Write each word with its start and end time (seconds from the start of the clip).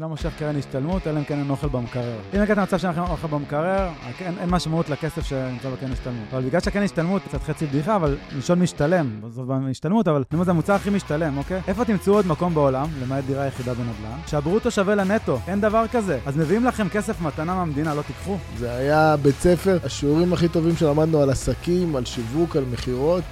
לא 0.00 0.08
מושך 0.08 0.30
קרן 0.38 0.56
השתלמות, 0.56 1.06
אלא 1.06 1.18
אם 1.18 1.24
כן 1.24 1.38
אין 1.38 1.50
אוכל 1.50 1.68
במקרר. 1.68 2.18
אם 2.34 2.40
הגעת 2.40 2.58
למצב 2.58 2.78
שאין 2.78 2.98
אוכל 2.98 3.28
במקרר, 3.28 3.88
אין, 4.20 4.38
אין 4.38 4.50
משמעות 4.50 4.90
לכסף 4.90 5.26
שנמצא 5.26 5.70
בקרן 5.70 5.92
השתלמות. 5.92 6.24
אבל 6.32 6.42
בגלל 6.42 6.60
שהקרן 6.60 6.82
השתלמות, 6.82 7.22
קצת 7.22 7.42
חצי 7.42 7.66
בדיחה, 7.66 7.96
אבל 7.96 8.16
לשאול 8.38 8.58
משתלם, 8.58 9.20
זאת 9.28 9.48
השתלמות, 9.70 10.08
אבל 10.08 10.16
אני 10.16 10.24
אומר, 10.32 10.44
זה 10.44 10.50
המוצר 10.50 10.72
הכי 10.72 10.90
משתלם, 10.90 11.38
אוקיי? 11.38 11.60
איפה 11.68 11.84
תמצאו 11.84 12.14
עוד 12.14 12.26
מקום 12.26 12.54
בעולם, 12.54 12.86
למעט 13.02 13.24
דירה 13.24 13.46
יחידה 13.46 13.74
בנדל"ן, 13.74 14.18
שהברוטו 14.26 14.70
שווה 14.70 14.94
לנטו, 14.94 15.38
אין 15.48 15.60
דבר 15.60 15.84
כזה. 15.92 16.18
אז 16.26 16.36
מביאים 16.36 16.64
לכם 16.64 16.88
כסף 16.88 17.20
מתנה 17.22 17.54
מהמדינה, 17.54 17.94
לא 17.94 18.02
תיקחו. 18.02 18.36
זה 18.58 18.72
היה 18.72 19.16
בית 19.16 19.34
ספר, 19.34 19.78
השיעורים 19.84 20.32
הכי 20.32 20.48
טובים 20.48 20.76
שלמדנו 20.76 21.22
על 21.22 21.30
עסקים, 21.30 21.96
על 21.96 22.04
שיווק, 22.04 22.56
על 22.56 22.64
מכירות. 22.72 23.24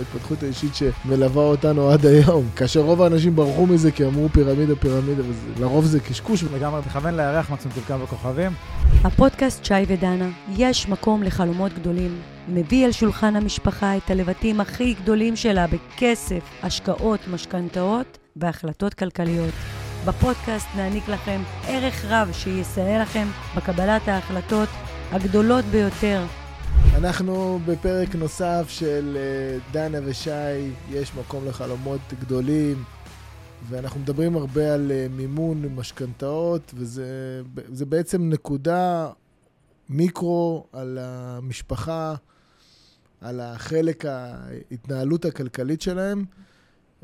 התפתחות 0.00 0.44
אישית 0.44 0.72
שמלווה 0.74 1.42
אותנו 1.42 1.90
עד 1.90 2.06
היום. 2.06 2.44
כאשר 2.56 2.80
רוב 2.80 3.02
האנשים 3.02 3.36
ברחו 3.36 3.66
מזה 3.66 3.90
כי 3.90 4.04
אמרו 4.04 4.28
פירמידה, 4.28 4.76
פירמידה, 4.76 5.22
ולרוב 5.56 5.84
זה 5.84 6.00
קשקוש. 6.00 6.44
לגמרי, 6.44 6.82
תכוון 6.82 7.16
לירח, 7.16 7.50
מקסימום 7.50 7.76
תבקע 7.76 7.96
בכוכבים. 7.96 8.52
הפודקאסט 9.04 9.64
שי 9.64 9.74
ודנה, 9.88 10.28
יש 10.56 10.88
מקום 10.88 11.22
לחלומות 11.22 11.72
גדולים. 11.72 12.20
מביא 12.48 12.86
אל 12.86 12.92
שולחן 12.92 13.36
המשפחה 13.36 13.96
את 13.96 14.10
הלבטים 14.10 14.60
הכי 14.60 14.94
גדולים 14.94 15.36
שלה 15.36 15.66
בכסף, 15.66 16.42
השקעות, 16.62 17.20
משכנתאות 17.28 18.18
והחלטות 18.36 18.94
כלכליות. 18.94 19.54
בפודקאסט 20.06 20.66
נעניק 20.76 21.08
לכם 21.08 21.40
ערך 21.66 22.04
רב 22.08 22.30
שיסייע 22.32 23.02
לכם 23.02 23.26
בקבלת 23.56 24.08
ההחלטות 24.08 24.68
הגדולות 25.12 25.64
ביותר. 25.64 26.22
אנחנו 26.98 27.60
בפרק 27.66 28.14
נוסף 28.14 28.66
של 28.68 29.16
אה, 29.16 29.58
דנה 29.72 29.98
ושי, 30.04 30.30
יש 30.90 31.12
מקום 31.14 31.46
לחלומות 31.46 32.00
גדולים, 32.20 32.84
ואנחנו 33.68 34.00
מדברים 34.00 34.36
הרבה 34.36 34.74
על 34.74 34.92
אה, 34.92 35.06
מימון 35.10 35.66
משכנתאות, 35.74 36.74
וזה 36.76 37.86
בעצם 37.88 38.28
נקודה 38.28 39.10
מיקרו 39.88 40.66
על 40.72 40.98
המשפחה, 41.00 42.14
על 43.20 43.40
החלק 43.40 44.04
ההתנהלות 44.04 45.24
הכלכלית 45.24 45.80
שלהם. 45.80 46.24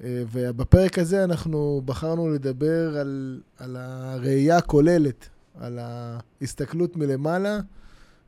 אה, 0.05 0.23
ובפרק 0.33 0.99
הזה 0.99 1.25
אנחנו 1.25 1.83
בחרנו 1.85 2.29
לדבר 2.29 2.99
על, 2.99 3.41
על 3.59 3.77
הראייה 3.77 4.57
הכוללת, 4.57 5.29
על 5.61 5.79
ההסתכלות 5.81 6.97
מלמעלה, 6.97 7.59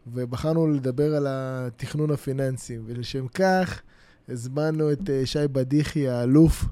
ובחרנו 0.06 0.66
לדבר 0.66 1.14
על 1.14 1.26
התכנון 1.28 2.10
הפיננסי. 2.10 2.78
ולשם 2.86 3.28
כך 3.28 3.82
הזמנו 4.28 4.92
את 4.92 5.10
אה, 5.10 5.26
שי 5.26 5.48
בדיחי, 5.52 6.08
האלוף, 6.08 6.64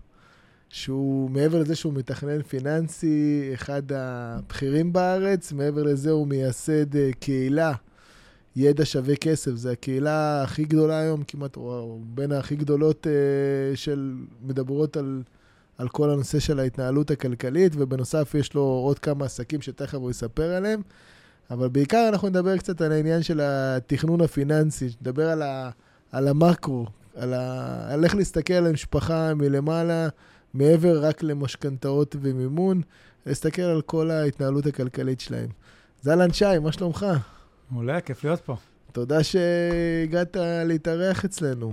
שהוא, 0.72 1.30
מעבר 1.30 1.58
לזה 1.58 1.76
שהוא 1.76 1.92
מתכנן 1.92 2.42
פיננסי, 2.42 3.50
אחד 3.54 3.82
הבכירים 3.92 4.92
בארץ, 4.92 5.52
מעבר 5.52 5.82
לזה 5.82 6.10
הוא 6.10 6.26
מייסד 6.26 6.96
אה, 6.96 7.10
קהילה. 7.20 7.72
ידע 8.56 8.84
שווה 8.84 9.16
כסף, 9.16 9.50
זו 9.54 9.70
הקהילה 9.70 10.42
הכי 10.42 10.64
גדולה 10.64 10.98
היום, 10.98 11.22
כמעט, 11.22 11.56
או 11.56 11.98
בין 12.04 12.32
הכי 12.32 12.56
גדולות 12.56 13.06
uh, 13.06 13.76
של 13.76 14.14
מדברות 14.42 14.96
על, 14.96 15.22
על 15.78 15.88
כל 15.88 16.10
הנושא 16.10 16.38
של 16.38 16.60
ההתנהלות 16.60 17.10
הכלכלית, 17.10 17.72
ובנוסף 17.76 18.34
יש 18.38 18.54
לו 18.54 18.62
עוד 18.62 18.98
כמה 18.98 19.24
עסקים 19.24 19.60
שתכף 19.62 19.94
הוא 19.94 20.10
יספר 20.10 20.50
עליהם. 20.54 20.82
אבל 21.50 21.68
בעיקר 21.68 22.08
אנחנו 22.08 22.28
נדבר 22.28 22.56
קצת 22.56 22.80
על 22.80 22.92
העניין 22.92 23.22
של 23.22 23.40
התכנון 23.42 24.20
הפיננסי, 24.20 24.88
נדבר 25.00 25.28
על, 25.28 25.42
ה, 25.42 25.70
על 26.12 26.28
המקרו, 26.28 26.86
על, 27.16 27.34
ה, 27.34 27.92
על 27.92 28.04
איך 28.04 28.14
להסתכל 28.14 28.54
על 28.54 28.66
המשפחה 28.66 29.34
מלמעלה, 29.34 30.08
מעבר 30.54 31.06
רק 31.06 31.22
למשכנתאות 31.22 32.16
ומימון, 32.20 32.80
להסתכל 33.26 33.62
על 33.62 33.82
כל 33.82 34.10
ההתנהלות 34.10 34.66
הכלכלית 34.66 35.20
שלהם. 35.20 35.48
זלן 36.02 36.32
שי, 36.32 36.58
מה 36.62 36.72
שלומך? 36.72 37.06
מעולה, 37.70 38.00
כיף 38.00 38.24
להיות 38.24 38.40
פה. 38.40 38.56
תודה 38.92 39.22
שהגעת 39.22 40.36
להתארח 40.64 41.24
אצלנו. 41.24 41.72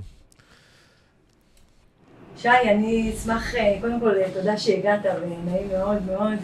שי, 2.38 2.50
אני 2.50 3.14
אשמח, 3.16 3.56
אה, 3.56 3.78
קודם 3.82 4.00
כל, 4.00 4.16
אה, 4.16 4.32
תודה 4.34 4.58
שהגעת, 4.58 5.00
ונעים 5.22 5.70
מאוד 5.72 6.04
מאוד. 6.06 6.38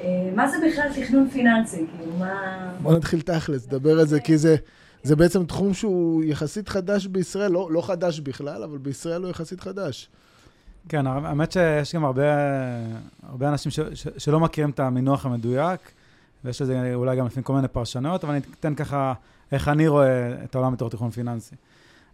אה, 0.00 0.30
מה 0.34 0.48
זה 0.48 0.56
בכלל 0.68 0.88
תכנון 0.94 1.28
פיננסי? 1.30 1.86
כאילו, 1.96 2.12
מה... 2.18 2.72
בוא 2.82 2.96
נתחיל 2.96 3.20
תכלס, 3.20 3.66
דבר 3.66 4.00
על 4.00 4.06
זה, 4.06 4.20
כי 4.20 4.38
זה, 4.38 4.56
זה 5.02 5.16
בעצם 5.16 5.46
תחום 5.46 5.74
שהוא 5.74 6.24
יחסית 6.24 6.68
חדש 6.68 7.06
בישראל, 7.06 7.52
לא, 7.52 7.68
לא 7.70 7.86
חדש 7.86 8.20
בכלל, 8.20 8.62
אבל 8.62 8.78
בישראל 8.78 9.22
הוא 9.22 9.30
יחסית 9.30 9.60
חדש. 9.60 10.08
כן, 10.88 11.06
האמת 11.06 11.52
שיש 11.52 11.94
גם 11.94 12.04
הרבה, 12.04 12.22
הרבה 13.28 13.48
אנשים 13.48 13.70
ש, 13.70 13.80
ש, 13.80 14.08
שלא 14.18 14.40
מכירים 14.40 14.70
את 14.70 14.80
המינוח 14.80 15.26
המדויק. 15.26 15.80
ויש 16.44 16.62
לזה 16.62 16.94
אולי 16.94 17.16
גם 17.16 17.26
לפעמים 17.26 17.44
כל 17.44 17.54
מיני 17.54 17.68
פרשנויות, 17.68 18.24
אבל 18.24 18.32
אני 18.32 18.42
אתן 18.60 18.74
ככה 18.74 19.14
איך 19.52 19.68
אני 19.68 19.88
רואה 19.88 20.44
את 20.44 20.54
העולם 20.54 20.72
בתור 20.72 20.90
תכנון 20.90 21.10
פיננסי. 21.10 21.54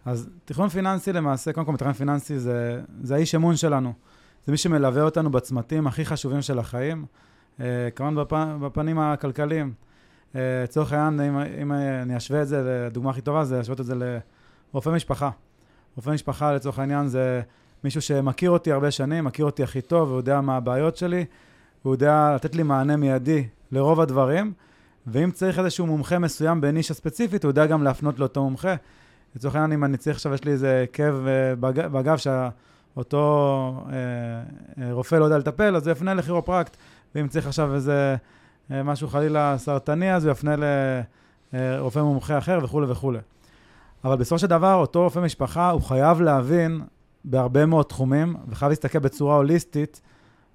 אז 0.05 0.29
תכנון 0.45 0.69
פיננסי 0.69 1.13
למעשה, 1.13 1.53
קודם 1.53 1.67
כל 1.67 1.73
מתכנן 1.73 1.93
פיננסי 1.93 2.39
זה, 2.39 2.83
זה 3.03 3.15
האיש 3.15 3.35
אמון 3.35 3.57
שלנו. 3.57 3.93
זה 4.47 4.53
מי 4.53 4.59
שמלווה 4.59 5.03
אותנו 5.03 5.31
בצמתים 5.31 5.87
הכי 5.87 6.05
חשובים 6.05 6.43
של 6.43 6.59
החיים, 6.59 7.07
אה, 7.61 7.89
כמובן 7.97 8.15
בפ, 8.15 8.33
בפנים 8.61 8.99
הכלכליים. 8.99 9.73
אה, 10.37 10.41
לצורך 10.63 10.93
העניין, 10.93 11.21
אם, 11.21 11.39
אם 11.63 11.73
אני 11.73 12.17
אשווה 12.17 12.43
את 12.43 12.49
זה, 12.49 12.87
לדוגמה 12.87 13.11
הכי 13.11 13.21
טובה, 13.21 13.45
זה 13.45 13.57
להשוות 13.57 13.81
את 13.81 13.87
זה 13.87 13.95
לרופא 13.95 14.91
משפחה. 14.91 15.31
רופא 15.97 16.11
משפחה 16.11 16.53
לצורך 16.53 16.79
העניין 16.79 17.09
זה 17.09 17.41
מישהו 17.85 18.03
שמכיר 18.03 18.51
אותי 18.51 18.73
הרבה 18.73 18.91
שנים, 18.91 19.25
מכיר 19.25 19.45
אותי 19.45 19.63
הכי 19.63 19.81
טוב, 19.81 20.09
והוא 20.09 20.19
יודע 20.19 20.41
מה 20.41 20.57
הבעיות 20.57 20.97
שלי, 20.97 21.25
הוא 21.83 21.95
יודע 21.95 22.33
לתת 22.35 22.55
לי 22.55 22.63
מענה 22.63 22.97
מיידי 22.97 23.47
לרוב 23.73 24.01
הדברים, 24.01 24.53
ואם 25.07 25.31
צריך 25.31 25.59
איזשהו 25.59 25.87
מומחה 25.87 26.19
מסוים 26.19 26.61
בנישה 26.61 26.95
ספציפית, 26.95 27.45
הוא 27.45 27.51
יודע 27.51 27.67
גם 27.67 27.83
להפנות 27.83 28.19
לאותו 28.19 28.43
מומחה. 28.43 28.75
לצורך 29.37 29.55
העניין, 29.55 29.73
אם 29.73 29.85
אני 29.85 29.97
צריך 29.97 30.17
עכשיו, 30.17 30.35
יש 30.35 30.45
לי 30.45 30.53
איזה 30.53 30.85
כאב 30.93 31.27
אה, 31.27 31.73
בגב 31.89 32.17
שאותו 32.17 33.85
אה, 33.87 33.93
אה, 34.83 34.93
רופא 34.93 35.15
לא 35.15 35.25
יודע 35.25 35.39
לטפל, 35.39 35.77
אז 35.77 35.87
הוא 35.87 35.93
יפנה 35.93 36.15
לכירופרקט, 36.15 36.77
ואם 37.15 37.29
צריך 37.29 37.47
עכשיו 37.47 37.75
איזה 37.75 38.17
אה, 38.71 38.83
משהו 38.83 39.09
חלילה 39.09 39.59
סרטני, 39.59 40.15
אז 40.15 40.25
הוא 40.25 40.33
יפנה 40.33 40.55
לרופא 41.53 41.99
מומחה 41.99 42.39
אחר 42.39 42.59
וכולי 42.63 42.87
וכולי. 42.91 43.19
אבל 44.05 44.17
בסופו 44.17 44.39
של 44.39 44.47
דבר, 44.47 44.75
אותו 44.75 45.03
רופא 45.03 45.19
משפחה, 45.19 45.71
הוא 45.71 45.83
חייב 45.83 46.21
להבין 46.21 46.81
בהרבה 47.25 47.67
מאוד 47.67 47.85
תחומים, 47.87 48.37
וחייב 48.49 48.69
להסתכל 48.69 48.99
בצורה 48.99 49.37
הוליסטית 49.37 50.01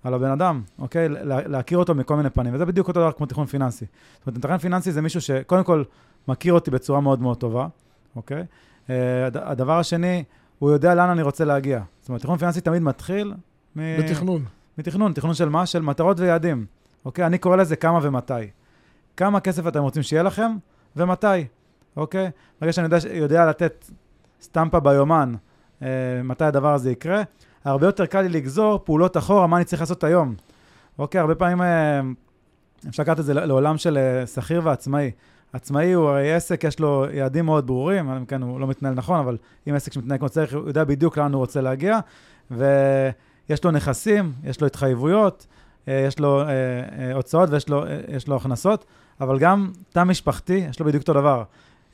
על 0.04 0.14
הבן 0.14 0.30
אדם, 0.30 0.62
אוקיי? 0.80 1.10
להכיר 1.26 1.78
אותו 1.78 1.96
מכל 1.96 2.16
מיני 2.16 2.30
פנים, 2.30 2.54
וזה 2.54 2.66
בדיוק 2.66 2.88
אותו 2.88 3.00
דבר 3.00 3.12
כמו 3.12 3.26
תכנון 3.26 3.46
פיננסי. 3.46 3.86
זאת 4.18 4.28
אומרת, 4.28 4.38
מתכנן 4.38 4.58
פיננסי 4.58 4.92
זה 4.92 5.02
מישהו 5.02 5.22
שקודם 5.22 5.64
כל 5.64 5.84
מכיר 6.28 6.54
אותי 6.54 6.72
בצורה 6.72 7.02
מאוד 7.02 7.22
מאוד 7.22 7.38
טובה, 7.38 7.68
אוקיי? 8.16 8.44
Uh, 8.88 8.90
הדבר 9.36 9.80
השני, 9.80 10.24
הוא 10.60 10.72
יודע 10.72 10.96
לאן 10.96 11.10
אני 11.10 11.22
רוצה 11.22 11.46
להגיע. 11.46 11.82
זאת 12.02 12.10
אומרת, 12.10 12.22
תכנון 12.22 12.38
פיננסי 12.38 12.62
תמיד 12.62 12.82
מתחיל 12.82 13.34
מ... 13.76 13.80
בתכנון. 14.00 14.46
מתכנון, 14.78 15.14
תכנון 15.14 15.34
של 15.34 15.50
מה? 15.50 15.66
של 15.66 15.82
מטרות 15.82 16.20
ויעדים, 16.20 16.66
אוקיי? 17.06 17.26
אני 17.26 17.38
קורא 17.38 17.56
לזה 17.56 17.76
כמה 17.76 18.00
ומתי. 18.02 18.34
כמה 19.18 19.40
כסף 19.40 19.68
אתם 19.68 19.82
רוצים 19.82 20.04
שיהיה 20.04 20.24
לכם, 20.24 20.52
ומתי, 20.96 21.28
אוקיי? 21.98 22.32
ברגע 22.62 22.74
שאני 22.74 22.86
יודע, 22.86 22.98
יודע 23.14 23.46
לתת 23.46 23.90
סטמפה 24.42 24.80
ביומן, 24.80 25.34
מתי 26.24 26.46
הדבר 26.46 26.74
הזה 26.74 26.92
יקרה, 26.92 27.24
הרבה 27.66 27.86
יותר 27.86 28.06
קל 28.06 28.22
לי 28.22 28.30
לגזור 28.30 28.80
פעולות 28.84 29.18
אחורה, 29.18 29.48
מה 29.48 29.58
אני 29.58 29.66
צריך 29.66 29.82
לעשות 29.82 30.04
היום. 30.04 30.36
אוקיי, 31.00 31.22
הרבה 31.22 31.36
פעמים 31.36 31.62
אה, 31.62 32.02
אפשר 32.90 33.04
לקחת 33.04 33.20
את 33.20 33.26
זה 33.26 33.34
לעולם 33.34 33.78
של 33.78 33.98
אה, 33.98 34.28
שכיר 34.28 34.62
ועצמאי. 34.64 35.12
עצמאי 35.54 35.92
הוא 35.92 36.10
הרי 36.10 36.34
עסק, 36.34 36.64
יש 36.64 36.80
לו 36.80 37.06
יעדים 37.14 37.46
מאוד 37.46 37.68
ברורים, 37.68 38.10
אם 38.10 38.26
כן 38.26 38.42
הוא 38.42 38.60
לא 38.60 38.68
מתנהל 38.68 38.94
נכון, 38.94 39.20
אבל 39.20 39.38
אם 39.70 39.76
עסק 39.76 39.94
שמתנהל 39.94 40.18
כמו 40.18 40.30
צריך, 40.30 40.54
הוא 40.54 40.68
יודע 40.68 40.84
בדיוק 40.84 41.18
לאן 41.18 41.34
הוא 41.34 41.40
רוצה 41.40 41.62
להגיע, 41.62 42.00
ויש 42.52 43.64
לו 43.64 43.72
נכסים, 43.72 44.34
יש 44.44 44.62
לו 44.62 44.68
התחייבויות, 44.68 45.48
אה, 45.88 46.06
יש 46.08 46.20
לו 46.20 46.44
הוצאות 47.14 47.50
ויש 47.50 47.70
לו, 47.70 47.84
לו 48.28 48.36
הכנסות, 48.36 48.86
אבל 49.22 49.40
גם 49.40 49.72
תא 49.90 50.04
משפחתי, 50.04 50.66
יש 50.70 50.80
לו 50.80 50.86
בדיוק 50.86 51.02
אותו 51.02 51.14
דבר. 51.14 51.44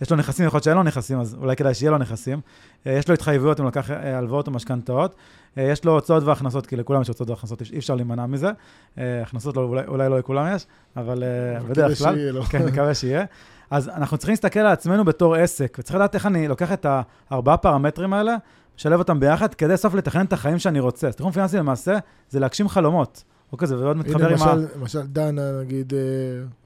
יש 0.01 0.11
לו 0.11 0.17
נכסים, 0.17 0.45
יכול 0.45 0.57
להיות 0.57 0.63
שאין 0.63 0.77
לו 0.77 0.83
נכסים, 0.83 1.19
אז 1.19 1.35
אולי 1.41 1.55
כדאי 1.55 1.73
שיהיה 1.73 1.91
לו 1.91 1.97
נכסים. 1.97 2.41
יש 2.85 3.07
לו 3.07 3.13
התחייבויות 3.13 3.59
אם 3.59 3.65
הוא 3.65 3.69
לקח 3.71 3.89
הלוואות 3.89 4.47
או 4.47 4.51
משכנתאות. 4.51 5.15
אה, 5.57 5.63
יש 5.63 5.85
לו 5.85 5.91
הוצאות 5.91 6.23
והכנסות, 6.23 6.67
כי 6.67 6.75
לכולם 6.75 7.01
יש 7.01 7.07
הוצאות 7.07 7.29
והכנסות, 7.29 7.61
אי 7.71 7.77
אפשר 7.77 7.95
להימנע 7.95 8.25
מזה. 8.25 8.51
אה, 8.97 9.21
הכנסות 9.21 9.57
לא, 9.57 9.61
אולי, 9.61 9.83
אולי 9.87 10.09
לא 10.09 10.19
לכולם 10.19 10.55
יש, 10.55 10.65
אבל 10.97 11.23
אה, 11.23 11.63
בדרך 11.63 11.97
כלל, 11.97 12.43
כן, 12.49 12.65
מקווה 12.65 12.93
שיהיה. 12.93 13.25
אז 13.71 13.89
אנחנו 13.89 14.17
צריכים 14.17 14.33
להסתכל 14.33 14.59
על 14.59 14.67
עצמנו 14.67 15.05
בתור 15.05 15.35
עסק, 15.35 15.77
וצריך 15.79 15.95
לדעת 15.95 16.15
איך 16.15 16.25
אני 16.25 16.47
לוקח 16.47 16.71
את 16.71 16.85
הארבעה 17.29 17.57
פרמטרים 17.57 18.13
האלה, 18.13 18.35
משלב 18.77 18.99
אותם 18.99 19.19
ביחד, 19.19 19.53
כדי 19.53 19.77
סוף 19.77 19.93
לתכנן 19.93 20.25
את 20.25 20.33
החיים 20.33 20.59
שאני 20.59 20.79
רוצה. 20.79 21.07
אז 21.07 21.15
תכנון 21.15 21.31
פיננסי 21.31 21.57
למעשה 21.57 21.97
זה 22.29 22.39
להגשים 22.39 22.69
חלומות. 22.69 23.23
אוקיי, 23.51 23.67
זה 23.67 23.75
מאוד 23.75 23.97
מתחבר 23.97 24.29
עם 24.29 24.41
ה... 24.41 24.55
למשל 24.75 25.01
דנה, 25.01 25.61
נגיד, 25.61 25.93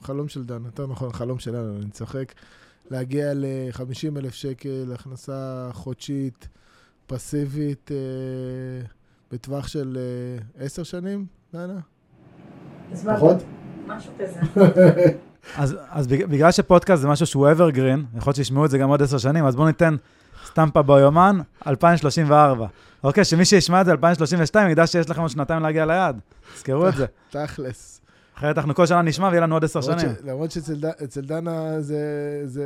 חלום 0.02 0.28
של 0.28 0.44
דנה, 0.44 0.66
יותר 0.66 0.88
נכון, 0.88 1.14
חלום 1.14 1.40
שלנו, 1.40 1.78
אני 1.78 1.92
צוחק, 1.92 2.34
להגיע 2.92 3.34
ל-50 3.34 3.80
אלף 4.20 4.34
שקל, 4.34 4.92
הכנסה 4.94 5.34
חודשית. 5.74 6.48
פסיבית 7.08 7.92
אה, 7.92 7.98
בטווח 9.32 9.68
של 9.68 9.98
אה, 10.60 10.66
עשר 10.66 10.84
שנים, 10.84 11.26
דנה? 11.54 11.80
פחות? 13.16 13.38
משהו 13.88 14.12
כזה. 14.20 14.40
אז, 15.58 15.76
אז 15.90 16.08
בג- 16.08 16.26
בגלל 16.26 16.52
שפודקאסט 16.52 17.02
זה 17.02 17.08
משהו 17.08 17.26
שהוא 17.26 17.48
evergreen, 17.50 18.18
יכול 18.18 18.30
להיות 18.30 18.36
שישמעו 18.36 18.66
את 18.66 18.70
זה 18.70 18.78
גם 18.78 18.90
עוד 18.90 19.02
עשר 19.02 19.18
שנים, 19.18 19.46
אז 19.46 19.56
בואו 19.56 19.68
ניתן 19.68 19.96
סטמפה 20.46 20.82
ביומן, 20.82 21.40
2034. 21.68 22.68
אוקיי, 23.04 23.26
שמי 23.26 23.46
שישמע 23.46 23.82
את 23.82 23.86
זה 23.86 23.92
2032 23.92 24.70
ידע 24.70 24.88
שיש 24.88 25.10
לכם 25.10 25.22
עוד 25.22 25.30
שנתיים 25.30 25.62
להגיע 25.64 25.86
ליעד. 25.86 26.20
תזכרו 26.56 26.88
את 26.88 26.96
זה. 26.96 27.06
תכלס. 27.30 28.02
אחרת 28.38 28.58
אנחנו 28.58 28.76
כל 28.76 28.86
שנה 28.86 29.02
נשמע 29.02 29.28
ויהיה 29.28 29.42
לנו 29.42 29.56
עוד 29.56 29.64
עשר 29.64 29.82
שנים. 29.82 29.98
ש- 30.00 30.26
למרות 30.26 30.52
שאצל 30.52 31.22
דנה 31.22 31.82
זה, 31.82 31.98
זה, 32.46 32.66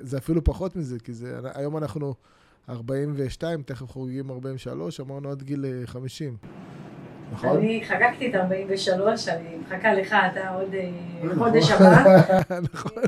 זה 0.00 0.18
אפילו 0.18 0.44
פחות 0.44 0.76
מזה, 0.76 0.96
כי 1.04 1.12
זה, 1.12 1.26
היום 1.54 1.76
אנחנו 1.76 2.14
42, 2.70 3.62
תכף 3.62 3.90
חוגגים 3.90 4.30
43, 4.30 5.00
אמרנו 5.00 5.30
עד 5.30 5.42
גיל 5.42 5.64
אה, 5.64 5.86
50. 5.86 6.36
נכון? 7.32 7.56
אני 7.56 7.82
חגגתי 7.88 8.30
את 8.30 8.34
43, 8.34 9.28
אני 9.28 9.56
מחכה 9.66 9.94
לך, 9.94 10.14
אתה 10.32 10.48
עוד 10.50 10.74
אה, 10.74 10.90
חודש 11.38 11.70
הבא. 11.70 12.04
נכון. 12.74 13.02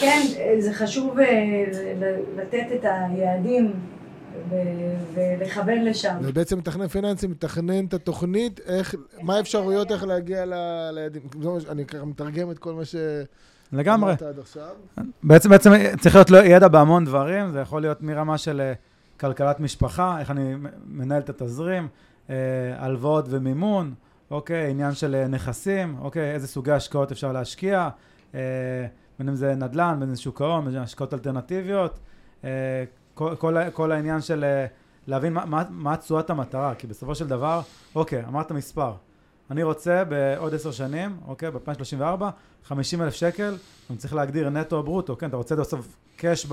כן, 0.00 0.20
זה 0.58 0.72
חשוב 0.74 1.18
אה, 1.18 1.64
ל- 2.00 2.40
לתת 2.40 2.66
את 2.74 2.84
היעדים 2.84 3.72
ולכוון 5.14 5.84
לשם. 5.84 6.16
ובעצם 6.22 6.58
מתכנן 6.58 6.86
פיננסי 6.88 7.26
מתכנן 7.26 7.84
את 7.84 7.94
התוכנית, 7.94 8.60
איך, 8.66 8.94
מה 9.22 9.36
האפשרויות 9.36 9.92
איך 9.92 10.04
להגיע 10.04 10.46
ל- 10.46 10.90
ליעדים. 10.92 11.22
ש- 11.60 11.64
אני 11.68 11.86
ככה 11.86 12.04
מתרגם 12.04 12.50
את 12.50 12.58
כל 12.58 12.72
מה 12.72 12.82
לגמרי. 13.72 14.12
עד 14.12 14.38
עכשיו. 14.38 14.68
בעצם, 15.22 15.50
בעצם 15.50 15.70
צריך 16.00 16.14
להיות 16.14 16.30
לו 16.30 16.38
ידע 16.38 16.68
בהמון 16.68 17.04
דברים, 17.04 17.50
זה 17.52 17.60
יכול 17.60 17.82
להיות 17.82 18.02
מרמה 18.02 18.38
של 18.38 18.60
אה, 18.60 18.72
כלכלת 19.20 19.60
משפחה, 19.60 20.20
איך 20.20 20.30
אני 20.30 20.54
מנהל 20.86 21.22
את 21.22 21.28
התזרים, 21.30 21.88
אה, 22.30 22.34
הלוואות 22.78 23.24
ומימון, 23.28 23.94
אוקיי, 24.30 24.70
עניין 24.70 24.94
של 24.94 25.14
אה, 25.14 25.26
נכסים, 25.28 25.96
אוקיי, 26.00 26.34
איזה 26.34 26.46
סוגי 26.48 26.72
השקעות 26.72 27.12
אפשר 27.12 27.32
להשקיע, 27.32 27.88
אה, 28.34 28.40
בין 29.18 29.28
אם 29.28 29.34
זה 29.34 29.54
נדל"ן, 29.54 29.96
בין 30.00 30.08
אם 30.08 30.14
זה 30.14 30.20
שוק 30.22 30.40
ההון, 30.42 30.58
בין 30.64 30.68
אם 30.68 30.78
זה 30.78 30.82
השקעות 30.82 31.14
אלטרנטיביות, 31.14 31.98
אה, 32.44 32.48
כל, 33.18 33.34
כל, 33.36 33.70
כל 33.72 33.92
העניין 33.92 34.20
של 34.20 34.44
אה, 34.44 34.66
להבין 35.06 35.36
מה, 35.70 35.96
תשואת 35.96 36.30
המטרה, 36.30 36.74
כי 36.74 36.86
בסופו 36.86 37.14
של 37.14 37.28
דבר, 37.28 37.60
אוקיי, 37.94 38.24
אמרת 38.24 38.52
מספר, 38.52 38.92
אני 39.50 39.62
רוצה 39.62 40.04
בעוד 40.04 40.54
עשר 40.54 40.70
שנים, 40.70 41.16
אוקיי, 41.26 41.50
ב-2034, 41.50 42.24
50 42.64 43.02
אלף 43.02 43.14
שקל, 43.14 43.56
אני 43.90 43.98
צריך 43.98 44.14
להגדיר 44.14 44.50
נטו 44.50 44.76
או 44.76 44.82
ברוטו, 44.82 45.16
כן, 45.16 45.28
אתה 45.28 45.36
רוצה 45.36 45.54
את 45.54 45.56
זה 45.56 45.62
בסוף 45.62 45.96
קאש 46.16 46.46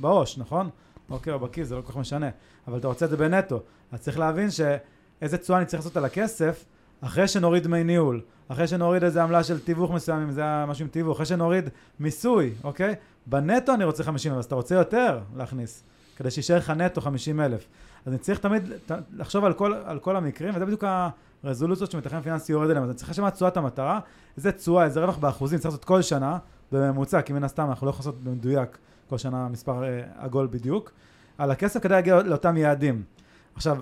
בעו"ש, 0.00 0.38
נכון? 0.38 0.70
אוקיי, 1.10 1.32
או 1.32 1.38
בכיס, 1.38 1.68
זה 1.68 1.76
לא 1.76 1.80
כל 1.80 1.92
כך 1.92 1.96
משנה, 1.96 2.30
אבל 2.68 2.78
אתה 2.78 2.88
רוצה 2.88 3.04
את 3.04 3.10
זה 3.10 3.16
בנטו. 3.16 3.60
אז 3.92 4.00
צריך 4.00 4.18
להבין 4.18 4.48
שאיזה 4.50 5.38
תשואה 5.38 5.58
אני 5.58 5.66
צריך 5.66 5.80
לעשות 5.80 5.96
על 5.96 6.04
הכסף, 6.04 6.64
אחרי 7.00 7.28
שנוריד 7.28 7.62
דמי 7.62 7.84
ניהול, 7.84 8.20
אחרי 8.48 8.66
שנוריד 8.66 9.04
איזה 9.04 9.22
עמלה 9.22 9.44
של 9.44 9.60
תיווך 9.60 9.90
מסוים, 9.90 10.22
אם 10.22 10.30
זה 10.30 10.40
היה 10.40 10.66
משהו 10.68 10.82
עם 10.82 10.88
תיווך, 10.88 11.16
אחרי 11.16 11.26
שנוריד 11.26 11.68
מיסוי, 12.00 12.54
אוקיי? 12.64 12.94
בנטו 13.26 13.74
אני 13.74 13.84
רוצה 13.84 14.02
50 14.04 14.32
אלף, 14.32 14.38
אז 14.38 14.44
אתה 14.44 14.54
רוצה 14.54 14.74
יותר 14.74 15.18
להכניס, 15.36 15.84
כדי 16.16 16.30
שישאר 16.30 16.56
לך 16.56 16.70
נטו 16.70 17.00
50 17.00 17.40
אלף. 17.40 17.68
אז 18.06 18.12
אני 18.12 18.18
צריך 18.18 18.38
תמיד 18.38 18.72
לחשוב 19.12 19.44
על 19.44 19.52
כל, 19.52 19.74
על 19.84 19.98
כל 19.98 20.16
המקרים, 20.16 20.54
וזה 20.56 20.64
בדיוק 20.64 20.84
הרזולוציות 21.42 21.90
שמתכנן 21.90 22.20
פיננסי 22.20 22.52
יורד 22.52 22.70
אליהם. 22.70 22.84
אז 22.84 22.90
אני 22.90 22.96
צריך 22.96 23.18
מה 23.18 23.30
תשואת 23.30 23.56
המטרה, 23.56 24.00
איזה 24.36 24.52
תשואה, 24.52 24.84
איזה 24.84 25.00
רווח 25.00 25.16
באחוזים, 25.16 25.58
צריך 25.58 25.66
לעשות 25.66 25.84
כל 25.84 26.02
שנה, 26.02 26.38
בממוצע, 26.72 27.22
כי 27.22 27.32
מן 27.32 27.44
הסתם 27.44 27.68
אנחנו 27.68 27.86
לא 27.86 27.90
יכולים 27.90 28.10
לעשות 28.10 28.24
במדויק 28.24 28.78
כל 29.08 29.18
שנה 29.18 29.48
מספר 29.48 29.84
אה, 29.84 30.02
עגול 30.18 30.46
בדיוק, 30.46 30.92
על 31.38 31.50
הכסף 31.50 31.82
כדי 31.82 31.94
להגיע 31.94 32.22
לאותם 32.22 32.56
יעדים. 32.56 33.02
עכשיו, 33.54 33.78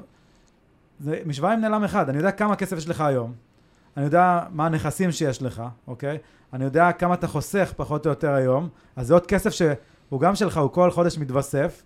זה 1.00 1.20
משוואה 1.26 1.52
עם 1.52 1.60
נעלם 1.60 1.84
אחד, 1.84 2.08
אני 2.08 2.18
יודע 2.18 2.30
כמה 2.30 2.56
כסף 2.56 2.76
יש 2.76 2.88
לך 2.88 3.00
היום, 3.00 3.32
אני 3.96 4.04
יודע 4.04 4.40
מה 4.50 4.66
הנכסים 4.66 5.12
שיש 5.12 5.42
לך, 5.42 5.62
אוקיי? 5.86 6.18
אני 6.52 6.64
יודע 6.64 6.92
כמה 6.92 7.14
אתה 7.14 7.26
חוסך 7.26 7.72
פחות 7.76 8.06
או 8.06 8.10
יותר 8.10 8.32
היום, 8.32 8.68
אז 8.96 9.06
זה 9.06 9.14
עוד 9.14 9.26
כסף 9.26 9.50
שהוא 9.50 10.20
גם 10.20 10.34
שלך, 10.34 10.56
הוא 10.56 10.70
כל 10.70 10.90
חודש 10.90 11.18
מתווסף, 11.18 11.82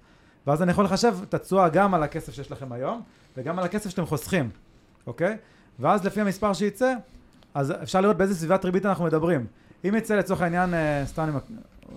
ואז 0.46 0.62
אני 0.62 0.70
יכול 0.70 0.84
לחשב 0.84 1.16
את 1.22 1.34
התשואה 1.34 1.69
גם 1.69 1.94
על 1.94 2.02
הכסף 2.02 2.34
שיש 2.34 2.52
לכם 2.52 2.72
היום, 2.72 3.02
וגם 3.37 3.58
על 3.58 3.64
הכסף 3.64 3.90
שאתם 3.90 4.06
חוסכים, 4.06 4.50
אוקיי? 5.06 5.37
ואז 5.78 6.04
לפי 6.04 6.20
המספר 6.20 6.52
שייצא, 6.52 6.94
אז 7.54 7.72
אפשר 7.82 8.00
לראות 8.00 8.16
באיזה 8.16 8.34
סביבת 8.34 8.64
ריבית 8.64 8.87
אנחנו 8.87 9.04
מדברים. 9.04 9.46
אם 9.88 9.94
יצא 9.94 10.16
לצורך 10.16 10.43
העניין, 10.43 10.75
אה, 10.75 11.02
סתם 11.06 11.22
אני 11.22 11.32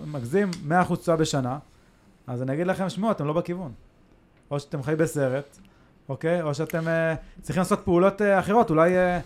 מגזים, 0.06 0.50
100% 0.68 0.96
תשואה 0.96 1.16
בשנה, 1.16 1.58
אז 2.26 2.42
אני 2.42 2.54
אגיד 2.54 2.66
לכם, 2.66 2.88
שמעו, 2.88 3.10
אתם 3.10 3.26
לא 3.26 3.32
בכיוון. 3.32 3.72
או 4.50 4.60
שאתם 4.60 4.82
חיים 4.82 4.98
בסרט, 4.98 5.58
אוקיי? 6.08 6.42
או 6.42 6.54
שאתם 6.54 6.88
אה, 6.88 7.14
צריכים 7.42 7.60
לעשות 7.60 7.80
פעולות 7.84 8.22
אה, 8.22 8.38
אחרות, 8.38 8.70
אולי 8.70 8.96
אה, 8.96 9.20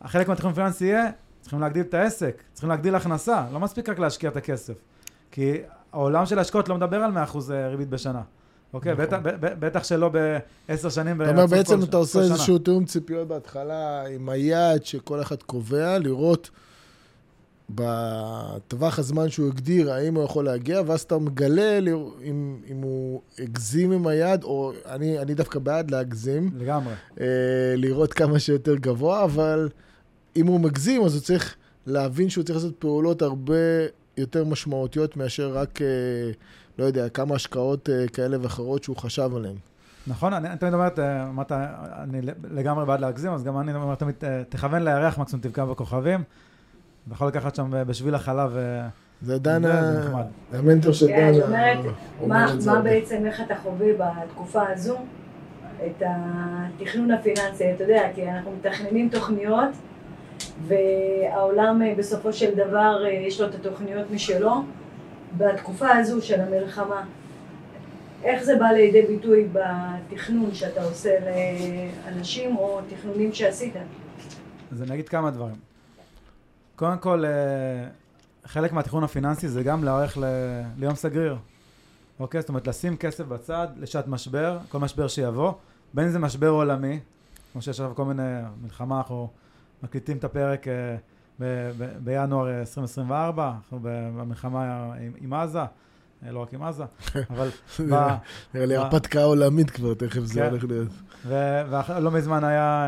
החלק 0.00 0.28
מהתכנון 0.28 0.52
הפיננסי 0.52 0.84
יהיה, 0.84 1.10
צריכים 1.40 1.60
להגדיל 1.60 1.82
את 1.82 1.94
העסק, 1.94 2.42
צריכים 2.52 2.70
להגדיל 2.70 2.94
הכנסה, 2.94 3.44
לא 3.52 3.60
מספיק 3.60 3.88
רק 3.88 3.98
להשקיע 3.98 4.30
את 4.30 4.36
הכסף. 4.36 4.74
כי 5.30 5.52
העולם 5.92 6.26
של 6.26 6.38
ההשקעות 6.38 6.68
לא 6.68 6.76
מדבר 6.76 6.96
על 6.96 7.12
100% 7.16 7.36
ריבית 7.70 7.88
בשנה. 7.88 8.22
אוקיי? 8.74 8.92
נכון. 8.92 9.18
בטח, 9.40 9.84
שלא 9.84 10.10
בעשר 10.68 10.88
שנים. 10.88 11.22
אתה 11.22 11.30
אומר, 11.30 11.46
בעצם 11.46 11.82
אתה 11.82 11.96
עושה. 11.96 12.20
איזשהו 12.20 12.58
תיאום 12.58 12.84
ציפיות 12.84 13.28
בהתחלה 13.28 14.06
עם 14.06 14.28
היעד 14.28 14.84
שכל 14.84 15.22
אחד 15.22 15.42
קובע, 15.42 15.98
לראות 15.98 16.50
בטווח 17.70 18.98
הזמן 18.98 19.28
שהוא 19.28 19.48
הגדיר, 19.48 19.92
האם 19.92 20.14
הוא 20.14 20.24
יכול 20.24 20.44
להגיע, 20.44 20.82
ואז 20.86 21.00
אתה 21.00 21.18
מגלה 21.18 21.80
לראות 21.80 22.18
אם, 22.24 22.56
אם 22.70 22.76
הוא 22.76 23.20
הגזים 23.38 23.92
עם 23.92 24.06
היעד, 24.06 24.44
או 24.44 24.72
אני, 24.86 25.18
אני 25.18 25.34
דווקא 25.34 25.58
בעד 25.58 25.90
להגזים, 25.90 26.50
לגמרי. 26.58 26.94
אה, 27.20 27.26
לראות 27.76 28.12
כמה 28.12 28.38
שיותר 28.38 28.76
גבוה, 28.76 29.24
אבל 29.24 29.68
אם 30.36 30.46
הוא 30.46 30.60
מגזים, 30.60 31.04
אז 31.04 31.14
הוא 31.14 31.22
צריך 31.22 31.56
להבין 31.86 32.28
שהוא 32.28 32.44
צריך 32.44 32.56
לעשות 32.56 32.74
פעולות 32.78 33.22
הרבה 33.22 33.54
יותר 34.16 34.44
משמעותיות 34.44 35.16
מאשר 35.16 35.52
רק, 35.52 35.82
אה, 35.82 35.86
לא 36.78 36.84
יודע, 36.84 37.08
כמה 37.08 37.34
השקעות 37.34 37.88
אה, 37.88 38.08
כאלה 38.12 38.36
ואחרות 38.40 38.84
שהוא 38.84 38.96
חשב 38.96 39.30
עליהן. 39.36 39.56
נכון, 40.06 40.32
אני 40.32 40.48
אני 40.48 40.58
תמיד 40.58 40.74
אומרת, 40.74 40.98
אה, 40.98 41.28
אמרת, 41.28 41.52
אני 42.02 42.20
לגמרי 42.50 42.86
בעד 42.86 43.00
להגזים, 43.00 43.32
אז 43.32 43.44
גם 43.44 43.58
אני 43.58 43.74
אומר 43.74 43.94
תמיד, 43.94 44.14
אה, 44.22 44.42
תכוון 44.48 44.82
לירח, 44.82 45.18
מקסימום 45.18 45.42
תבקע 45.42 45.64
בכוכבים. 45.64 46.22
אתה 47.06 47.14
יכול 47.14 47.28
לקחת 47.28 47.54
שם 47.54 47.70
בשביל 47.86 48.14
החלב. 48.14 48.56
זה 49.22 49.38
דנה. 49.38 49.92
המנטור 50.52 50.92
של 50.92 51.06
כן, 51.06 51.32
דנה. 51.32 51.72
אני 51.72 51.78
אומרת, 51.80 51.94
אומר 52.20 52.46
מה. 52.66 52.80
בעצם, 52.80 53.26
איך 53.26 53.40
אתה 53.40 53.54
חווה 53.62 53.86
בתקופה 53.98 54.62
הזו 54.72 54.96
את 55.86 56.02
התכנון 56.06 57.10
הפיננסי, 57.10 57.72
אתה 57.72 57.84
יודע, 57.84 58.02
כי 58.14 58.30
אנחנו 58.30 58.52
מתכננים 58.52 59.08
תוכניות, 59.08 59.70
והעולם 60.66 61.82
בסופו 61.96 62.32
של 62.32 62.54
דבר 62.54 63.04
יש 63.26 63.40
לו 63.40 63.48
את 63.48 63.54
התוכניות 63.54 64.10
משלו. 64.10 64.62
בתקופה 65.36 65.88
הזו 65.96 66.22
של 66.22 66.40
המלחמה, 66.40 67.04
איך 68.24 68.42
זה 68.42 68.56
בא 68.58 68.66
לידי 68.66 69.02
ביטוי 69.02 69.48
בתכנון 69.52 70.54
שאתה 70.54 70.84
עושה 70.84 71.10
לאנשים, 72.06 72.56
או 72.56 72.80
תכנונים 72.90 73.32
שעשית? 73.32 73.74
אז 74.72 74.82
אני 74.82 74.94
אגיד 74.94 75.08
כמה 75.08 75.30
דברים. 75.30 75.56
קודם 76.76 76.98
כל, 76.98 77.24
אה, 77.24 77.30
חלק 78.44 78.72
מהתכנון 78.72 79.04
הפיננסי 79.04 79.48
זה 79.48 79.62
גם 79.62 79.84
להיערך 79.84 80.18
ל- 80.18 80.62
ליום 80.78 80.94
סגריר. 80.94 81.36
אוקיי? 82.20 82.40
זאת 82.40 82.48
אומרת, 82.48 82.66
לשים 82.66 82.96
כסף 82.96 83.24
בצד 83.24 83.68
לשעת 83.76 84.06
משבר, 84.08 84.58
כל 84.68 84.78
משבר 84.78 85.08
שיבוא, 85.08 85.52
בין 85.94 86.04
אם 86.04 86.10
זה 86.10 86.18
משבר 86.18 86.48
עולמי, 86.48 87.00
כמו 87.52 87.62
שיש 87.62 87.68
עכשיו 87.68 87.92
כל 87.94 88.04
מיני 88.04 88.22
מלחמה, 88.62 88.98
אנחנו 88.98 89.28
מקליטים 89.82 90.16
את 90.16 90.24
הפרק 90.24 90.68
אה, 90.68 90.96
ב- 91.40 91.70
ב- 91.78 91.92
בינואר 92.04 92.48
אה, 92.48 92.60
2024, 92.60 93.52
אנחנו 93.56 93.78
ב- 93.82 93.88
במלחמה 94.18 94.64
עם, 95.00 95.12
עם 95.20 95.32
עזה, 95.32 95.58
אה, 95.58 95.66
לא 96.32 96.38
רק 96.42 96.54
עם 96.54 96.62
עזה, 96.62 96.84
אבל 97.30 97.48
נראה 98.54 98.66
לי? 98.66 98.76
הרפתקה 98.76 99.22
עולמית 99.22 99.70
כבר, 99.70 99.94
תכף 99.94 100.20
זה 100.20 100.40
כן. 100.40 100.48
הולך 100.50 100.64
להיות. 100.64 100.88
ולא 101.26 102.10
מזמן 102.10 102.44
היה, 102.44 102.84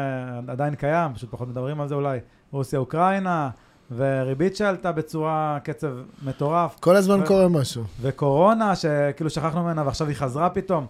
אה, 0.46 0.52
עדיין 0.52 0.74
קיים, 0.74 1.14
פשוט 1.14 1.30
פחות 1.30 1.48
מדברים 1.48 1.80
על 1.80 1.88
זה 1.88 1.94
אולי, 1.94 2.18
רוסיה-אוקראינה, 2.52 3.50
וריבית 3.96 4.56
שעלתה 4.56 4.92
בצורה, 4.92 5.58
קצב 5.64 5.90
מטורף, 6.24 6.76
כל 6.80 6.96
הזמן 6.96 7.20
ו- 7.20 7.26
קורה 7.26 7.48
משהו. 7.48 7.84
וקורונה, 8.00 8.76
שכאילו 8.76 9.30
שכחנו 9.30 9.62
ממנה 9.62 9.82
ועכשיו 9.86 10.06
היא 10.08 10.16
חזרה 10.16 10.50
פתאום. 10.50 10.86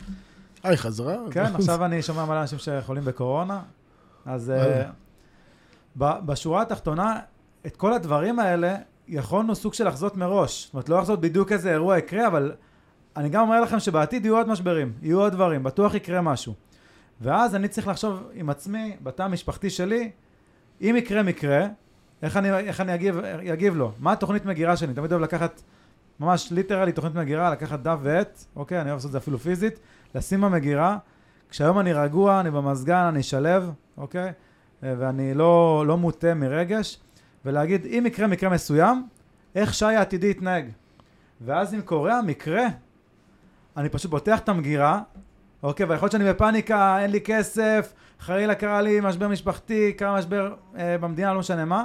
אה, 0.65 0.71
היא 0.71 0.79
חזרה? 0.79 1.15
כן, 1.31 1.45
עכשיו 1.57 1.85
אני 1.85 2.03
שומע 2.03 2.25
מלא 2.25 2.41
אנשים 2.41 2.59
שחולים 2.59 3.05
בקורונה. 3.05 3.61
אז 4.27 4.51
אה, 4.51 4.83
בשורה 5.97 6.63
התחתונה, 6.63 7.21
את 7.67 7.77
כל 7.77 7.93
הדברים 7.93 8.39
האלה 8.39 8.77
יכולנו 9.09 9.55
סוג 9.55 9.75
של 9.75 9.89
לחזות 9.89 10.17
מראש. 10.17 10.65
זאת 10.65 10.75
אומרת, 10.75 10.89
לא 10.89 10.99
לחזות 10.99 11.21
בדיוק 11.21 11.53
איזה 11.53 11.71
אירוע 11.71 11.99
יקרה, 11.99 12.27
אבל 12.27 12.53
אני 13.17 13.29
גם 13.29 13.43
אומר 13.43 13.61
לכם 13.61 13.81
שבעתיד 13.81 14.25
יהיו 14.25 14.37
עוד 14.37 14.49
משברים, 14.49 14.93
יהיו 15.03 15.21
עוד 15.21 15.33
דברים, 15.33 15.63
בטוח 15.63 15.95
יקרה 15.95 16.21
משהו. 16.21 16.55
ואז 17.21 17.55
אני 17.55 17.69
צריך 17.69 17.89
לחשוב 17.89 18.29
עם 18.35 18.51
עצמי, 18.51 18.97
בתא 19.03 19.23
המשפחתי 19.23 19.71
שלי, 19.71 20.11
אם 20.81 20.95
יקרה 20.99 21.23
מקרה, 21.23 21.67
איך 22.23 22.37
אני, 22.37 22.59
איך 22.59 22.81
אני 22.81 22.95
אגיב, 22.95 23.19
אגיב 23.53 23.77
לו? 23.77 23.93
מה 23.99 24.13
התוכנית 24.13 24.45
מגירה 24.45 24.77
שלי? 24.77 24.95
תמיד 24.95 25.13
אוהב 25.13 25.23
לקחת, 25.23 25.63
ממש 26.21 26.53
ליטרלי 26.53 26.93
תוכנית 26.93 27.15
מגירה, 27.15 27.51
לקחת 27.51 27.81
דף 27.81 27.99
ועט, 28.03 28.45
אוקיי? 28.57 28.81
אני 28.81 28.89
אוהב 28.89 28.97
לעשות 28.97 29.09
את 29.09 29.13
זה 29.13 29.19
אפילו 29.19 29.39
פיזית, 29.39 29.79
לשים 30.15 30.41
במגירה, 30.41 30.99
כשהיום 31.51 31.79
אני 31.79 31.93
רגוע, 31.93 32.41
אני 32.41 32.51
במזגן, 32.51 33.05
אני 33.05 33.23
שלב, 33.23 33.71
אוקיי? 33.97 34.33
ואני 34.83 35.35
לא, 35.35 35.85
לא 35.87 35.97
מוטה 35.97 36.35
מרגש, 36.35 36.99
ולהגיד, 37.45 37.87
אם 37.87 38.05
יקרה 38.07 38.27
מקרה 38.27 38.51
מסוים, 38.51 39.07
איך 39.55 39.75
שי 39.75 39.85
העתידי 39.85 40.31
יתנהג. 40.31 40.65
ואז 41.41 41.75
אם 41.75 41.81
קורה 41.81 42.19
המקרה, 42.19 42.67
אני 43.77 43.89
פשוט 43.89 44.11
פותח 44.11 44.39
את 44.39 44.49
המגירה, 44.49 45.01
אוקיי, 45.63 45.87
ויכול 45.87 46.07
להיות 46.07 46.13
שאני 46.13 46.25
בפאניקה, 46.25 46.99
אין 47.01 47.11
לי 47.11 47.21
כסף, 47.21 47.93
חלילה 48.19 48.55
קרה 48.55 48.83
לי 48.83 49.01
משבר 49.03 49.29
משפחתי, 49.29 49.93
קרה 49.93 50.19
משבר 50.19 50.55
אה, 50.79 50.99
במדינה, 50.99 51.33
לא 51.33 51.41
משנה 51.41 51.65
מה. 51.65 51.85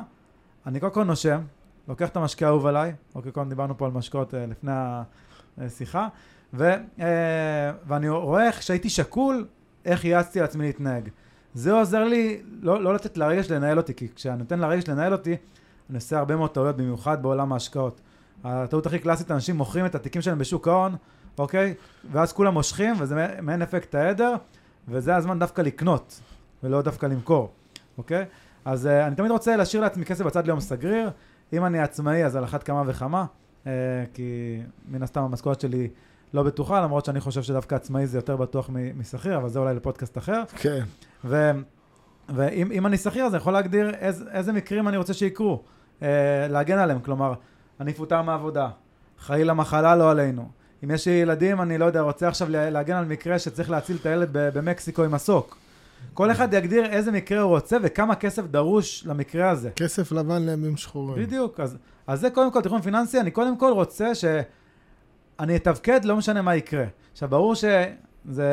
אני 0.66 0.80
קודם 0.80 0.94
כל 0.94 1.04
נושם, 1.04 1.42
לוקח 1.88 2.10
את 2.10 2.18
המשקה 2.18 2.46
האהוב 2.46 2.66
עליי, 2.66 2.94
אוקיי, 3.16 3.32
קודם 3.32 3.50
דיברנו 3.50 3.78
פה 3.78 3.86
על 3.86 3.92
משקאות 3.92 4.34
אה, 4.34 4.46
לפני 4.46 4.72
השיחה, 5.58 6.08
ו, 6.54 6.74
אה, 7.00 7.72
ואני 7.88 8.10
רואה 8.10 8.48
איך 8.48 8.60
כשהייתי 8.60 8.90
שקול, 8.90 9.48
איך 9.86 10.06
יעצתי 10.06 10.40
לעצמי 10.40 10.66
להתנהג. 10.66 11.10
זה 11.56 11.72
עוזר 11.72 12.04
לי 12.04 12.42
לא, 12.62 12.84
לא 12.84 12.94
לתת 12.94 13.18
לרגש 13.18 13.52
לנהל 13.52 13.78
אותי, 13.78 13.94
כי 13.94 14.08
כשאני 14.16 14.38
נותן 14.38 14.60
לרגש 14.60 14.90
לנהל 14.90 15.14
אותי, 15.14 15.36
אני 15.90 15.96
עושה 15.96 16.20
הרבה 16.20 16.36
מאוד 16.36 16.50
טעויות, 16.50 16.78
במיוחד 16.78 17.24
בעולם 17.24 17.54
ההשקעות. 17.54 18.02
הטעות 18.44 18.86
הכי 18.86 19.00
קלאסית, 19.00 19.32
אנשים 19.32 19.58
מוכרים 19.58 19.86
את 19.86 19.96
התיקים 19.96 20.22
שלהם 20.22 20.40
בשוק 20.40 20.68
ההון, 20.68 20.96
אוקיי? 21.38 21.74
ואז 22.12 22.34
כולם 22.34 22.54
מושכים, 22.54 22.96
וזה 23.00 23.28
מעין 23.42 23.62
אפקט 23.62 23.96
העדר, 23.96 24.36
וזה 24.88 25.16
הזמן 25.16 25.40
דווקא 25.40 25.62
לקנות, 25.62 26.22
ולא 26.64 26.82
דווקא 26.82 27.06
למכור, 27.06 27.52
אוקיי? 27.98 28.26
אז 28.66 28.86
uh, 28.86 29.08
אני 29.08 29.16
תמיד 29.16 29.32
רוצה 29.32 29.56
להשאיר 29.56 29.82
לעצמי 29.82 30.06
כסף 30.06 30.26
בצד 30.26 30.46
ליום 30.46 30.60
סגריר. 30.60 31.10
אם 31.54 31.66
אני 31.66 31.80
עצמאי, 31.80 32.26
אז 32.26 32.36
על 32.36 32.44
אחת 32.44 32.64
כמה 32.64 32.84
וכמה, 32.86 33.26
uh, 33.64 33.68
כי 34.14 34.60
מן 34.88 35.04
הסתם 35.04 35.22
המשכורת 35.22 35.60
שלי 35.60 35.88
לא 36.34 36.44
בטוחה, 36.44 36.82
למרות 36.82 37.06
שאני 37.06 37.20
חושב 37.20 37.44
שדווקא 37.44 37.76
עצמאי 37.76 38.08
זה 38.08 38.18
יותר 38.18 38.36
בטוח 38.36 38.70
משכיר, 38.98 39.38
אבל 39.38 39.50
זה 39.50 39.60
אולי 39.60 39.76
לפודקאסט 39.76 40.18
אחר. 40.18 40.44
כן. 40.58 40.84
ו, 41.26 41.52
ואם 42.30 42.86
אני 42.86 42.98
שכיר, 42.98 43.26
אז 43.26 43.34
אני 43.34 43.42
יכול 43.42 43.54
להגדיר 43.54 43.90
איז, 43.96 44.26
איזה 44.32 44.54
מקרים 44.54 44.88
אני 44.88 44.98
רוצה 44.98 45.14
שיקרו, 45.14 45.64
uh, 46.00 46.04
להגן 46.50 46.78
עליהם. 46.78 47.00
כלומר, 47.00 47.34
אני 47.80 47.92
אפוטר 47.92 48.22
מעבודה, 48.22 48.70
חלילה 49.20 49.54
מחלה 49.54 49.96
לא 49.96 50.12
עלינו. 50.12 50.50
אם 50.84 50.92
יש 50.92 51.08
לי 51.08 51.14
ילדים, 51.14 51.62
אני 51.62 51.78
לא 51.78 51.86
יודע, 51.86 52.02
רוצה 52.02 52.28
עכשיו 52.28 52.48
להגן 52.50 52.96
על 52.96 53.06
מקרה 53.06 53.40
שצריך 53.40 53.70
להציל 53.70 53.98
את 54.02 54.06
הילד 54.06 54.30
במקסיקו 54.32 55.04
עם 55.04 55.12
מסוק. 55.12 55.58
כל 56.14 56.32
אחד 56.32 56.54
יגדיר 56.54 56.86
איזה 56.86 57.12
מקרה 57.12 57.42
הוא 57.42 57.50
רוצה 57.50 57.78
וכמה 57.84 58.16
כסף 58.16 58.46
דרוש 58.46 59.06
למקרה 59.06 59.50
הזה. 59.50 59.70
כסף 59.76 60.12
לבן 60.12 60.46
לימים 60.46 60.78
שחורים. 60.78 61.24
בדיוק, 61.24 61.60
אז, 61.60 61.78
אז 62.08 62.20
זה 62.20 62.30
קודם 62.30 62.52
כל 62.52 62.62
תכנון 62.62 62.82
פיננסי, 62.82 63.20
אני 63.20 63.32
קודם 63.32 63.58
כל 63.58 63.72
רוצה 63.72 64.16
שאני 64.16 65.56
אתפקד, 65.56 66.06
לא 66.06 66.16
משנה 66.16 66.42
מה 66.42 66.56
יקרה. 66.56 66.86
עכשיו, 67.12 67.30
ברור 67.30 67.56
שזה, 67.56 68.50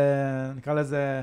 נקרא 0.56 0.74
לזה, 0.74 1.22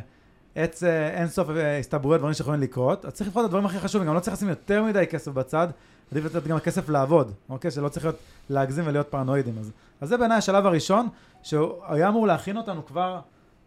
עץ 0.60 0.84
אינסוף 0.84 1.48
הסתברויות, 1.80 2.20
דברים 2.22 2.34
שיכולים 2.34 2.62
לקרות, 2.62 3.06
אז 3.06 3.14
צריך 3.14 3.28
לבחור 3.28 3.42
את 3.42 3.46
הדברים 3.46 3.66
הכי 3.66 3.80
חשובים, 3.80 4.08
גם 4.08 4.16
לא 4.16 4.20
צריך 4.20 4.34
לשים 4.34 4.50
יותר 4.50 4.84
מדי 4.84 5.06
כסף 5.10 5.32
בצד, 5.32 5.68
עדיף 6.12 6.26
לתת 6.26 6.48
גם 6.48 6.60
כסף 6.60 6.90
לעבוד, 6.90 7.32
אוקיי? 7.50 7.72
שלא 7.72 7.90
צריך 7.90 8.06
להיות, 8.06 8.18
להגזים 8.50 8.88
ולהיות 8.88 9.08
פרנואידים. 9.08 9.58
אז, 9.60 9.72
אז 10.02 10.10
זה 10.10 10.18
בעיניי 10.18 10.38
השלב 10.38 10.66
הראשון, 10.66 11.08
שהוא 11.44 11.74
היה 11.88 12.08
אמור 12.10 12.28
להכין 12.28 12.58
אותנו 12.58 12.86
כבר 12.86 13.20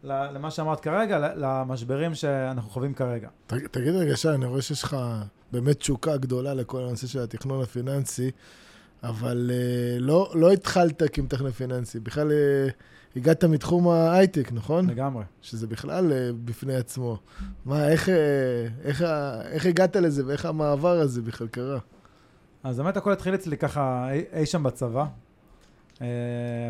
למה 0.05 0.51
שאמרת 0.51 0.81
כרגע, 0.81 1.33
למשברים 1.37 2.15
שאנחנו 2.15 2.71
חווים 2.71 2.95
כרגע. 2.95 3.29
תגיד 3.47 3.95
רגע, 3.95 4.17
שי, 4.17 4.29
אני 4.29 4.47
רואה 4.47 4.63
שיש 4.63 4.83
לך 4.83 4.97
באמת 5.53 5.79
תשוקה 5.79 6.17
גדולה 6.17 6.55
לכל 6.55 6.83
הנושא 6.83 7.07
של 7.07 7.19
התכנון 7.19 7.63
הפיננסי, 7.63 8.31
אבל 9.03 9.51
uh, 9.51 10.01
לא, 10.01 10.33
לא 10.35 10.53
התחלת 10.53 11.03
כמתכנן 11.13 11.51
פיננסי, 11.51 12.01
בכלל 12.01 12.33
הגעת 13.17 13.45
מתחום 13.45 13.89
ההייטק, 13.89 14.53
נכון? 14.53 14.91
לגמרי. 14.91 15.25
שזה 15.43 15.67
בכלל 15.67 16.13
uh, 16.13 16.15
בפני 16.45 16.77
עצמו. 16.77 17.19
מה, 17.65 17.89
איך, 17.89 18.09
uh, 18.09 18.11
איך, 18.85 19.03
איך 19.51 19.67
הגעת 19.67 19.97
לזה 19.97 20.27
ואיך 20.27 20.47
המעבר 20.47 21.01
הזה 21.01 21.23
בכלל 21.23 21.47
קרה? 21.47 21.79
אז 22.65 22.79
באמת 22.79 22.97
הכל 22.97 23.13
התחיל 23.13 23.35
אצלי 23.35 23.57
ככה 23.57 24.09
אי, 24.13 24.23
אי 24.33 24.47
שם 24.47 24.63
בצבא. 24.63 25.05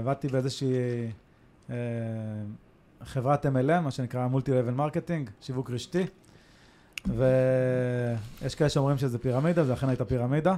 עבדתי 0.01 0.29
באיזושהי... 0.29 0.73
חברת 3.05 3.47
MLM, 3.47 3.81
מה 3.81 3.91
שנקרא 3.91 4.27
multi-level 4.27 4.71
marketing, 4.71 5.31
שיווק 5.41 5.71
רשתי. 5.71 6.07
ויש 7.07 8.55
כאלה 8.55 8.71
שאומרים 8.71 8.99
שזה 8.99 9.19
פירמידה, 9.19 9.65
זה 9.65 9.73
אכן 9.73 9.89
הייתה 9.89 10.05
פירמידה. 10.05 10.55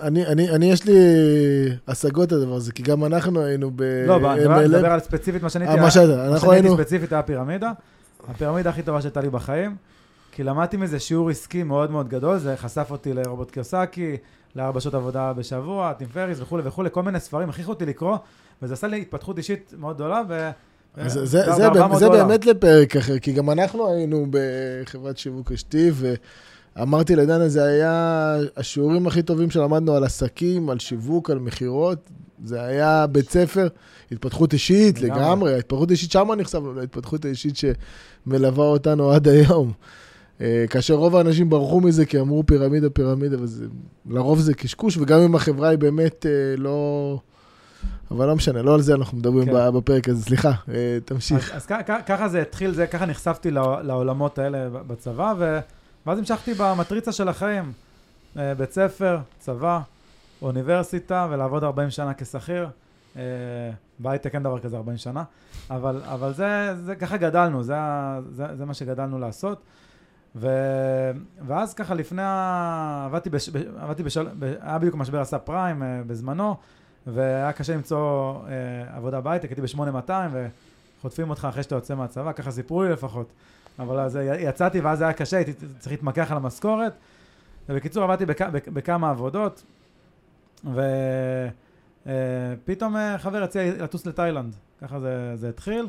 אני, 0.00 0.26
אני, 0.26 0.50
אני, 0.50 0.72
יש 0.72 0.84
לי 0.84 0.94
השגות 1.88 2.32
על 2.32 2.42
הדבר 2.42 2.54
הזה, 2.54 2.72
כי 2.72 2.82
גם 2.82 3.04
אנחנו 3.04 3.42
היינו 3.42 3.70
ב... 3.76 3.82
לא, 4.06 4.32
אני 4.32 4.68
מדבר 4.68 4.92
על 4.92 5.00
ספציפית 5.00 5.42
מה 5.42 5.50
שאני 5.50 5.68
הייתי... 5.68 5.80
היינו... 6.50 6.74
ספציפית 6.74 7.12
היה 7.12 7.22
פירמידה. 7.22 7.72
הפירמידה 8.28 8.70
הכי 8.70 8.82
טובה 8.82 9.00
שהייתה 9.00 9.20
לי 9.20 9.30
בחיים, 9.30 9.76
כי 10.32 10.42
למדתי 10.42 10.76
מזה 10.76 10.98
שיעור 10.98 11.30
עסקי 11.30 11.62
מאוד 11.62 11.90
מאוד 11.90 12.08
גדול, 12.08 12.38
זה 12.38 12.56
חשף 12.56 12.86
אותי 12.90 13.12
לרובוט 13.12 13.50
קיוסקי, 13.50 14.16
לארבע 14.56 14.80
שעות 14.80 14.94
עבודה 14.94 15.32
בשבוע, 15.32 15.92
טים 15.92 16.08
פריס 16.08 16.40
וכולי 16.40 16.62
וכולי, 16.66 16.88
כל 16.92 17.02
מיני 17.02 17.20
ספרים, 17.20 17.48
הכריחו 17.48 17.72
אותי 17.72 17.86
לקרוא, 17.86 18.16
וזה 18.62 18.74
עשה 18.74 18.86
לי 18.86 19.00
התפתחות 19.00 19.38
אישית 19.38 19.74
מאוד 19.78 19.96
גדולה, 19.96 20.22
ו... 20.28 20.50
זה, 20.96 21.08
זה, 21.08 21.26
זה, 21.26 21.52
זה, 21.52 21.68
זה 21.98 22.08
באמת 22.08 22.46
לפרק 22.46 22.96
אחר, 22.96 23.18
כי 23.18 23.32
גם 23.32 23.50
אנחנו 23.50 23.92
היינו 23.92 24.26
בחברת 24.30 25.18
שיווק 25.18 25.52
אשתי, 25.52 25.90
ואמרתי 26.76 27.16
לדנה, 27.16 27.48
זה 27.48 27.64
היה 27.64 28.36
השיעורים 28.56 29.06
הכי 29.06 29.22
טובים 29.22 29.50
שלמדנו 29.50 29.94
על 29.94 30.04
עסקים, 30.04 30.70
על 30.70 30.78
שיווק, 30.78 31.30
על 31.30 31.38
מכירות. 31.38 31.98
זה 32.44 32.62
היה 32.62 33.06
בית 33.06 33.30
ספר, 33.30 33.68
התפתחות 34.12 34.52
אישית 34.52 35.00
לגמרי, 35.00 35.20
לגמרי 35.20 35.58
התפתחות 35.58 35.90
אישית, 35.90 36.10
שם 36.10 36.28
נחשפנו 36.38 36.74
להתפתחות 36.74 37.24
האישית 37.24 37.54
שמלווה 37.56 38.64
אותנו 38.64 39.10
עד 39.10 39.28
היום. 39.28 39.72
אה, 40.40 40.64
כאשר 40.70 40.94
רוב 40.94 41.16
האנשים 41.16 41.50
ברחו 41.50 41.80
מזה 41.80 42.06
כי 42.06 42.20
אמרו 42.20 42.46
פירמידה, 42.46 42.90
פירמידה, 42.90 43.36
ולרוב 44.06 44.40
זה 44.40 44.54
קשקוש, 44.54 44.96
וגם 44.96 45.20
אם 45.20 45.34
החברה 45.34 45.68
היא 45.68 45.78
באמת 45.78 46.26
אה, 46.26 46.56
לא... 46.56 47.18
אבל 48.10 48.26
לא 48.26 48.36
משנה, 48.36 48.62
לא 48.62 48.74
על 48.74 48.80
זה 48.80 48.94
אנחנו 48.94 49.18
מדברים 49.18 49.46
כן. 49.46 49.74
בפרק 49.74 50.08
הזה, 50.08 50.22
סליחה, 50.22 50.52
אה, 50.68 50.98
תמשיך. 51.04 51.52
אז, 51.54 51.62
אז 51.62 51.66
ככה 52.06 52.28
זה 52.28 52.42
התחיל, 52.42 52.72
זה, 52.74 52.86
ככה 52.86 53.06
נחשפתי 53.06 53.50
לעולמות 53.82 54.38
האלה 54.38 54.68
בצבא, 54.68 55.34
ו, 55.38 55.58
ואז 56.06 56.18
המשכתי 56.18 56.54
במטריצה 56.54 57.12
של 57.12 57.28
החיים. 57.28 57.72
אה, 58.38 58.54
בית 58.54 58.72
ספר, 58.72 59.18
צבא, 59.38 59.80
אוניברסיטה, 60.42 61.26
ולעבוד 61.30 61.64
40 61.64 61.90
שנה 61.90 62.14
כשכיר. 62.14 62.68
אה, 63.16 63.22
בהייטק 63.98 64.34
אין 64.34 64.42
דבר 64.42 64.58
כזה 64.58 64.76
40 64.76 64.96
שנה, 64.96 65.24
אבל, 65.70 66.02
אבל 66.04 66.32
זה, 66.32 66.74
זה 66.84 66.96
ככה 66.96 67.16
גדלנו, 67.16 67.62
זה, 67.62 67.74
זה, 68.30 68.56
זה 68.56 68.64
מה 68.64 68.74
שגדלנו 68.74 69.18
לעשות. 69.18 69.62
ו... 70.36 70.48
ואז 71.46 71.74
ככה 71.74 71.94
לפני, 71.94 72.22
עבדתי, 73.04 73.30
בש... 73.30 73.48
עבדתי 73.78 74.02
בשל... 74.02 74.28
היה 74.60 74.78
בדיוק 74.78 74.94
משבר 74.94 75.20
הסאב 75.20 75.40
פריים 75.40 75.82
בזמנו, 76.06 76.56
והיה 77.06 77.52
קשה 77.52 77.74
למצוא 77.74 78.34
אה, 78.48 78.96
עבודה 78.96 79.20
בהייטק, 79.20 79.48
הייתי 79.48 79.60
ב-8200 79.60 80.10
וחוטפים 80.98 81.30
אותך 81.30 81.46
אחרי 81.50 81.62
שאתה 81.62 81.74
יוצא 81.74 81.94
מהצבא, 81.94 82.32
ככה 82.32 82.50
סיפרו 82.50 82.82
לי 82.82 82.90
לפחות. 82.90 83.32
אבל 83.78 83.98
אז 83.98 84.18
יצאתי 84.38 84.80
ואז 84.80 85.02
היה 85.02 85.12
קשה, 85.12 85.36
הייתי 85.36 85.52
צריך 85.78 85.92
להתמקח 85.92 86.30
על 86.30 86.36
המשכורת. 86.36 86.92
ובקיצור 87.68 88.04
עבדתי 88.04 88.26
בכ, 88.26 88.42
בכ, 88.42 88.68
בכמה 88.68 89.10
עבודות, 89.10 89.64
ופתאום 90.64 90.86
אה, 92.96 93.12
אה, 93.12 93.18
חבר 93.18 93.42
הציע 93.42 93.82
לטוס 93.82 94.06
לתאילנד, 94.06 94.56
ככה 94.80 95.00
זה, 95.00 95.36
זה 95.36 95.48
התחיל. 95.48 95.86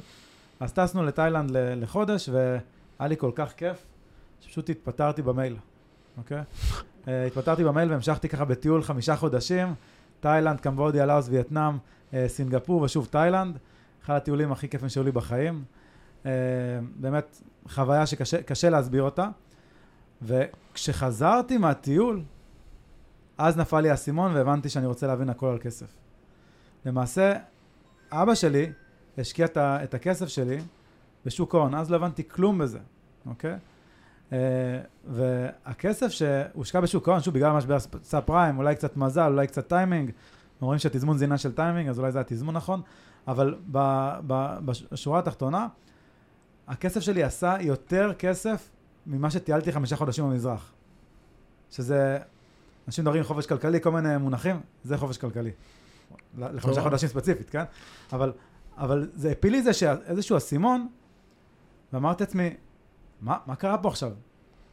אז 0.60 0.74
טסנו 0.74 1.03
לתאילנד 1.03 1.50
לחודש, 1.53 2.29
והיה 2.29 3.10
לי 3.10 3.17
כל 3.17 3.32
כך 3.36 3.53
כיף, 3.58 3.86
שפשוט 4.41 4.70
התפטרתי 4.70 5.22
במייל, 5.22 5.56
אוקיי? 6.17 6.41
אה, 7.08 7.25
התפטרתי 7.25 7.63
במייל 7.63 7.91
והמשכתי 7.91 8.29
ככה 8.29 8.46
בטיול 8.46 8.84
חמישה 8.84 9.15
חודשים. 9.15 9.74
תאילנד, 10.20 10.60
קמבודיה, 10.60 11.06
לאוס, 11.06 11.29
וייטנאם, 11.29 11.77
סינגפור 12.27 12.82
ושוב 12.82 13.08
תאילנד. 13.12 13.58
אחד 14.03 14.15
הטיולים 14.15 14.51
הכי 14.51 14.70
כיפים 14.70 14.89
שהיו 14.89 15.03
לי 15.03 15.12
בחיים. 15.12 15.63
אה, 16.25 16.31
באמת 16.95 17.41
חוויה 17.69 18.05
שקשה 18.05 18.69
להסביר 18.69 19.03
אותה. 19.03 19.29
וכשחזרתי 20.21 21.57
מהטיול, 21.57 22.24
אז 23.38 23.57
נפל 23.57 23.79
לי 23.79 23.89
האסימון 23.89 24.36
והבנתי 24.36 24.69
שאני 24.69 24.86
רוצה 24.86 25.07
להבין 25.07 25.29
הכל 25.29 25.47
על 25.47 25.59
כסף. 25.59 25.93
למעשה, 26.86 27.33
אבא 28.12 28.36
שלי 28.36 28.71
השקיע 29.17 29.47
את 29.57 29.93
הכסף 29.93 30.27
שלי 30.27 30.57
בשוק 31.25 31.55
ההון, 31.55 31.75
אז 31.75 31.91
לא 31.91 31.95
הבנתי 31.95 32.27
כלום 32.27 32.57
בזה, 32.57 32.79
אוקיי? 33.25 33.55
Uh, 34.29 34.33
והכסף 35.07 36.07
שהושקע 36.07 36.81
בשוק 36.81 37.07
ההון, 37.07 37.21
שוב, 37.21 37.33
בגלל 37.33 37.51
המשבר 37.51 37.79
סאב 37.79 38.24
פריים, 38.24 38.57
אולי 38.57 38.75
קצת 38.75 38.97
מזל, 38.97 39.31
אולי 39.31 39.47
קצת 39.47 39.67
טיימינג, 39.67 40.12
אומרים 40.62 40.79
שהתזמון 40.79 41.17
זה 41.17 41.25
עניין 41.25 41.38
של 41.38 41.51
טיימינג, 41.51 41.89
אז 41.89 42.00
אולי 42.00 42.12
זה 42.12 42.19
התזמון 42.19 42.55
נכון, 42.55 42.81
אבל 43.27 43.55
ב, 43.71 43.77
ב, 44.27 44.57
בשורה 44.65 45.19
התחתונה, 45.19 45.67
הכסף 46.67 47.00
שלי 47.00 47.24
עשה 47.24 47.55
יותר 47.62 48.13
כסף 48.19 48.69
ממה 49.07 49.31
שטיילתי 49.31 49.71
חמישה 49.71 49.95
חודשים 49.95 50.29
במזרח. 50.29 50.74
שזה, 51.71 52.17
אנשים 52.88 53.03
מדברים 53.03 53.24
חופש 53.24 53.45
כלכלי, 53.47 53.81
כל 53.81 53.91
מיני 53.91 54.17
מונחים, 54.17 54.62
זה 54.83 54.97
חופש 54.97 55.17
כלכלי. 55.17 55.51
לחמישה 56.38 56.81
חודשים 56.81 57.09
ספציפית, 57.09 57.50
כן? 57.50 57.63
אבל, 58.13 58.31
אבל 58.77 59.09
זה 59.13 59.31
הפיל 59.31 59.51
לי 59.51 59.63
איזשהו 60.07 60.38
אסימון, 60.38 60.88
ואמרתי 61.93 62.24
לעצמי, 62.24 62.55
מה, 63.21 63.38
מה 63.45 63.55
קרה 63.55 63.77
פה 63.77 63.89
עכשיו? 63.89 64.12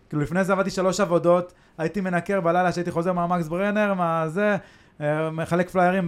כאילו 0.09 0.23
לפני 0.23 0.45
זה 0.45 0.53
עבדתי 0.53 0.71
שלוש 0.71 1.01
עבודות, 1.01 1.53
הייתי 1.79 2.01
מנקר 2.01 2.41
בלילה 2.41 2.73
שהייתי 2.73 2.91
חוזר 2.91 3.13
מהמקס 3.13 3.49
ברנר, 3.49 3.95
מה 3.95 4.29
זה, 4.29 4.57
אה, 5.01 5.31
מחלק 5.31 5.71
פליירים 5.71 6.05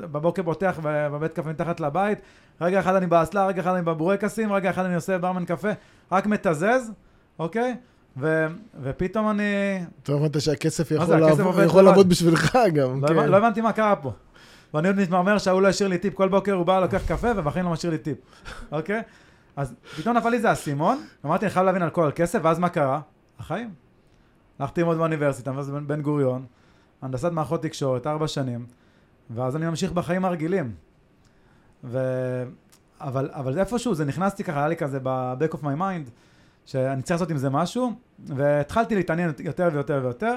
בבוקר 0.00 0.42
פותח 0.42 0.78
ב- 0.82 1.08
בבית 1.08 1.32
קפה 1.32 1.50
מתחת 1.50 1.80
לבית, 1.80 2.18
רגע 2.60 2.80
אחד 2.80 2.94
אני 2.94 3.06
באסלה, 3.06 3.46
רגע 3.46 3.62
אחד 3.62 3.74
אני 3.74 3.82
בבורקסים, 3.82 4.52
רגע 4.52 4.70
אחד 4.70 4.84
אני 4.84 4.94
עושה 4.94 5.18
ברמן 5.18 5.44
קפה, 5.44 5.68
רק 6.12 6.26
מתזז, 6.26 6.92
אוקיי? 7.38 7.76
ו- 8.16 8.46
ופתאום 8.82 9.30
אני... 9.30 9.42
אתה 10.02 10.12
הבנת 10.12 10.40
שהכסף 10.40 10.88
זה, 10.88 10.94
יכול 10.94 11.16
לעבוד- 11.16 11.40
עובד 11.40 11.64
יכול. 11.64 11.82
לעבוד 11.82 12.08
בשבילך 12.08 12.58
גם, 12.74 13.02
לא, 13.02 13.08
כן. 13.08 13.28
לא 13.28 13.36
הבנתי 13.36 13.60
מה 13.60 13.72
קרה 13.72 13.96
פה. 13.96 14.12
ואני 14.74 14.88
עוד 14.88 14.96
מתמרמר 14.96 15.38
שההוא 15.38 15.62
לא 15.62 15.68
השאיר 15.68 15.88
לי 15.88 15.98
טיפ, 15.98 16.14
כל 16.14 16.28
בוקר 16.28 16.52
הוא 16.52 16.66
בא, 16.66 16.80
לוקח 16.80 17.02
קפה, 17.08 17.28
ובחיים 17.36 17.64
לא 17.64 17.70
משאיר 17.70 17.92
לי 17.92 17.98
טיפ, 17.98 18.18
אוקיי? 18.72 19.02
אז 19.56 19.74
פתאום 19.98 20.16
נפל 20.16 20.28
לי 20.28 20.40
זה 20.40 20.48
האסימון, 20.48 20.98
אמרתי, 21.26 21.44
אני 21.46 21.50
חייב 21.52 21.66
להבין 21.66 21.82
על 21.82 21.90
כל 21.90 22.10
כסף, 22.14 22.38
ואז 22.42 22.58
מה 22.58 22.68
קרה? 22.68 23.00
החיים. 23.38 23.70
הלכתי 24.58 24.80
ללמוד 24.80 24.96
באוניברסיטה, 24.96 25.52
ואז 25.56 25.70
בן- 25.70 25.86
בן 25.86 26.02
גוריון, 26.02 26.44
הנדסת 27.02 27.30
מערכות 27.32 27.62
תקשורת, 27.62 28.06
ארבע 28.06 28.28
שנים, 28.28 28.66
ואז 29.30 29.56
אני 29.56 29.66
ממשיך 29.66 29.92
בחיים 29.92 30.24
הרגילים. 30.24 30.72
ו... 31.84 31.98
אבל, 33.00 33.30
אבל 33.32 33.58
איפשהו 33.58 33.94
זה 33.94 34.04
נכנסתי 34.04 34.44
ככה, 34.44 34.58
היה 34.58 34.68
לי 34.68 34.76
כזה 34.76 34.98
ב-back 35.02 35.54
of 35.54 35.58
my 35.58 35.78
mind, 35.78 36.10
שאני 36.66 37.02
צריך 37.02 37.10
לעשות 37.10 37.30
עם 37.30 37.36
זה 37.36 37.50
משהו, 37.50 37.92
והתחלתי 38.26 38.94
להתעניין 38.94 39.32
יותר 39.38 39.68
ויותר 39.72 40.00
ויותר, 40.02 40.34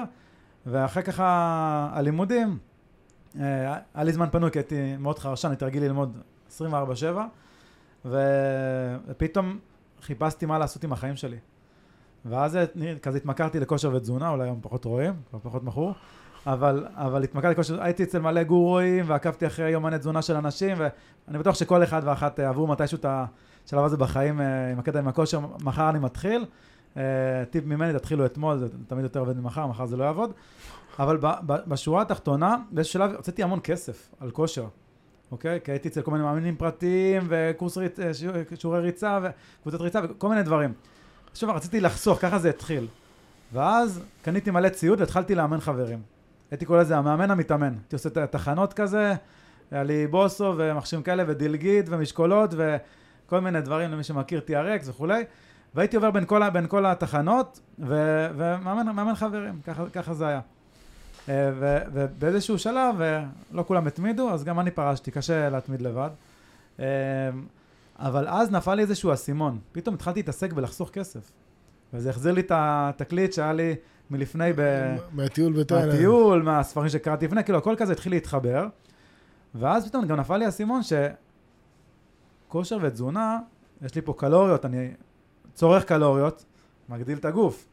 ואחרי 0.66 1.02
ככה 1.02 1.90
הלימודים, 1.92 2.58
אה, 3.40 3.76
היה 3.94 4.04
לי 4.04 4.12
זמן 4.12 4.28
פנוי, 4.32 4.50
כי 4.50 4.58
הייתי 4.58 4.96
מאוד 4.96 5.18
חרשן, 5.18 5.48
הייתי 5.48 5.64
רגיל 5.64 5.82
ללמוד 5.84 6.18
24-7, 6.58 6.60
ו- 8.04 8.96
ופתאום 9.06 9.58
חיפשתי 10.02 10.46
מה 10.46 10.58
לעשות 10.58 10.84
עם 10.84 10.92
החיים 10.92 11.16
שלי. 11.16 11.38
ואז 12.24 12.58
כזה 13.02 13.16
התמכרתי 13.16 13.60
לכושר 13.60 13.94
ותזונה, 13.94 14.28
אולי 14.28 14.44
היום 14.44 14.58
פחות 14.62 14.84
רואים, 14.84 15.14
כבר 15.30 15.38
פחות 15.42 15.64
מכור, 15.64 15.94
אבל, 16.46 16.86
אבל 16.94 17.24
התמכרתי 17.24 17.52
לכושר, 17.52 17.82
הייתי 17.82 18.02
אצל 18.02 18.18
מלא 18.18 18.42
גורואים, 18.42 19.04
ועקבתי 19.08 19.46
אחרי 19.46 19.70
יומני 19.70 19.98
תזונה 19.98 20.22
של 20.22 20.36
אנשים, 20.36 20.76
ואני 20.78 21.38
בטוח 21.38 21.54
שכל 21.54 21.82
אחד 21.82 22.02
ואחת 22.04 22.40
אה, 22.40 22.48
עברו 22.48 22.66
מתישהו 22.66 22.96
את 22.96 23.06
השלב 23.08 23.84
הזה 23.84 23.96
בחיים 23.96 24.40
אה, 24.40 24.70
עם 24.70 24.78
הקטע 24.78 24.98
עם 24.98 25.08
הכושר, 25.08 25.40
מחר 25.62 25.90
אני 25.90 25.98
מתחיל. 25.98 26.44
אה, 26.96 27.02
טיפ 27.50 27.64
ממני, 27.66 27.92
תתחילו 27.92 28.26
אתמול, 28.26 28.58
זה 28.58 28.66
תמיד 28.86 29.02
יותר 29.02 29.20
עובד 29.20 29.36
ממחר, 29.36 29.66
מחר 29.66 29.86
זה 29.86 29.96
לא 29.96 30.04
יעבוד. 30.04 30.32
אבל 30.98 31.18
בשורה 31.46 32.02
התחתונה, 32.02 32.56
באיזשהו 32.70 32.92
שלב 32.92 33.14
הוצאתי 33.14 33.42
המון 33.42 33.60
כסף 33.64 34.08
על 34.20 34.30
כושר, 34.30 34.66
אוקיי? 35.30 35.60
כי 35.64 35.70
הייתי 35.70 35.88
אצל 35.88 36.02
כל 36.02 36.10
מיני 36.10 36.24
מאמינים 36.24 36.56
פרטיים, 36.56 37.22
וקורס 37.28 37.78
ריצ... 37.78 37.98
שיעור- 38.12 38.36
שיעורי 38.54 38.80
ריצה, 38.80 39.18
וקבוצת 39.22 39.80
ריצה, 39.80 40.00
וכל 40.04 40.28
מיני 40.28 40.42
דברים. 40.42 40.72
עכשיו 41.30 41.54
רציתי 41.54 41.80
לחסוך, 41.80 42.18
ככה 42.20 42.38
זה 42.38 42.48
התחיל. 42.48 42.86
ואז 43.52 44.04
קניתי 44.22 44.50
מלא 44.50 44.68
ציוד 44.68 45.00
והתחלתי 45.00 45.34
לאמן 45.34 45.60
חברים. 45.60 46.02
הייתי 46.52 46.64
קורא 46.64 46.80
לזה 46.80 46.96
המאמן 46.96 47.30
המתאמן. 47.30 47.72
הייתי 47.72 47.96
עושה 47.96 48.08
את 48.08 48.16
התחנות 48.16 48.72
כזה, 48.72 49.14
היה 49.70 49.82
לי 49.82 50.06
בוסו 50.06 50.54
ומכשירים 50.56 51.02
כאלה, 51.02 51.24
ודילגית 51.26 51.86
ומשקולות, 51.88 52.54
וכל 52.56 53.40
מיני 53.40 53.60
דברים 53.60 53.90
למי 53.90 54.04
שמכיר 54.04 54.40
TRX 54.46 54.82
וכולי. 54.86 55.24
והייתי 55.74 55.96
עובר 55.96 56.10
בין 56.10 56.24
כל, 56.24 56.50
בין 56.50 56.66
כל 56.66 56.86
התחנות, 56.86 57.60
ו- 57.78 58.26
ומאמן 58.36 58.86
מאמן 58.86 59.14
חברים, 59.14 59.60
ככה, 59.64 59.84
ככה 59.92 60.14
זה 60.14 60.26
היה. 60.26 60.40
אה, 61.28 61.50
ו- 61.54 61.82
ובאיזשהו 61.92 62.58
שלב, 62.58 63.00
אה, 63.00 63.24
לא 63.52 63.64
כולם 63.66 63.86
התמידו, 63.86 64.30
אז 64.30 64.44
גם 64.44 64.60
אני 64.60 64.70
פרשתי, 64.70 65.10
קשה 65.10 65.50
להתמיד 65.50 65.82
לבד. 65.82 66.10
אה, 66.80 66.84
אבל 67.98 68.28
אז 68.28 68.50
נפל 68.50 68.74
לי 68.74 68.82
איזשהו 68.82 69.12
אסימון, 69.12 69.58
פתאום 69.72 69.94
התחלתי 69.94 70.18
להתעסק 70.18 70.52
בלחסוך 70.52 70.90
כסף. 70.90 71.30
וזה 71.94 72.10
החזיר 72.10 72.32
לי 72.32 72.40
את 72.40 72.52
התקליט 72.54 73.32
שהיה 73.32 73.52
לי 73.52 73.74
מלפני 74.12 74.52
ב... 74.56 74.60
מהטיול 75.12 75.52
בתאילנד. 75.52 75.92
מהטיול, 75.92 76.42
מהספרים 76.42 76.88
שקראתי 76.88 77.26
לפני, 77.26 77.44
כאילו 77.44 77.58
הכל 77.58 77.74
כזה 77.78 77.92
התחיל 77.92 78.12
להתחבר. 78.12 78.66
ואז 79.54 79.88
פתאום 79.88 80.06
גם 80.06 80.20
נפל 80.20 80.36
לי 80.36 80.44
האסימון 80.44 80.80
שכושר 82.48 82.78
ותזונה, 82.82 83.38
יש 83.82 83.94
לי 83.94 84.02
פה 84.02 84.14
קלוריות, 84.18 84.64
אני 84.64 84.90
צורך 85.54 85.84
קלוריות, 85.84 86.44
מגדיל 86.88 87.18
את 87.18 87.24
הגוף. 87.24 87.66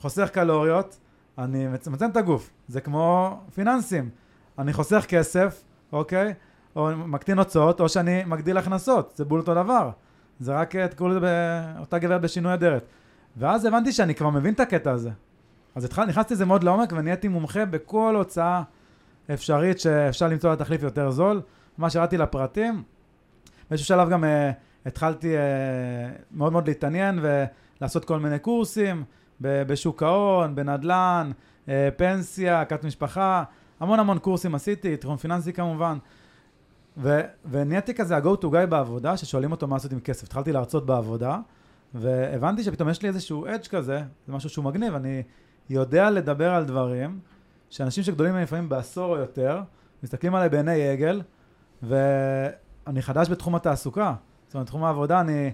חוסך 0.00 0.28
קלוריות, 0.32 0.98
אני 1.38 1.68
מצמצם 1.68 2.10
את 2.10 2.16
הגוף. 2.16 2.50
זה 2.68 2.80
כמו 2.80 3.36
פיננסים. 3.54 4.10
אני 4.58 4.72
חוסך 4.72 5.04
כסף, 5.08 5.62
אוקיי? 5.92 6.34
או 6.76 6.90
מקטין 6.96 7.38
הוצאות, 7.38 7.80
או 7.80 7.88
שאני 7.88 8.24
מגדיל 8.24 8.56
הכנסות. 8.56 9.12
זה 9.16 9.24
בול 9.24 9.40
אותו 9.40 9.54
דבר. 9.54 9.90
זה 10.40 10.52
רק, 10.52 10.76
אה, 10.76 10.88
תקראו 10.88 11.08
לזה 11.08 11.20
באותה 11.20 11.98
גברת 11.98 12.20
בשינוי 12.20 12.54
אדרת. 12.54 12.84
ואז 13.36 13.64
הבנתי 13.64 13.92
שאני 13.92 14.14
כבר 14.14 14.30
מבין 14.30 14.54
את 14.54 14.60
הקטע 14.60 14.90
הזה. 14.90 15.10
אז 15.74 15.84
התחל, 15.84 16.04
נכנסתי 16.04 16.34
לזה 16.34 16.46
מאוד 16.46 16.64
לעומק 16.64 16.92
ונהייתי 16.96 17.28
מומחה 17.28 17.64
בכל 17.64 18.14
הוצאה 18.16 18.62
אפשרית 19.34 19.80
שאפשר 19.80 20.28
למצוא 20.28 20.50
לה 20.50 20.56
תחליף 20.56 20.82
יותר 20.82 21.10
זול. 21.10 21.40
ממש 21.78 21.94
ירדתי 21.94 22.18
לפרטים. 22.18 22.82
באיזשהו 23.70 23.88
שלב 23.88 24.10
גם 24.10 24.24
uh, 24.24 24.26
התחלתי 24.86 25.34
uh, 25.34 26.22
מאוד 26.32 26.52
מאוד 26.52 26.68
להתעניין 26.68 27.18
ולעשות 27.22 28.04
כל 28.04 28.18
מיני 28.18 28.38
קורסים 28.38 29.04
ב- 29.40 29.62
בשוק 29.62 30.02
ההון, 30.02 30.54
בנדל"ן, 30.54 31.30
uh, 31.66 31.70
פנסיה, 31.96 32.64
כת 32.64 32.84
משפחה, 32.84 33.44
המון 33.80 34.00
המון 34.00 34.18
קורסים 34.18 34.54
עשיתי, 34.54 34.96
תיכון 34.96 35.16
פיננסי 35.16 35.52
כמובן. 35.52 35.98
ו- 36.96 37.20
ונהייתי 37.50 37.94
כזה 37.94 38.16
ה-go 38.16 38.42
to 38.42 38.44
guy 38.44 38.66
בעבודה, 38.68 39.16
ששואלים 39.16 39.52
אותו 39.52 39.66
מה 39.66 39.76
לעשות 39.76 39.92
עם 39.92 40.00
כסף. 40.00 40.24
התחלתי 40.24 40.52
להרצות 40.52 40.86
בעבודה, 40.86 41.38
והבנתי 41.94 42.62
שפתאום 42.62 42.88
יש 42.88 43.02
לי 43.02 43.08
איזשהו 43.08 43.46
אדג' 43.46 43.66
כזה, 43.66 44.02
זה 44.26 44.32
משהו 44.32 44.50
שהוא 44.50 44.64
מגניב, 44.64 44.94
אני 44.94 45.22
יודע 45.70 46.10
לדבר 46.10 46.54
על 46.54 46.64
דברים 46.64 47.20
שאנשים 47.70 48.04
שגדולים 48.04 48.32
ממני 48.32 48.44
לפעמים 48.44 48.68
בעשור 48.68 49.16
או 49.16 49.16
יותר, 49.16 49.62
מסתכלים 50.02 50.34
עליי 50.34 50.48
בעיני 50.48 50.88
עגל, 50.88 51.22
ואני 51.82 53.02
חדש 53.02 53.28
בתחום 53.28 53.54
התעסוקה. 53.54 54.14
זאת 54.46 54.54
אומרת, 54.54 54.66
בתחום 54.66 54.84
העבודה 54.84 55.20
אני... 55.20 55.52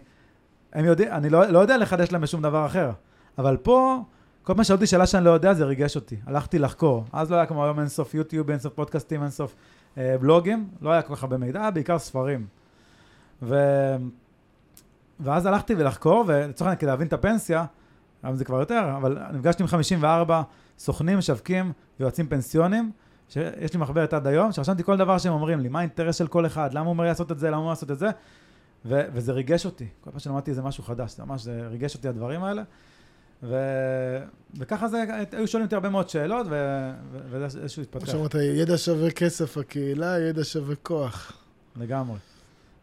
הם 0.72 0.84
יודעים, 0.84 1.12
אני 1.12 1.30
לא, 1.30 1.46
לא 1.46 1.58
יודע 1.58 1.76
לחדש 1.76 2.12
להם 2.12 2.20
בשום 2.20 2.42
דבר 2.42 2.66
אחר. 2.66 2.90
אבל 3.38 3.56
פה, 3.56 4.02
כל 4.42 4.54
פעם 4.54 4.64
שאלו 4.64 4.76
אותי 4.76 4.86
שאלה 4.86 5.06
שאני 5.06 5.24
לא 5.24 5.30
יודע, 5.30 5.54
זה 5.54 5.64
ריגש 5.64 5.96
אותי. 5.96 6.16
הלכתי 6.26 6.58
לחקור. 6.58 7.04
אז 7.12 7.30
לא 7.30 7.36
היה 7.36 7.46
כמו 7.46 7.64
היום 7.64 7.80
אינסוף 7.80 8.14
יוטיוב, 8.14 8.50
אינסוף 8.50 8.72
פודקאסטים, 8.74 9.22
אינסוף 9.22 9.54
אה, 9.98 10.16
בלוגים, 10.20 10.68
לא 10.80 10.90
היה 10.90 11.02
כל 11.02 11.14
כך 11.16 11.22
הרבה 11.22 11.36
מידע, 11.36 11.70
בעיקר 11.70 11.98
ספרים. 11.98 12.46
ו... 13.42 13.56
ואז 15.20 15.46
הלכתי 15.46 15.74
ולחקור, 15.74 16.24
ולצורך 16.26 16.68
העניין 16.68 16.78
כדי 16.78 16.90
להבין 16.90 17.06
את 17.06 17.12
הפנסיה, 17.12 17.64
היום 18.26 18.36
זה 18.36 18.44
כבר 18.44 18.60
יותר, 18.60 18.94
אבל 18.96 19.18
נפגשתי 19.32 19.62
עם 19.62 19.68
54 19.68 20.42
סוכנים, 20.78 21.18
משווקים 21.18 21.72
ויועצים 22.00 22.26
פנסיונים, 22.28 22.90
שיש 23.28 23.72
לי 23.74 23.80
מחברת 23.80 24.12
עד 24.12 24.26
היום, 24.26 24.52
שרשמתי 24.52 24.82
כל 24.84 24.96
דבר 24.96 25.18
שהם 25.18 25.32
אומרים 25.32 25.60
לי, 25.60 25.68
מה 25.68 25.78
האינטרס 25.78 26.16
של 26.16 26.26
כל 26.26 26.46
אחד, 26.46 26.74
למה 26.74 26.84
הוא 26.84 26.90
אומר 26.90 27.04
לעשות 27.04 27.32
את 27.32 27.38
זה, 27.38 27.46
למה 27.48 27.56
הוא 27.56 27.62
אומר 27.62 27.70
לעשות 27.72 27.90
את 27.90 27.98
זה, 27.98 28.06
ו- 28.84 29.04
וזה 29.12 29.32
ריגש 29.32 29.66
אותי. 29.66 29.86
כל 30.00 30.10
פעם 30.10 30.20
שלמדתי 30.20 30.50
איזה 30.50 30.62
משהו 30.62 30.84
חדש, 30.84 31.16
זה 31.16 31.24
ממש, 31.24 31.42
זה 31.42 31.66
ריגש 31.70 31.94
אותי 31.94 32.08
הדברים 32.08 32.44
האלה. 32.44 32.62
ו- 33.42 34.18
וככה 34.58 34.88
זה, 34.88 35.04
היו 35.32 35.46
שואלים 35.48 35.64
אותי 35.64 35.74
הרבה 35.74 35.88
מאוד 35.88 36.08
שאלות, 36.08 36.46
ו- 36.50 36.90
ו- 37.12 37.18
וזה 37.30 37.60
איזשהו 37.60 37.82
כמו 37.92 37.98
התפתח. 37.98 38.12
שאמרת, 38.12 38.34
ידע 38.34 38.78
שווה 38.78 39.10
כסף 39.10 39.58
הקהילה, 39.58 40.18
ידע 40.18 40.44
שווה 40.44 40.74
כוח. 40.76 41.32
לגמרי. 41.76 42.18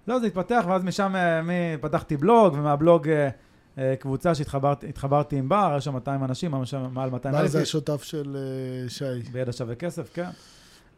לא, 0.07 0.19
זה 0.19 0.27
התפתח, 0.27 0.63
ואז 0.67 0.83
משם, 0.83 1.15
אה, 1.15 1.41
מ- 1.41 1.77
פתחתי 1.81 2.17
בלוג, 2.17 2.53
ומהבלוג 2.53 3.09
אה, 3.09 3.29
קבוצה 3.99 4.35
שהתחברתי 4.35 5.35
עם 5.35 5.49
בר, 5.49 5.75
יש 5.77 5.85
שם 5.85 5.93
200 5.93 6.23
אנשים, 6.23 6.51
ממש 6.51 6.73
מעל 6.73 7.09
200 7.09 7.35
מה 7.35 7.41
אלף 7.41 7.51
זה 7.51 7.59
איש, 7.59 7.69
השותף 7.69 8.03
של 8.03 8.37
אה, 8.37 8.89
שי? 8.89 9.29
בידע 9.31 9.51
שווה 9.51 9.75
כסף, 9.75 10.09
כן. 10.13 10.29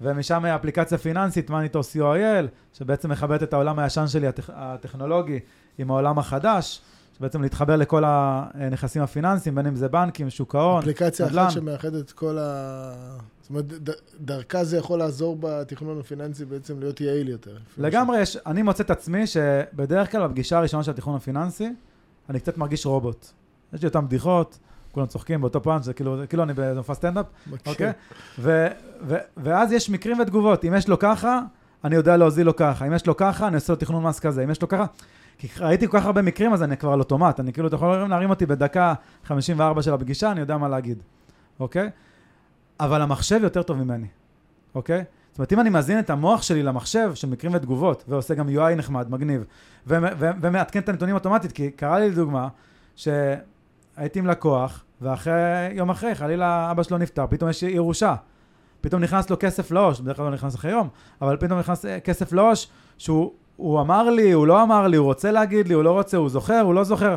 ומשם 0.01 0.45
אה, 0.45 0.55
אפליקציה 0.55 0.97
פיננסית, 0.97 1.49
מאניטוס 1.49 1.95
co.il, 1.95 2.77
שבעצם 2.77 3.11
מכבדת 3.11 3.43
את 3.43 3.53
העולם 3.53 3.79
הישן 3.79 4.07
שלי, 4.07 4.27
הטכ... 4.27 4.49
הטכנולוגי, 4.53 5.39
עם 5.77 5.91
העולם 5.91 6.19
החדש, 6.19 6.81
שבעצם 7.17 7.41
להתחבר 7.41 7.75
לכל 7.75 8.03
הנכסים 8.05 9.01
הפיננסיים, 9.01 9.55
בין 9.55 9.67
אם 9.67 9.75
זה 9.75 9.87
בנקים, 9.87 10.29
שוק 10.29 10.55
ההון, 10.55 10.79
אפליקציה 10.79 11.25
נדל"ן. 11.25 11.43
אחת 11.43 11.51
שמאחדת 11.51 12.05
את 12.05 12.11
כל 12.11 12.37
ה... 12.37 12.91
זאת 13.41 13.49
אומרת, 13.49 13.65
דרכה 14.19 14.63
זה 14.63 14.77
יכול 14.77 14.99
לעזור 14.99 15.37
בתכנון 15.39 15.99
הפיננסי 15.99 16.45
בעצם 16.45 16.79
להיות 16.79 17.01
יעיל 17.01 17.29
יותר. 17.29 17.57
לגמרי, 17.77 18.19
יש, 18.19 18.37
אני 18.45 18.61
מוצא 18.61 18.83
את 18.83 18.89
עצמי 18.91 19.27
שבדרך 19.27 20.11
כלל 20.11 20.27
בפגישה 20.27 20.57
הראשונה 20.57 20.83
של 20.83 20.91
התכנון 20.91 21.15
הפיננסי, 21.15 21.69
אני 22.29 22.39
קצת 22.39 22.57
מרגיש 22.57 22.85
רובוט. 22.85 23.27
יש 23.73 23.81
לי 23.81 23.87
אותן 23.87 24.05
בדיחות, 24.05 24.59
כולם 24.91 25.05
צוחקים 25.05 25.41
באותו 25.41 25.63
פאנץ', 25.63 25.89
כאילו, 25.89 26.21
כאילו 26.29 26.43
אני 26.43 26.53
במופע 26.55 26.93
סטנדאפ. 26.93 27.25
אוקיי? 27.67 27.91
ו- 28.39 28.67
ו- 29.07 29.17
ואז 29.37 29.71
יש 29.71 29.89
מקרים 29.89 30.19
ותגובות, 30.19 30.65
אם 30.65 30.73
יש 30.77 30.89
לו 30.89 30.99
ככה, 30.99 31.41
אני 31.83 31.95
יודע 31.95 32.17
להוזיל 32.17 32.45
לו 32.45 32.55
ככה, 32.55 32.87
אם 32.87 32.93
יש 32.93 33.07
לו 33.07 33.17
ככה, 33.17 33.47
אני 33.47 33.55
עושה 33.55 33.73
לו 33.73 33.79
תכנון 33.79 34.03
מס 34.03 34.19
כזה, 34.19 34.43
אם 34.43 34.49
יש 34.49 34.61
לו 34.61 34.67
ככה, 34.67 34.85
כי 35.37 35.47
ראיתי 35.59 35.87
כל 35.87 35.99
כך 35.99 36.05
הרבה 36.05 36.21
מקרים, 36.21 36.53
אז 36.53 36.63
אני 36.63 36.77
כבר 36.77 36.93
על 36.93 36.99
אוטומט, 36.99 37.39
אני 37.39 37.53
כאילו, 37.53 37.67
אתה 37.67 37.75
יכול 37.75 38.07
להרים 38.07 38.29
אותי 38.29 38.45
בדקה 38.45 38.93
54 39.25 39.81
של 39.81 39.93
הפגישה, 39.93 40.31
אני 40.31 40.39
יודע 40.39 40.57
מה 40.57 40.67
להגיד, 40.67 40.97
אוקיי? 41.59 41.89
אבל 42.79 43.01
המחשב 43.01 43.39
יותר 43.43 43.63
טוב 43.63 43.77
ממני, 43.77 44.07
אוקיי? 44.75 45.03
זאת 45.35 45.39
אומרת, 45.39 45.53
אם 45.53 45.59
אני 45.59 45.69
מזין 45.69 45.99
את 45.99 46.09
המוח 46.09 46.41
שלי 46.41 46.63
למחשב 46.63 47.11
של 47.15 47.29
מקרים 47.29 47.53
ותגובות, 47.55 48.03
ועושה 48.07 48.33
גם 48.33 48.47
UI 48.49 48.75
נחמד, 48.75 49.11
מגניב, 49.11 49.45
ומעדכן 50.17 50.79
את 50.79 50.89
הנתונים 50.89 51.15
אוטומטית, 51.15 51.51
כי 51.51 51.71
קרה 51.71 51.99
לי 51.99 52.09
לדוגמה, 52.09 52.47
הייתי 53.97 54.19
עם 54.19 54.27
לקוח, 54.27 54.83
ואחרי, 55.01 55.33
יום 55.71 55.89
אחרי, 55.89 56.15
חלילה 56.15 56.71
אבא 56.71 56.83
שלו 56.83 56.97
נפטר, 56.97 57.25
פתאום 57.29 57.49
יש 57.49 57.63
ירושה. 57.63 58.15
פתאום 58.81 59.01
נכנס 59.01 59.29
לו 59.29 59.35
כסף 59.39 59.71
לעו"ש, 59.71 59.99
בדרך 59.99 60.17
כלל 60.17 60.25
לא 60.25 60.31
נכנס 60.31 60.55
אחרי 60.55 60.71
יום, 60.71 60.87
אבל 61.21 61.37
פתאום 61.37 61.59
נכנס 61.59 61.85
אה, 61.85 61.99
כסף 61.99 62.33
לעו"ש, 62.33 62.67
שהוא 62.97 63.31
הוא 63.55 63.81
אמר 63.81 64.09
לי, 64.09 64.31
הוא 64.31 64.47
לא 64.47 64.63
אמר 64.63 64.87
לי, 64.87 64.97
הוא 64.97 65.05
רוצה 65.05 65.31
להגיד 65.31 65.67
לי, 65.67 65.73
הוא 65.73 65.83
לא 65.83 65.91
רוצה, 65.91 66.17
הוא 66.17 66.29
זוכר, 66.29 66.59
הוא 66.59 66.73
לא 66.73 66.83
זוכר. 66.83 67.15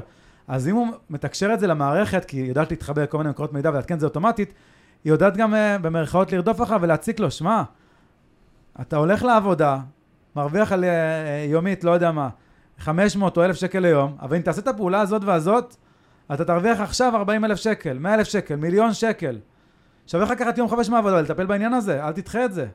אז 0.48 0.68
אם 0.68 0.74
הוא 0.74 0.86
מתקשר 1.10 1.54
את 1.54 1.60
זה 1.60 1.66
למערכת, 1.66 2.24
כי 2.24 2.36
היא 2.36 2.48
יודעת 2.48 2.70
להתחבר 2.70 3.02
לכל 3.02 3.18
מיני 3.18 3.30
מקורות 3.30 3.52
מידע 3.52 3.70
ולעדכן 3.70 3.94
את 3.94 4.00
זה 4.00 4.06
אוטומטית, 4.06 4.52
היא 5.04 5.12
יודעת 5.12 5.36
גם 5.36 5.54
uh, 5.54 5.56
במרכאות 5.82 6.32
לרדוף 6.32 6.62
אחריו 6.62 6.80
ולהציק 6.82 7.20
לו, 7.20 7.30
שמע, 7.30 7.62
אתה 8.80 8.96
הולך 8.96 9.22
לעבודה, 9.22 9.78
מרוויח 10.36 10.72
על 10.72 10.84
uh, 10.84 10.86
יומית, 11.50 11.84
לא 11.84 11.90
יודע 11.90 12.12
מה, 12.12 12.28
500 12.78 13.36
או 13.36 13.44
1,000 13.44 13.56
שקל 13.56 13.78
ליום, 13.78 14.16
אבל 14.20 14.36
אם 14.36 14.42
תעשה 14.42 14.60
את 14.60 14.68
הפעולה 14.68 15.00
הזאת 15.00 15.24
והזאת, 15.24 15.76
אתה 16.34 16.44
תרוויח 16.44 16.80
עכשיו 16.80 17.16
40 17.16 17.44
אלף 17.44 17.58
שקל, 17.58 17.98
100 17.98 18.14
אלף 18.14 18.26
שקל, 18.26 18.56
מיליון 18.56 18.92
שקל. 18.92 19.38
שווה 20.06 20.24
לך 20.24 20.30
לקחת 20.30 20.58
יום 20.58 20.68
חמש 20.68 20.88
מעבודה 20.88 21.16
ולטפל 21.16 21.46
בעניין 21.46 21.72
הזה, 21.72 22.04
אל 22.04 22.12
תדחה 22.12 22.44
את 22.44 22.52
זה, 22.52 22.66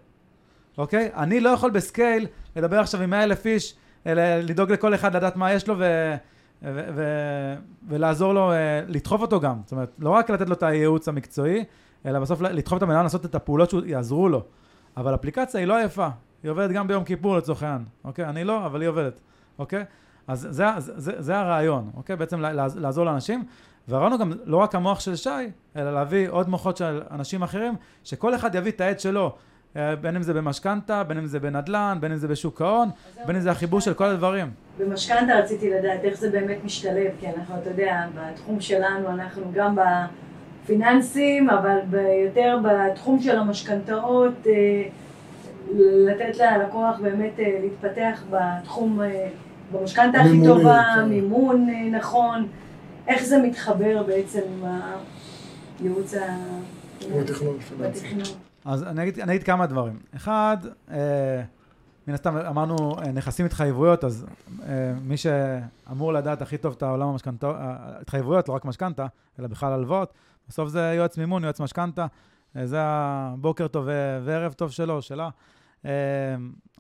אוקיי? 0.78 1.10
אני 1.16 1.40
לא 1.40 1.50
יכול 1.50 1.72
בסקייל 1.72 2.28
לדבר 2.56 2.80
עכשיו 2.80 3.02
עם 3.02 3.10
100 3.10 3.24
אלף 3.24 3.46
איש, 3.46 3.76
לדאוג 4.06 4.72
לכל 4.72 4.96
אחד 4.96 5.16
לדעת 5.16 5.36
מה 5.36 5.54
יש 5.54 5.68
לו 5.68 5.76
ו... 5.78 5.84
ו- 6.64 6.88
ו- 6.96 7.56
ולעזור 7.88 8.34
לו, 8.34 8.52
uh, 8.52 8.56
לדחוף 8.88 9.22
אותו 9.22 9.40
גם. 9.40 9.58
זאת 9.64 9.72
אומרת, 9.72 9.92
לא 10.00 10.10
רק 10.10 10.30
לתת 10.30 10.48
לו 10.50 10.54
את 10.54 10.64
הייעוץ 10.64 11.08
המקצועי, 11.08 11.64
אלא 12.06 12.20
בסוף 12.20 12.42
לדחוף 12.42 12.78
את 12.78 12.84
הבן 12.84 12.94
אדם 12.94 13.04
לעשות 13.04 13.26
את 13.26 13.36
הפעולות 13.36 13.70
שיעזרו 13.70 14.30
לו. 14.30 14.44
אבל 14.98 15.16
אפליקציה 15.16 15.60
היא 15.60 15.68
לא 15.68 15.84
יפה, 15.84 16.08
היא 16.44 16.52
עובדת 16.52 16.72
גם 16.72 16.88
ביום 16.88 17.04
כיפור 17.04 17.38
לצורך 17.38 17.64
העניין, 17.64 17.86
אוקיי? 18.04 18.26
אני 18.26 18.44
לא, 18.44 18.66
אבל 18.66 18.82
היא 18.82 18.90
עובדת, 18.90 19.20
אוקיי? 19.60 19.84
אז 20.28 20.48
זה, 20.52 20.66
זה, 20.78 20.92
זה, 20.96 21.22
זה 21.22 21.38
הרעיון, 21.38 21.92
אוקיי? 21.98 22.16
בעצם 22.16 22.40
לעזור 22.76 23.06
לאנשים. 23.06 23.46
והרעיון 23.88 24.12
הוא 24.12 24.20
גם 24.20 24.32
לא 24.46 24.58
רק 24.58 24.76
המוח 24.76 25.00
של 25.00 25.16
שי, 25.16 25.30
אלא 25.76 25.94
להביא 25.94 26.30
עוד 26.30 26.50
מוחות 26.50 26.78
של 26.78 27.02
אנשים 27.12 27.44
אחרים, 27.44 27.76
שכל 28.04 28.36
אחד 28.36 28.56
יביא 28.56 28.72
את 28.72 28.82
העט 28.82 29.00
שלו. 29.00 29.36
אה, 29.76 29.96
בין 29.96 30.16
אם 30.16 30.22
זה 30.22 30.34
במשכנתה, 30.34 31.04
בין 31.04 31.18
אם 31.18 31.26
זה 31.26 31.40
בנדל"ן, 31.40 31.98
בין 32.02 32.12
אם 32.12 32.18
זה 32.18 32.28
בשוק 32.28 32.62
ההון, 32.62 32.90
בין 33.26 33.36
אם 33.36 33.42
זה 33.42 33.52
החיבור 33.52 33.80
של 33.80 33.94
כל 33.94 34.06
הדברים. 34.06 34.52
במשכנתה 34.78 35.34
רציתי 35.34 35.70
לדעת 35.70 36.00
איך 36.04 36.20
זה 36.20 36.30
באמת 36.30 36.58
משתלב, 36.64 37.12
כי 37.20 37.28
אנחנו, 37.28 37.56
אתה 37.62 37.70
יודע, 37.70 38.06
בתחום 38.16 38.62
שלנו 38.62 39.10
אנחנו 39.10 39.52
גם 39.54 39.76
בפיננסים, 40.64 41.50
אבל 41.50 41.80
יותר 42.26 42.60
בתחום 42.64 43.20
של 43.20 43.38
המשכנתאות, 43.38 44.48
אה, 44.48 44.84
לתת 45.80 46.38
ללקוח 46.38 47.00
באמת 47.02 47.40
אה, 47.40 47.60
להתפתח 47.62 48.24
בתחום, 48.30 49.00
במשכנתה 49.72 50.22
הכי 50.22 50.42
טובה, 50.46 50.84
כן. 50.96 51.10
מימון 51.10 51.68
נכון, 51.92 52.48
איך 53.08 53.24
זה 53.24 53.38
מתחבר 53.38 54.04
בעצם 54.04 54.42
עם 54.50 54.70
הייעוץ 55.80 56.14
ה... 56.14 56.38
בתכנון 57.12 57.60
פיננסי. 57.60 58.34
אז 58.66 58.84
אני 58.84 59.04
אגיד, 59.04 59.20
אני 59.20 59.32
אגיד 59.32 59.44
כמה 59.44 59.66
דברים. 59.66 60.00
אחד, 60.16 60.58
אה, 60.92 61.42
מן 62.08 62.14
הסתם 62.14 62.38
אמרנו 62.38 62.96
אה, 63.00 63.12
נכסים 63.12 63.46
התחייבויות, 63.46 64.04
אז 64.04 64.26
אה, 64.68 64.94
מי 65.04 65.18
שאמור 65.18 66.14
לדעת 66.14 66.42
הכי 66.42 66.58
טוב 66.58 66.74
את 66.78 66.84
העולם 66.84 67.08
המשכנתא, 67.08 67.52
התחייבויות, 68.02 68.50
לא 68.50 68.54
רק 68.54 68.66
משכנתה, 68.66 69.06
אלא 69.40 69.48
בכלל 69.48 69.74
הלוואות, 69.74 70.14
בסוף 70.48 70.70
זה 70.70 70.94
יועץ 70.98 71.18
מימון, 71.18 71.44
יועץ 71.44 71.60
משכנתה, 71.60 72.06
אה, 72.58 72.68
זה 72.68 72.78
הבוקר 72.82 73.68
טוב 73.68 73.88
וערב 74.24 74.54
טוב 74.54 74.72
שלו, 74.72 75.02
שלה, 75.02 75.30
אה, 75.86 75.92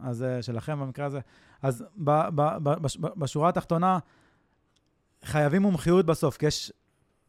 אז 0.01 0.23
אה, 0.23 0.41
שלכם 0.41 0.79
במקרה 0.79 1.05
הזה. 1.05 1.19
אז 1.61 1.83
ב, 1.97 2.11
ב, 2.35 2.41
ב, 2.63 2.69
בש, 2.81 2.97
בשורה 2.97 3.49
התחתונה, 3.49 3.99
חייבים 5.23 5.61
מומחיות 5.61 6.05
בסוף, 6.05 6.37
כי 6.37 6.45
יש 6.45 6.71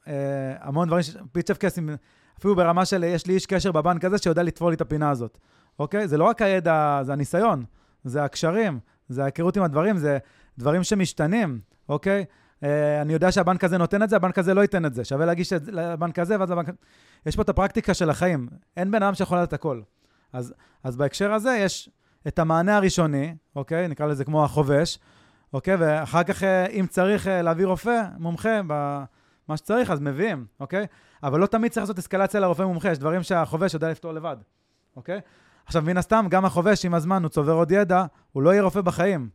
אה, 0.08 0.12
המון 0.60 0.88
דברים, 0.88 1.04
פיצ'ף 1.32 1.58
קייסים, 1.58 1.90
אפילו 2.38 2.56
ברמה 2.56 2.84
של 2.84 3.04
יש 3.04 3.26
לי 3.26 3.34
איש 3.34 3.46
קשר 3.46 3.72
בבנק 3.72 4.04
הזה 4.04 4.18
שיודע 4.18 4.42
לתפור 4.42 4.70
לי 4.70 4.76
את 4.76 4.80
הפינה 4.80 5.10
הזאת, 5.10 5.38
אוקיי? 5.78 6.08
זה 6.08 6.18
לא 6.18 6.24
רק 6.24 6.42
הידע, 6.42 7.00
זה 7.02 7.12
הניסיון, 7.12 7.64
זה 8.04 8.24
הקשרים, 8.24 8.78
זה 9.08 9.22
ההיכרות 9.22 9.56
עם 9.56 9.62
הדברים, 9.62 9.98
זה 9.98 10.18
דברים 10.58 10.82
שמשתנים, 10.82 11.60
אוקיי? 11.88 12.24
אה, 12.62 13.02
אני 13.02 13.12
יודע 13.12 13.32
שהבנק 13.32 13.64
הזה 13.64 13.78
נותן 13.78 14.02
את 14.02 14.10
זה, 14.10 14.16
הבנק 14.16 14.38
הזה 14.38 14.54
לא 14.54 14.60
ייתן 14.60 14.86
את 14.86 14.94
זה. 14.94 15.04
שווה 15.04 15.26
להגיש 15.26 15.52
את 15.52 15.64
זה 15.64 15.72
לבנק 15.72 16.18
הזה, 16.18 16.40
ואז 16.40 16.50
לבנק... 16.50 16.68
יש 17.26 17.36
פה 17.36 17.42
את 17.42 17.48
הפרקטיקה 17.48 17.94
של 17.94 18.10
החיים. 18.10 18.48
אין 18.76 18.90
בן 18.90 19.02
אדם 19.02 19.14
שיכול 19.14 19.38
לדעת 19.38 19.52
הכל. 19.52 19.80
אז, 20.32 20.54
אז 20.84 20.96
בהקשר 20.96 21.32
הזה 21.32 21.56
יש 21.60 21.90
את 22.28 22.38
המענה 22.38 22.76
הראשוני, 22.76 23.34
אוקיי? 23.56 23.88
נקרא 23.88 24.06
לזה 24.06 24.24
כמו 24.24 24.44
החובש, 24.44 24.98
אוקיי? 25.52 25.76
ואחר 25.78 26.22
כך, 26.22 26.42
אה, 26.42 26.66
אם 26.66 26.86
צריך 26.88 27.28
אה, 27.28 27.42
להביא 27.42 27.66
רופא, 27.66 28.02
מומחה, 28.18 28.60
במה 28.66 29.56
שצריך, 29.56 29.90
אז 29.90 30.00
מביאים, 30.00 30.46
אוקיי? 30.60 30.86
אבל 31.22 31.40
לא 31.40 31.46
תמיד 31.46 31.72
צריך 31.72 31.82
לעשות 31.82 31.98
אסקלציה 31.98 32.40
לרופא 32.40 32.62
מומחה, 32.62 32.90
יש 32.90 32.98
דברים 32.98 33.22
שהחובש 33.22 33.74
יודע 33.74 33.90
לפתור 33.90 34.12
לבד, 34.12 34.36
אוקיי? 34.96 35.20
עכשיו, 35.66 35.82
מן 35.82 35.96
הסתם, 35.96 36.26
גם 36.30 36.44
החובש, 36.44 36.84
עם 36.84 36.94
הזמן, 36.94 37.22
הוא 37.22 37.28
צובר 37.28 37.52
עוד 37.52 37.70
ידע, 37.70 38.04
הוא 38.32 38.42
לא 38.42 38.50
יהיה 38.50 38.62
רופא 38.62 38.80
בחיים, 38.80 39.28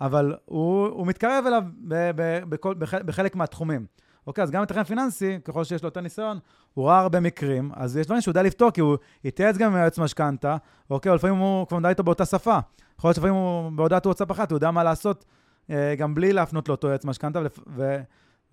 אבל 0.00 0.34
הוא, 0.44 0.86
הוא 0.86 1.06
מתקרב 1.06 1.44
אליו 1.46 1.62
ב, 1.88 2.10
ב, 2.16 2.40
בכל, 2.48 2.74
בח, 2.74 2.94
בחלק 2.94 3.36
מהתחומים. 3.36 3.86
אוקיי, 4.26 4.44
אז 4.44 4.50
גם 4.50 4.62
מתכנן 4.62 4.84
פיננסי, 4.84 5.38
ככל 5.44 5.64
שיש 5.64 5.82
לו 5.82 5.86
יותר 5.86 6.00
ניסיון, 6.00 6.38
הוא 6.74 6.88
ראה 6.88 7.00
הרבה 7.00 7.20
מקרים, 7.20 7.70
אז 7.74 7.96
יש 7.96 8.06
דברים 8.06 8.20
שהוא 8.20 8.30
יודע 8.30 8.42
לפתור, 8.42 8.70
כי 8.70 8.80
הוא 8.80 8.96
התייעץ 9.24 9.56
גם 9.56 9.70
עם 9.70 9.76
היועץ 9.76 9.98
משכנתה, 9.98 10.56
אוקיי, 10.90 11.10
או 11.10 11.16
לפעמים 11.16 11.36
הוא 11.36 11.66
כבר 11.66 11.78
מדע 11.78 11.88
איתו 11.88 12.02
באותה 12.02 12.24
שפה. 12.24 12.58
יכול 12.98 13.08
להיות 13.08 13.16
שלפעמים 13.16 13.34
הוא 13.34 13.72
בהודעת 13.72 14.06
וואטסאפ 14.06 14.30
אחת, 14.30 14.50
הוא 14.50 14.56
יודע 14.56 14.70
מה 14.70 14.84
לעשות 14.84 15.24
אה, 15.70 15.94
גם 15.94 16.14
בלי 16.14 16.32
להפנות 16.32 16.68
לאותו 16.68 16.88
יועץ 16.88 17.04
משכנתה, 17.04 17.40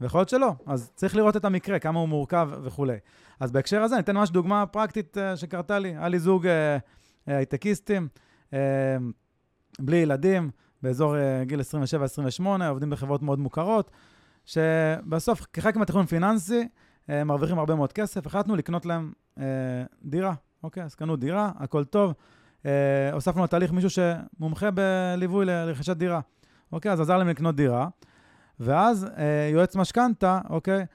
ויכול 0.02 0.20
להיות 0.20 0.30
שלא. 0.30 0.54
אז 0.66 0.92
צריך 0.96 1.16
לראות 1.16 1.38
את 1.38 1.46
המקרה, 1.46 1.80
כמה 1.80 2.00
הוא 2.00 2.10
מורכב 2.10 2.50
וכולי. 2.64 2.98
אז 3.40 3.52
בהקשר 3.52 3.82
הזה, 3.82 3.96
אני 3.96 4.04
אתן 4.04 4.18
ממש 4.18 4.30
דוגמה 4.30 4.66
פרקטית 4.66 5.18
uh, 5.18 5.38
שקרתה 5.38 5.80
לי. 5.80 5.90
היה 5.90 6.08
לי 6.08 6.20
זוג 6.20 6.46
uh, 6.46 6.50
הייטקיסטים, 7.28 8.08
uh, 8.50 8.56
בלי 9.80 9.98
ילדים, 9.98 10.52
באזור 10.84 11.16
uh, 11.16 11.46
גיל 11.46 11.60
27-28, 12.40 12.44
עובדים 12.70 12.90
בחברות 12.90 13.22
מאוד 13.22 13.40
מוכרות, 13.40 13.92
שבסוף, 14.46 15.46
כחלק 15.54 15.76
מהתכנון 15.76 16.06
פיננסי, 16.06 16.68
uh, 17.06 17.10
מרוויחים 17.26 17.60
הרבה 17.60 17.76
מאוד 17.76 17.94
כסף. 17.94 18.28
החלטנו 18.28 18.56
לקנות 18.56 18.86
להם 18.86 19.12
uh, 19.38 19.42
דירה, 20.04 20.34
אוקיי? 20.64 20.84
אז 20.84 20.96
קנו 20.96 21.16
דירה, 21.16 21.52
הכל 21.56 21.84
טוב. 21.84 22.14
Uh, 22.64 22.66
הוספנו 23.14 23.44
לתהליך 23.44 23.72
מישהו 23.72 23.90
שמומחה 23.90 24.70
בליווי 24.72 25.46
לרכישת 25.46 25.98
דירה. 25.98 26.20
אוקיי? 26.72 26.92
אז 26.92 27.02
עזר 27.02 27.18
להם 27.18 27.28
לקנות 27.28 27.56
דירה. 27.56 27.88
ואז 28.62 29.08
אה, 29.18 29.50
יועץ 29.52 29.76
משכנתה, 29.76 30.40
אוקיי, 30.50 30.86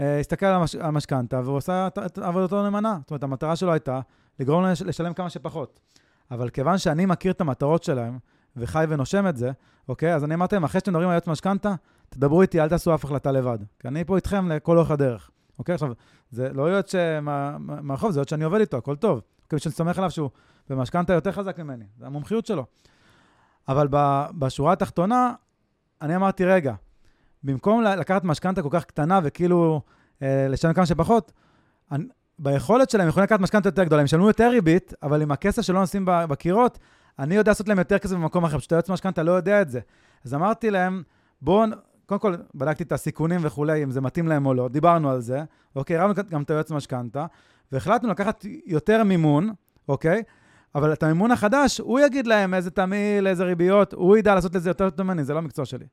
אה, 0.00 0.20
הסתכל 0.20 0.46
על 0.46 0.54
המש, 0.54 0.74
המשכנתה 0.74 1.40
והוא 1.44 1.56
עושה 1.56 1.86
את 2.06 2.18
עבודתו 2.18 2.62
נאמנה. 2.62 2.98
זאת 3.00 3.10
אומרת, 3.10 3.22
המטרה 3.22 3.56
שלו 3.56 3.72
הייתה 3.72 4.00
לגרום 4.40 4.62
להם 4.62 4.74
לשלם 4.84 5.14
כמה 5.14 5.30
שפחות. 5.30 5.80
אבל 6.30 6.50
כיוון 6.50 6.78
שאני 6.78 7.06
מכיר 7.06 7.32
את 7.32 7.40
המטרות 7.40 7.82
שלהם, 7.82 8.18
וחי 8.56 8.84
ונושם 8.88 9.28
את 9.28 9.36
זה, 9.36 9.50
אוקיי? 9.88 10.14
אז 10.14 10.24
אני 10.24 10.34
אמרתי 10.34 10.54
להם, 10.54 10.64
אחרי 10.64 10.80
שאתם 10.80 10.92
מדברים 10.92 11.08
על 11.08 11.14
יועץ 11.14 11.26
משכנתה, 11.26 11.74
תדברו 12.08 12.42
איתי, 12.42 12.60
אל 12.60 12.68
תעשו 12.68 12.94
אף 12.94 13.04
החלטה 13.04 13.32
לבד. 13.32 13.58
כי 13.78 13.88
אני 13.88 14.04
פה 14.04 14.16
איתכם 14.16 14.48
לכל 14.48 14.76
אורך 14.78 14.90
הדרך. 14.90 15.30
אוקיי? 15.58 15.74
עכשיו, 15.74 15.92
זה 16.30 16.48
לא 16.52 16.62
יועץ 16.62 16.94
מהרחוב, 17.82 18.10
זה 18.10 18.18
יועץ 18.18 18.30
שאני 18.30 18.44
עובד 18.44 18.60
איתו, 18.60 18.76
הכל 18.76 18.96
טוב. 18.96 19.20
אוקיי, 19.42 19.58
שאני 19.58 19.72
סומך 19.72 19.98
עליו 19.98 20.10
שהוא 20.10 20.30
במשכנתה 20.70 21.12
יותר 21.12 21.32
חזק 21.32 21.58
ממני, 21.58 21.84
זה 21.98 22.06
המומחיות 22.06 22.46
שלו. 22.46 22.64
אבל 23.68 23.88
בשורה 24.38 24.72
התחתונה, 24.72 25.32
אני 26.02 26.16
אמרתי, 26.16 26.44
רגע, 26.44 26.74
במקום 27.42 27.82
לקחת 27.82 28.24
משכנתה 28.24 28.62
כל 28.62 28.68
כך 28.70 28.84
קטנה 28.84 29.20
וכאילו 29.22 29.80
אה, 30.22 30.46
לשלם 30.48 30.72
כמה 30.72 30.86
שפחות, 30.86 31.32
אני, 31.92 32.04
ביכולת 32.38 32.90
שלהם 32.90 33.08
יכולים 33.08 33.24
לקחת 33.24 33.40
משכנתה 33.40 33.68
יותר 33.68 33.84
גדולה, 33.84 34.00
הם 34.00 34.04
ישלמו 34.04 34.26
יותר 34.26 34.48
ריבית, 34.48 34.94
אבל 35.02 35.22
עם 35.22 35.32
הכסף 35.32 35.62
שלא 35.62 35.82
נשים 35.82 36.02
בקירות, 36.06 36.78
אני 37.18 37.34
יודע 37.34 37.50
לעשות 37.50 37.68
להם 37.68 37.78
יותר 37.78 37.98
כסף 37.98 38.14
במקום 38.14 38.44
אחר, 38.44 38.58
פשוט 38.58 38.72
היועץ 38.72 38.90
משכנתה 38.90 39.22
לא 39.22 39.32
יודע 39.32 39.62
את 39.62 39.70
זה. 39.70 39.80
אז 40.24 40.34
אמרתי 40.34 40.70
להם, 40.70 41.02
בואו, 41.42 41.70
קודם 42.06 42.20
כל, 42.20 42.34
בדקתי 42.54 42.82
את 42.82 42.92
הסיכונים 42.92 43.40
וכולי, 43.42 43.82
אם 43.82 43.90
זה 43.90 44.00
מתאים 44.00 44.28
להם 44.28 44.46
או 44.46 44.54
לא, 44.54 44.68
דיברנו 44.68 45.10
על 45.10 45.20
זה, 45.20 45.42
אוקיי, 45.76 45.96
הרמנו 45.96 46.14
גם 46.30 46.42
את 46.42 46.50
היועץ 46.50 46.70
משכנתה, 46.70 47.26
והחלטנו 47.72 48.08
לקחת 48.08 48.46
יותר 48.66 49.04
מימון, 49.04 49.52
אוקיי, 49.88 50.22
אבל 50.74 50.92
את 50.92 51.02
המימון 51.02 51.30
החדש, 51.30 51.78
הוא 51.78 52.00
יגיד 52.00 52.26
להם 52.26 52.54
איזה 52.54 52.70
תמהיל, 52.70 53.26
איזה 53.26 53.44
ריביות, 53.44 53.92
הוא 53.92 54.16
ידע 54.16 54.34
לעשות 54.34 54.56
את 54.56 54.62
זה 54.62 54.70
יותר 54.70 54.90
טוב 54.90 55.06
ממני, 55.06 55.24
זה 55.24 55.34
לא 55.34 55.38
המקצוע 55.38 55.64
שלי. 55.64 55.86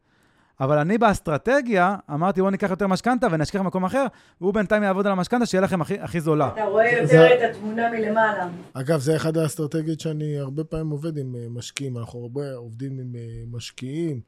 אבל 0.59 0.77
אני 0.77 0.97
באסטרטגיה, 0.97 1.95
אמרתי, 2.13 2.41
בואו 2.41 2.51
ניקח 2.51 2.69
יותר 2.69 2.87
משכנתה 2.87 3.27
ונשכח 3.31 3.59
במקום 3.59 3.85
אחר, 3.85 4.05
והוא 4.41 4.53
בינתיים 4.53 4.83
יעבוד 4.83 5.05
על 5.05 5.11
המשכנתה, 5.11 5.45
שיהיה 5.45 5.61
לכם 5.61 5.81
הכי, 5.81 5.99
הכי 5.99 6.21
זולה. 6.21 6.49
אתה 6.53 6.63
רואה 6.63 6.91
יותר 6.91 7.05
זה... 7.05 7.27
את 7.27 7.55
התמונה 7.55 7.91
מלמעלה. 7.91 8.49
אגב, 8.73 8.99
זה 8.99 9.15
אחד 9.15 9.37
האסטרטגיות 9.37 9.99
שאני 9.99 10.39
הרבה 10.39 10.63
פעמים 10.63 10.89
עובד 10.89 11.17
עם 11.17 11.35
אה, 11.35 11.45
משקיעים. 11.49 11.97
אנחנו 11.97 12.21
הרבה 12.21 12.53
עובדים 12.53 12.99
עם 12.99 13.15
אה, 13.15 13.43
משקיעים, 13.51 14.21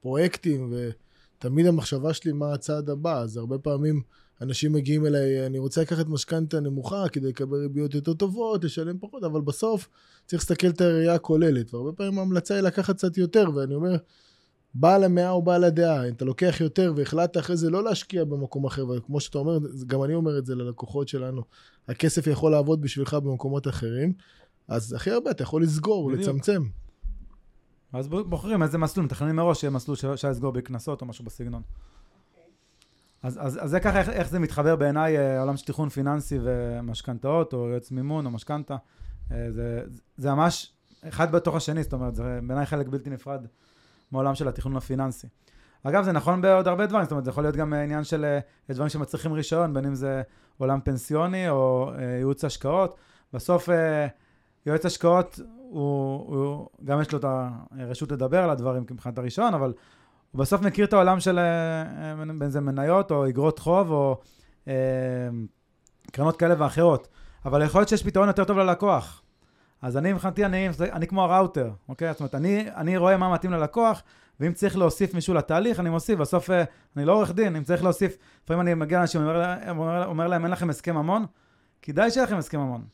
פרויקטים, 0.00 0.72
ותמיד 1.38 1.66
המחשבה 1.66 2.14
שלי 2.14 2.32
מה 2.32 2.52
הצעד 2.52 2.90
הבא. 2.90 3.20
אז 3.20 3.36
הרבה 3.36 3.58
פעמים 3.58 4.02
אנשים 4.42 4.72
מגיעים 4.72 5.06
אליי, 5.06 5.46
אני 5.46 5.58
רוצה 5.58 5.80
לקחת 5.80 6.06
משכנתה 6.06 6.60
נמוכה 6.60 7.08
כדי 7.12 7.28
לקבל 7.28 7.58
ריביות 7.58 7.94
יותר 7.94 8.14
טובות, 8.14 8.64
לשלם 8.64 8.98
פחות, 8.98 9.24
אבל 9.24 9.40
בסוף 9.40 9.88
צריך 10.26 10.42
להסתכל 10.42 10.68
את 10.68 10.80
הראייה 10.80 11.14
הכוללת. 11.14 11.74
והרבה 11.74 11.92
פעמים 11.92 12.18
ההמלצה 12.18 12.54
היא 12.54 12.62
לקחת 12.62 12.96
קצת 12.96 13.18
יותר, 13.18 13.50
ואני 13.54 13.74
אומר, 13.74 13.96
בעל 14.80 15.04
המאה 15.04 15.30
או 15.30 15.42
בעל 15.42 15.64
הדעה. 15.64 16.08
אם 16.08 16.12
אתה 16.12 16.24
לוקח 16.24 16.56
יותר 16.60 16.92
והחלטת 16.96 17.36
אחרי 17.36 17.56
זה 17.56 17.70
לא 17.70 17.84
להשקיע 17.84 18.24
במקום 18.24 18.64
אחר, 18.64 18.88
וכמו 18.88 19.20
שאתה 19.20 19.38
אומר, 19.38 19.58
גם 19.86 20.04
אני 20.04 20.14
אומר 20.14 20.38
את 20.38 20.46
זה 20.46 20.54
ללקוחות 20.54 21.08
שלנו, 21.08 21.42
הכסף 21.88 22.26
יכול 22.26 22.52
לעבוד 22.52 22.80
בשבילך 22.80 23.14
במקומות 23.14 23.68
אחרים, 23.68 24.12
אז 24.68 24.92
הכי 24.92 25.10
הרבה 25.10 25.30
אתה 25.30 25.42
יכול 25.42 25.62
לסגור, 25.62 26.10
בדיוק. 26.10 26.28
לצמצם. 26.28 26.62
אז 27.92 28.08
בוחרים 28.08 28.62
איזה 28.62 28.78
מסלול, 28.78 29.06
מתכננים 29.06 29.36
מראש 29.36 29.60
שיהיה 29.60 29.70
מסלול 29.70 29.96
שאפשר 29.96 30.30
לסגור 30.30 30.52
בקנסות 30.52 31.00
או 31.00 31.06
משהו 31.06 31.24
בסגנון. 31.24 31.62
אז, 33.22 33.38
אז, 33.42 33.58
אז 33.64 33.70
זה 33.70 33.80
ככה 33.80 33.98
איך, 33.98 34.08
איך 34.08 34.28
זה 34.28 34.38
מתחבר 34.38 34.76
בעיניי 34.76 35.18
אה, 35.18 35.38
העולם 35.38 35.56
של 35.56 35.66
תכנון 35.66 35.88
פיננסי 35.88 36.38
ומשכנתאות 36.42 37.52
או 37.52 37.68
יועץ 37.68 37.90
מימון 37.90 38.26
או 38.26 38.30
משכנתה. 38.30 38.76
אה, 39.32 39.52
זה, 39.52 39.82
זה 40.16 40.30
ממש 40.30 40.72
אחד 41.08 41.32
בתוך 41.32 41.54
השני, 41.54 41.82
זאת 41.82 41.92
אומרת, 41.92 42.14
זה 42.14 42.22
בעיניי 42.46 42.66
חלק 42.66 42.88
בלתי 42.88 43.10
נפרד 43.10 43.46
מעולם 44.12 44.34
של 44.34 44.48
התכנון 44.48 44.76
הפיננסי. 44.76 45.26
אגב, 45.88 46.04
זה 46.04 46.12
נכון 46.12 46.40
בעוד 46.40 46.68
הרבה 46.68 46.86
דברים, 46.86 47.04
זאת 47.04 47.10
אומרת, 47.10 47.24
זה 47.24 47.30
יכול 47.30 47.44
להיות 47.44 47.56
גם 47.56 47.74
אה, 47.74 47.82
עניין 47.82 48.04
של 48.04 48.24
אה, 48.24 48.38
דברים 48.74 48.88
שמצריכים 48.88 49.32
רישיון, 49.32 49.74
בין 49.74 49.84
אם 49.84 49.94
זה 49.94 50.22
עולם 50.58 50.80
פנסיוני 50.84 51.48
או 51.48 51.92
אה, 51.98 52.04
ייעוץ 52.04 52.44
השקעות. 52.44 52.96
בסוף 53.32 53.68
יועץ 54.66 54.86
השקעות, 54.86 55.40
הוא, 55.70 56.36
הוא, 56.36 56.68
גם 56.84 57.00
יש 57.00 57.12
לו 57.12 57.18
את 57.18 57.24
הרשות 57.70 58.12
לדבר 58.12 58.42
על 58.44 58.50
הדברים 58.50 58.82
מבחינת 58.82 59.18
הרישיון, 59.18 59.54
אבל 59.54 59.72
הוא 60.30 60.38
בסוף 60.38 60.62
מכיר 60.62 60.84
את 60.84 60.92
העולם 60.92 61.20
של 61.20 61.38
בין 62.38 62.50
זה 62.50 62.60
מניות 62.60 63.10
או 63.10 63.28
אגרות 63.28 63.58
חוב 63.58 63.90
או 63.90 64.20
קרנות 66.12 66.36
כאלה 66.36 66.54
ואחרות. 66.58 67.08
אבל 67.44 67.62
יכול 67.62 67.80
להיות 67.80 67.88
שיש 67.88 68.02
פתרון 68.02 68.28
יותר 68.28 68.44
טוב 68.44 68.58
ללקוח. 68.58 69.22
אז 69.82 69.96
אני 69.96 70.12
מבחינתי, 70.12 70.44
אני, 70.44 70.68
אני 70.80 71.06
כמו 71.06 71.22
הראוטר, 71.24 71.70
אוקיי? 71.88 72.12
זאת 72.12 72.20
אומרת, 72.20 72.34
אני, 72.34 72.66
אני 72.76 72.96
רואה 72.96 73.16
מה 73.16 73.32
מתאים 73.32 73.52
ללקוח, 73.52 74.02
ואם 74.40 74.52
צריך 74.52 74.76
להוסיף 74.76 75.14
מישהו 75.14 75.34
לתהליך, 75.34 75.80
אני 75.80 75.90
מוסיף. 75.90 76.18
בסוף, 76.18 76.50
אה, 76.50 76.64
אני 76.96 77.04
לא 77.04 77.12
עורך 77.12 77.32
דין, 77.32 77.56
אם 77.56 77.64
צריך 77.64 77.84
להוסיף, 77.84 78.16
לפעמים 78.44 78.60
אני 78.60 78.74
מגיע 78.74 78.98
לאנשים, 78.98 79.20
אומר, 79.20 79.54
אומר, 79.68 80.06
אומר 80.06 80.26
להם, 80.28 80.44
אין 80.44 80.52
לכם 80.52 80.70
הסכם 80.70 80.94
ממון? 80.94 81.26
כדאי 81.82 82.10
שיהיה 82.10 82.26
לכם 82.26 82.36
הסכם 82.36 82.60
ממון, 82.60 82.84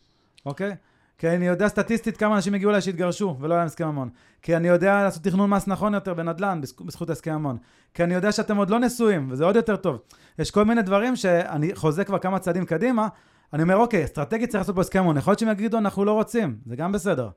אוקיי? 0.46 0.76
כי 1.18 1.28
אני 1.28 1.46
יודע 1.46 1.68
סטטיסטית 1.68 2.16
כמה 2.16 2.36
אנשים 2.36 2.54
הגיעו 2.54 2.70
אליי 2.70 2.80
שהתגרשו 2.80 3.36
ולא 3.40 3.54
היה 3.54 3.58
להם 3.58 3.66
הסכם 3.66 3.88
ממון. 3.88 4.08
כי 4.42 4.56
אני 4.56 4.68
יודע 4.68 5.02
לעשות 5.02 5.22
תכנון 5.22 5.50
מס 5.50 5.66
נכון 5.68 5.94
יותר 5.94 6.14
בנדל"ן 6.14 6.60
בזכ- 6.62 6.84
בזכות 6.84 7.10
הסכם 7.10 7.34
ממון. 7.34 7.56
כי 7.94 8.04
אני 8.04 8.14
יודע 8.14 8.32
שאתם 8.32 8.56
עוד 8.56 8.70
לא 8.70 8.78
נשואים, 8.78 9.28
וזה 9.30 9.44
עוד 9.44 9.56
יותר 9.56 9.76
טוב. 9.76 9.98
יש 10.38 10.50
כל 10.50 10.64
מיני 10.64 10.82
דברים 10.82 11.16
שאני 11.16 11.74
חוזה 11.74 12.04
כבר 12.04 12.18
כמה 12.18 12.38
צעדים 12.38 12.64
קדימה, 12.64 13.08
אני 13.52 13.62
אומר, 13.62 13.76
אוקיי, 13.76 14.04
אסטרטגית 14.04 14.50
צריך 14.50 14.60
לעשות 14.60 14.74
פה 14.74 14.80
הסכם 14.80 15.02
ממון. 15.02 15.16
יכול 15.16 15.30
להיות 15.30 15.38
שהם 15.38 15.48
יגידו, 15.48 15.78
אנחנו 15.78 16.04
לא 16.04 16.12
רוצים, 16.12 16.58
זה 16.66 16.76
גם 16.76 16.92
בסדר. 16.92 17.28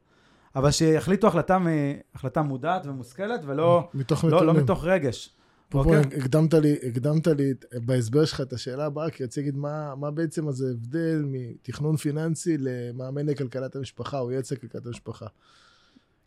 אבל 0.55 0.71
שיחליטו 0.71 1.27
החלטה, 1.27 1.59
מ... 1.59 1.67
החלטה 2.15 2.41
מודעת 2.41 2.85
ומושכלת, 2.85 3.41
ולא 3.45 3.89
מתוך 3.93 4.25
לא. 4.25 4.45
לא 4.45 4.53
מתוך 4.53 4.85
רגש. 4.85 5.29
פה, 5.69 5.79
אוקיי? 5.79 6.03
פה 6.03 6.15
הקדמת 6.17 6.53
לי, 6.53 6.75
הקדמת 6.87 7.27
לי 7.27 7.53
בהסבר 7.73 8.25
שלך 8.25 8.41
את 8.41 8.53
השאלה 8.53 8.85
הבאה, 8.85 9.09
כי 9.09 9.23
רציתי 9.23 9.39
להגיד 9.39 9.57
מה, 9.57 9.95
מה 9.95 10.11
בעצם 10.11 10.47
הזה 10.47 10.71
הבדל 10.71 11.23
מתכנון 11.25 11.97
פיננסי 11.97 12.57
למאמן 12.59 13.25
לכלכלת 13.25 13.75
המשפחה 13.75 14.19
או 14.19 14.31
יועץ 14.31 14.51
לכלכלת 14.51 14.85
המשפחה. 14.85 15.25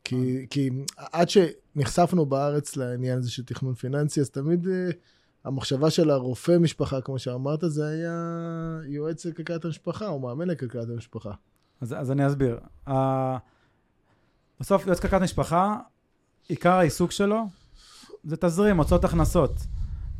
כי, 0.05 0.47
כי 0.51 0.71
עד 0.97 1.29
שנחשפנו 1.29 2.27
בארץ 2.27 2.77
לעניין 2.77 3.19
הזה 3.19 3.31
של 3.31 3.45
תכנון 3.45 3.75
פיננסי, 3.75 4.21
אז 4.21 4.31
תמיד 4.31 4.67
uh, 4.67 4.95
המחשבה 5.49 5.91
של 5.91 6.11
הרופא 6.11 6.59
משפחה, 6.61 7.01
כמו 7.01 7.19
שאמרת, 7.19 7.61
זה 7.67 7.87
היה 7.89 8.13
יועץ 8.87 9.27
לכלכלת 9.27 9.65
המשפחה 9.65 10.09
או 10.09 10.19
מאמן 10.21 10.49
לכלכלת 10.49 10.89
המשפחה. 10.91 11.31
אז, 11.81 11.95
אז 11.99 12.11
אני 12.11 12.27
אסביר. 12.27 12.59
Uh, 12.89 12.93
בסוף 14.61 14.87
יועץ 14.87 15.01
כלכלת 15.01 15.23
משפחה, 15.23 15.77
עיקר 16.49 16.73
העיסוק 16.73 17.11
שלו 17.11 17.43
זה 18.25 18.37
תזרים, 18.37 18.77
הוצאות 18.79 19.05
הכנסות. 19.05 19.53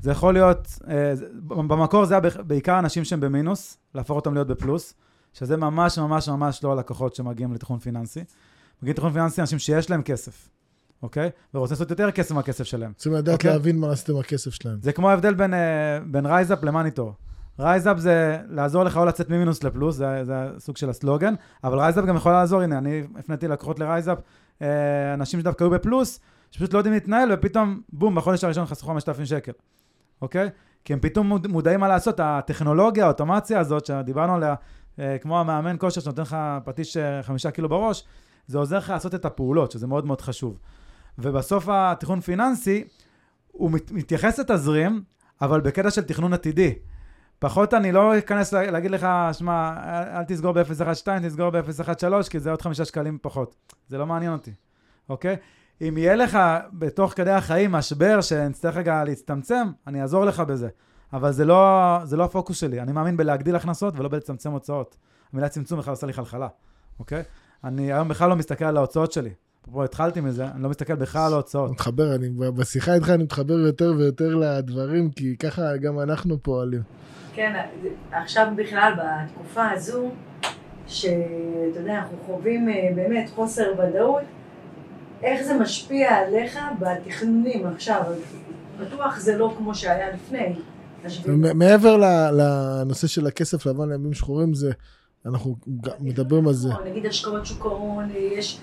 זה 0.01 0.11
יכול 0.11 0.35
להיות, 0.35 0.67
זה- 1.15 1.29
במקור 1.49 2.05
זה 2.05 2.15
היה 2.15 2.43
בעיקר 2.47 2.79
אנשים 2.79 3.05
שהם 3.05 3.21
במינוס, 3.21 3.79
להפוך 3.95 4.17
אותם 4.17 4.35
להיות 4.35 4.47
בפלוס, 4.49 4.95
שזה 5.33 5.57
ממש 5.57 5.99
ממש 5.99 6.29
ממש 6.29 6.65
לא 6.65 6.73
הלקוחות 6.73 7.15
שמגיעים 7.15 7.53
לתכנון 7.53 7.79
פיננסי. 7.79 8.21
מגיעים 8.83 8.95
לתכנון 8.95 9.13
פיננסי 9.13 9.41
אנשים 9.41 9.59
שיש 9.59 9.91
להם 9.91 10.03
כסף, 10.03 10.49
אוקיי? 11.03 11.31
ורוצים 11.55 11.75
לעשות 11.75 11.91
יותר 11.91 12.11
כסף 12.11 12.35
מהכסף 12.35 12.65
שלהם. 12.65 12.91
רוצים 12.95 13.13
לדעת 13.13 13.35
אוקיי. 13.35 13.51
להבין 13.51 13.79
מה 13.79 13.89
לעשות 13.89 14.09
עם 14.09 14.17
הכסף 14.17 14.51
שלהם. 14.55 14.79
זה 14.83 14.93
כמו 14.93 15.11
ההבדל 15.11 15.35
בין, 15.35 15.55
אה, 15.55 15.99
בין 16.07 16.27
רייזאפ 16.27 16.65
למאניטור. 16.65 17.13
רייזאפ 17.61 17.99
זה 17.99 18.39
לעזור 18.49 18.85
לך 18.85 18.97
או 18.97 19.05
לצאת 19.05 19.31
ממינוס 19.31 19.65
לפלוס, 19.65 19.97
זה, 19.97 20.25
זה 20.25 20.33
הסוג 20.37 20.77
של 20.77 20.91
הסלוגן, 20.91 21.35
אבל 21.65 21.79
רייזאפ 21.79 22.05
גם 22.05 22.17
יכול 22.17 22.33
לעזור, 22.33 22.61
הנה, 22.61 22.79
אני 22.79 23.03
הפניתי 23.19 23.49
לקוחות 23.49 23.79
לרייזאפ, 23.79 24.19
אה, 24.63 25.15
אנשים 25.15 25.41
שדווקא 25.41 25.65
היו 25.65 25.71
בפלוס, 25.71 26.21
שפשוט 26.51 26.73
לא 26.73 26.79
יודעים 26.79 26.95
להתנהל, 26.95 27.29
ופתאום, 27.33 27.81
בום, 27.93 28.15
בחודש 28.15 28.45
הראשון 28.45 28.67
חסכו 28.67 28.87
5,000 28.87 29.27
שקל, 29.27 29.53
אוקיי? 30.23 30.49
כי 30.85 30.93
הם 30.93 31.01
פתאום 31.01 31.27
מוד- 31.29 31.47
מודעים 31.47 31.81
מה 31.81 31.89
לעשות, 31.89 32.21
הטכנולוגיה, 32.23 33.05
האוטומציה 33.05 33.61
הזאת, 33.61 33.87
שדיברנו 33.87 34.35
עליה, 34.35 34.55
אה, 34.99 35.17
כמו 35.19 35.41
המאמן 35.41 35.77
כושר 35.79 36.01
שנותן 36.01 36.23
לך 36.23 36.37
פטיש 36.65 36.97
חמישה 37.23 37.51
קילו 37.51 37.69
בראש, 37.69 38.05
זה 38.47 38.59
עוזר 38.59 38.79
לך 38.79 38.91
לעשות 38.91 39.15
את 39.15 39.25
הפעולות, 39.25 39.71
שזה 39.71 39.87
מאוד 39.87 40.07
מאוד 40.07 40.21
חשוב. 40.21 40.59
ובסוף 41.19 41.69
התכנון 41.69 42.21
פיננסי, 42.21 42.85
הוא 43.53 43.71
מת, 43.71 43.93
מתייחס 43.93 44.39
לתזרים, 44.39 45.03
אבל 45.41 45.61
בקטע 45.61 45.91
של 45.91 46.03
תכנון 46.03 46.33
עתידי. 46.33 46.75
פחות 47.39 47.75
אני 47.75 47.93
לא 47.93 48.19
אכנס 48.19 48.53
לה, 48.53 48.71
להגיד 48.71 48.91
לך, 48.91 49.09
שמע, 49.33 49.73
אל, 50.17 50.25
תסגור 50.25 50.53
ב-012, 50.53 51.09
תסגור 51.23 51.51
ב-013, 51.51 52.29
כי 52.31 52.41
זה 52.41 52.51
עוד 52.51 52.63
חמישה 52.63 52.85
שקלים 52.85 53.19
פחות. 53.23 53.57
זה 53.89 53.99
לא 53.99 54.07
מעניין 54.07 54.33
אותי, 54.33 54.53
אוקיי? 55.09 55.37
אם 55.81 55.99
יהיה 55.99 56.17
לך 56.17 56.39
בתוך 56.73 57.13
כדי 57.13 57.31
החיים 57.31 57.73
משבר 57.73 58.21
שנצטרך 58.21 58.77
רגע 58.77 59.05
להצטמצם, 59.05 59.69
אני 59.87 60.03
אעזור 60.03 60.25
לך 60.25 60.41
בזה. 60.41 60.69
אבל 61.13 61.33
זה 61.33 61.45
לא, 61.45 61.99
זה 62.05 62.17
לא 62.17 62.25
הפוקוס 62.25 62.61
שלי. 62.61 62.81
אני 62.81 62.93
מאמין 62.93 63.17
בלהגדיל 63.17 63.57
הכנסות 63.57 63.95
ולא 63.99 64.09
בלצמצם 64.09 64.51
הוצאות. 64.51 64.97
המילה 65.33 65.49
צמצום 65.49 65.79
בכלל 65.79 65.93
עושה 65.93 66.07
לי 66.07 66.13
חלחלה, 66.13 66.49
אוקיי? 66.99 67.23
אני 67.65 67.93
היום 67.93 68.09
בכלל 68.09 68.29
לא 68.29 68.37
מסתכל 68.37 68.65
על 68.65 68.77
ההוצאות 68.77 69.13
שלי. 69.13 69.31
פה 69.73 69.85
התחלתי 69.85 70.21
מזה, 70.21 70.45
אני 70.55 70.63
לא 70.63 70.69
מסתכל 70.69 70.95
בכלל 70.95 71.27
על 71.27 71.33
ההוצאות. 71.33 71.71
מתחבר, 71.71 72.15
אני 72.15 72.29
בשיחה 72.57 72.95
איתך 72.95 73.11
אני 73.11 73.23
מתחבר 73.23 73.55
יותר 73.55 73.93
ויותר 73.99 74.35
לדברים, 74.35 75.11
כי 75.11 75.37
ככה 75.37 75.77
גם 75.77 76.01
אנחנו 76.01 76.43
פועלים. 76.43 76.83
כן, 77.35 77.53
עכשיו 78.13 78.47
בכלל, 78.57 78.93
בתקופה 78.99 79.71
הזו, 79.71 80.11
שאתה 80.87 81.79
יודע, 81.81 81.95
אנחנו 81.95 82.17
חווים 82.27 82.69
אה, 82.69 82.91
באמת 82.95 83.31
חוסר 83.35 83.73
ודאות, 83.79 84.23
איך 85.23 85.43
זה 85.43 85.55
משפיע 85.55 86.17
עליך 86.17 86.59
בתכנונים 86.81 87.67
עכשיו? 87.67 88.03
בטוח 88.81 89.19
זה 89.19 89.37
לא 89.37 89.55
כמו 89.59 89.75
שהיה 89.75 90.07
לפני. 90.13 90.55
מעבר 91.55 91.97
לנושא 92.33 93.07
של 93.07 93.27
הכסף 93.27 93.67
לבן 93.67 93.89
לימים 93.89 94.15
שחורים, 94.15 94.55
זה, 94.55 94.73
אנחנו 95.27 95.57
מדברים 96.01 96.49
על 96.49 96.55
זה. 96.55 96.69
נגיד 96.85 97.07
השקעות 97.07 97.47
שוק 97.47 97.67
ההון, 97.67 98.09
יש, 98.17 98.61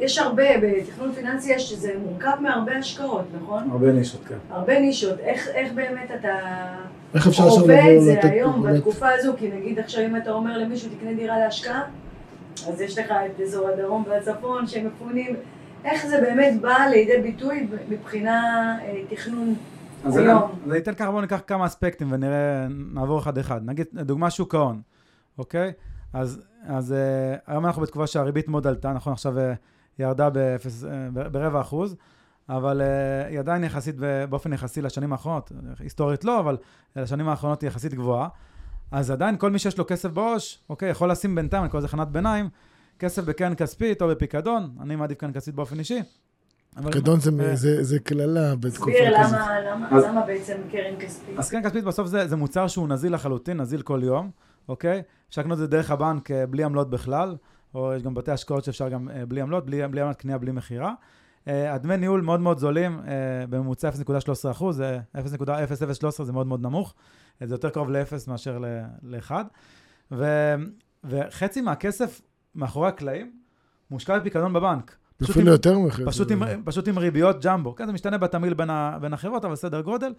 יש 0.00 0.18
הרבה, 0.18 0.42
בתכנון 0.62 1.12
פיננסי 1.12 1.52
יש, 1.52 1.72
זה 1.72 1.92
מורכב 2.04 2.36
מהרבה 2.40 2.76
השקעות, 2.76 3.24
נכון? 3.42 3.68
הרבה 3.70 3.92
נישות, 3.92 4.20
כן. 4.28 4.36
הרבה 4.50 4.80
נישות. 4.80 5.18
איך, 5.18 5.48
איך 5.48 5.72
באמת 5.72 6.10
אתה 6.20 6.28
איך 7.14 7.26
אפשר 7.26 7.42
עכשיו 7.46 7.60
חווה 7.62 7.78
את 7.78 7.84
לבוא 7.92 8.04
זה 8.04 8.12
לתת 8.12 8.24
היום, 8.24 8.62
באמת- 8.62 8.76
בתקופה 8.76 9.08
הזו? 9.08 9.32
כי 9.38 9.48
נגיד 9.50 9.78
עכשיו 9.78 10.04
אם 10.06 10.16
אתה 10.16 10.30
אומר 10.32 10.58
למישהו 10.58 10.90
תקנה 10.98 11.14
דירה 11.14 11.38
להשקעה, 11.38 11.82
אז 12.68 12.80
יש 12.80 12.98
לך 12.98 13.10
את 13.10 13.40
אזור 13.40 13.68
הדרום 13.68 14.04
והצפון 14.08 14.66
שהם 14.66 14.86
מפונים. 14.86 15.36
איך 15.84 16.06
זה 16.06 16.20
באמת 16.20 16.60
בא 16.60 16.76
לידי 16.90 17.18
ביטוי 17.22 17.66
מבחינה 17.88 18.42
אה, 18.82 19.02
תכנון 19.08 19.54
אז 20.04 20.18
אני, 20.18 20.26
היום? 20.26 20.42
אז 20.66 20.70
אני 20.70 20.78
אתן 20.78 20.94
ככה, 20.94 21.10
בואו 21.10 21.20
ניקח 21.20 21.40
כמה 21.46 21.66
אספקטים 21.66 22.12
ונראה, 22.12 22.66
נעבור 22.94 23.18
אחד 23.18 23.38
אחד. 23.38 23.60
נגיד, 23.64 23.86
דוגמה 23.92 24.30
שוק 24.30 24.54
ההון, 24.54 24.80
אוקיי? 25.38 25.72
אז, 26.12 26.40
אז 26.66 26.92
uh, 26.92 26.94
היום 27.46 27.66
אנחנו 27.66 27.82
בתקופה 27.82 28.06
שהריבית 28.06 28.48
מאוד 28.48 28.66
עלתה, 28.66 28.92
נכון? 28.92 29.12
עכשיו 29.12 29.38
היא 29.38 29.46
ירדה 29.98 30.30
באפס, 30.30 30.84
ב- 31.12 31.28
ברבע 31.28 31.60
אחוז, 31.60 31.96
אבל 32.48 32.80
uh, 32.80 33.28
היא 33.30 33.38
עדיין 33.38 33.64
יחסית, 33.64 33.94
ב- 33.98 34.24
באופן 34.30 34.52
יחסי 34.52 34.82
לשנים 34.82 35.12
האחרונות, 35.12 35.52
היסטורית 35.78 36.24
לא, 36.24 36.40
אבל 36.40 36.56
לשנים 36.96 37.28
האחרונות 37.28 37.60
היא 37.62 37.68
יחסית 37.68 37.94
גבוהה. 37.94 38.28
אז 38.90 39.10
עדיין 39.10 39.36
כל 39.36 39.50
מי 39.50 39.58
שיש 39.58 39.78
לו 39.78 39.86
כסף 39.86 40.08
בעו"ש, 40.10 40.58
אוקיי, 40.70 40.90
יכול 40.90 41.10
לשים 41.10 41.34
בינתיים, 41.34 41.62
אני 41.62 41.70
קורא 41.70 41.78
לזה 41.80 41.88
חנת 41.88 42.08
ביניים, 42.08 42.48
כסף 42.98 43.24
בקרן 43.24 43.54
כספית 43.54 44.02
או 44.02 44.08
בפיקדון, 44.08 44.70
אני 44.80 44.96
מעדיף 44.96 45.18
קרן 45.18 45.32
כספית 45.32 45.54
באופן 45.54 45.78
אישי. 45.78 46.02
פיקדון 46.84 47.20
זה- 47.20 47.30
אה, 47.94 47.98
קללה 48.04 48.54
בתקופה 48.56 48.90
תסביר 48.92 49.22
כזאת. 49.24 49.32
למה, 49.32 50.00
למה, 50.08 50.22
בעצם 50.26 50.54
קרן 50.70 50.94
כספית? 51.00 51.38
אז 51.38 51.50
קרן 51.50 51.62
כספית 51.62 51.84
בסוף 51.84 52.06
זה, 52.06 52.28
זה 52.28 52.36
מוצר 52.36 52.68
שהוא 52.68 52.88
נזיל 52.88 53.14
לחלוטין, 53.14 53.60
נזיל 53.60 53.82
כל 53.82 54.00
יום, 54.04 54.30
אוקיי? 54.68 55.02
אפשר 55.28 55.40
לקנות 55.40 55.52
את 55.54 55.58
זה 55.58 55.66
דרך 55.66 55.90
הבנק 55.90 56.30
אה, 56.30 56.46
בלי 56.46 56.64
עמלות 56.64 56.90
בכלל, 56.90 57.36
או 57.74 57.92
יש 57.94 58.02
גם 58.02 58.14
בתי 58.14 58.30
השקעות 58.30 58.64
שאפשר 58.64 58.88
גם 58.88 59.08
אה, 59.08 59.26
בלי 59.26 59.40
עמלות, 59.40 59.66
בלי, 59.66 59.88
בלי 59.88 60.00
עמלת 60.00 60.16
קנייה, 60.16 60.38
בלי 60.38 60.52
מכירה. 60.52 60.92
אה, 61.48 61.74
הדמי 61.74 61.96
ניהול 61.96 62.20
מאוד 62.20 62.40
מאוד 62.40 62.58
זולים, 62.58 63.00
בממוצע 63.50 63.88
0.13 63.88 64.50
אחוז, 64.50 64.76
זה 64.76 64.98
0.0013 65.16 66.22
זה 66.24 66.32
מאוד 66.32 66.46
מאוד 66.46 66.62
נמוך, 66.62 66.94
זה 67.44 67.54
יותר 67.54 67.70
קרוב 67.70 67.90
ל-0 67.90 68.30
מאשר 68.30 68.58
ל-1. 69.02 69.30
ו, 70.12 70.24
וחצי 71.04 71.60
מהכסף 71.60 72.20
מאחורי 72.54 72.88
הקלעים 72.88 73.32
מושקע 73.90 74.18
בפיקדון 74.18 74.52
בבנק. 74.52 74.96
אפילו 75.22 75.40
עם- 75.40 75.46
יותר 75.46 75.78
מחצי. 75.78 76.04
פשוט 76.06 76.30
עם, 76.30 76.42
פשוט 76.64 76.88
עם 76.88 76.98
ריביות 76.98 77.44
ג'מבו. 77.44 77.74
כן, 77.74 77.86
זה 77.86 77.92
משתנה 77.92 78.18
בתמהיל 78.18 78.54
בין, 78.54 78.70
בין 79.00 79.12
החברות, 79.12 79.44
אבל 79.44 79.54
סדר 79.56 79.80
גודל. 79.80 80.14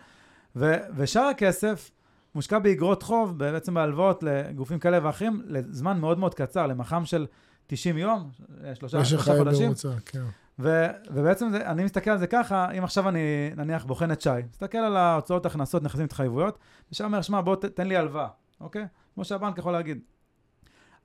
ו, 0.55 0.73
ושאר 0.95 1.21
הכסף 1.21 1.91
מושקע 2.35 2.59
באגרות 2.59 3.03
חוב, 3.03 3.37
בעצם 3.37 3.73
בהלוואות 3.73 4.23
לגופים 4.23 4.79
כאלה 4.79 4.99
ואחרים, 5.03 5.41
לזמן 5.45 5.99
מאוד 5.99 6.19
מאוד 6.19 6.33
קצר, 6.33 6.67
למח"מ 6.67 7.05
של 7.05 7.25
90 7.67 7.97
יום, 7.97 8.29
שלושה, 8.73 9.05
שלושה 9.05 9.37
חודשים. 9.37 9.65
ממוצע, 9.65 9.89
כן. 10.05 10.23
ו, 10.59 10.87
ובעצם 11.11 11.49
זה, 11.49 11.69
אני 11.69 11.83
מסתכל 11.83 12.11
על 12.11 12.17
זה 12.17 12.27
ככה, 12.27 12.71
אם 12.77 12.83
עכשיו 12.83 13.09
אני 13.09 13.51
נניח 13.55 13.85
בוחן 13.85 14.11
את 14.11 14.21
שי, 14.21 14.29
מסתכל 14.49 14.77
על 14.77 14.97
ההוצאות, 14.97 15.45
הכנסות, 15.45 15.83
נכסים, 15.83 16.05
התחייבויות, 16.05 16.57
ושי 16.91 17.03
אומר, 17.03 17.21
שמע, 17.21 17.41
בוא 17.41 17.55
ת, 17.55 17.65
תן 17.65 17.87
לי 17.87 17.97
הלוואה, 17.97 18.27
אוקיי? 18.61 18.85
כמו 19.13 19.25
שהבנק 19.25 19.57
יכול 19.57 19.71
להגיד. 19.71 19.99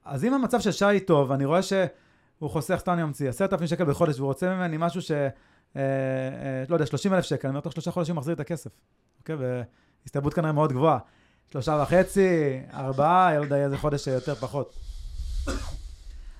אז 0.04 0.24
אם 0.24 0.34
המצב 0.34 0.60
של 0.60 0.72
שי 0.72 1.00
טוב, 1.06 1.32
אני 1.32 1.44
רואה 1.44 1.62
שהוא 1.62 2.50
חוסך, 2.50 2.76
סתם 2.78 2.92
אני 2.92 3.02
ממציא, 3.02 3.28
10,000 3.28 3.66
שקל 3.66 3.84
בחודש, 3.84 4.18
והוא 4.18 4.26
רוצה 4.26 4.54
ממני 4.54 4.76
משהו 4.78 5.02
ש... 5.02 5.10
אה, 5.10 5.30
אה, 5.76 6.64
לא 6.68 6.74
יודע, 6.74 6.86
30,000 6.86 7.24
שקל, 7.24 7.48
אני 7.48 7.52
אומר, 7.52 7.60
תוך 7.60 7.72
שלושה 7.72 7.90
חודשים 7.90 8.16
מחזיר 8.16 8.34
את 8.34 8.40
הכסף, 8.40 8.70
אוקיי? 9.18 9.36
והסתברות 10.04 10.34
כנראה 10.34 10.52
מאוד 10.52 10.72
גבוהה. 10.72 10.98
שלושה 11.52 11.80
וחצי, 11.82 12.60
ארבעה, 12.74 13.38
לא 13.38 13.44
יודע 13.44 13.56
איזה 13.56 13.76
חודש 13.76 14.06
יותר 14.06 14.34
פחות. 14.34 14.76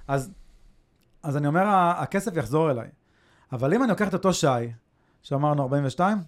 אז, 0.09 0.31
אז 1.23 1.37
אני 1.37 1.47
אומר, 1.47 1.65
הכסף 1.97 2.37
יחזור 2.37 2.71
אליי. 2.71 2.89
אבל 3.53 3.75
אם 3.75 3.83
אני 3.83 3.91
לוקח 3.91 4.09
את 4.09 4.15
אותו 4.15 4.33
שי, 4.33 4.47
שאמרנו 5.23 5.63
42, 5.63 6.19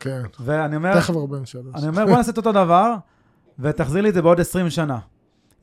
כן. 0.00 0.22
ואני 0.40 0.76
אומר, 0.76 1.00
תכף 1.00 1.16
43. 1.16 1.74
אני 1.74 1.88
אומר, 1.88 2.06
בוא 2.06 2.16
נעשה 2.16 2.32
את 2.32 2.36
אותו 2.36 2.52
דבר, 2.52 2.94
ותחזיר 3.58 4.02
לי 4.02 4.08
את 4.08 4.14
זה 4.14 4.22
בעוד 4.22 4.40
20 4.40 4.70
שנה. 4.70 4.98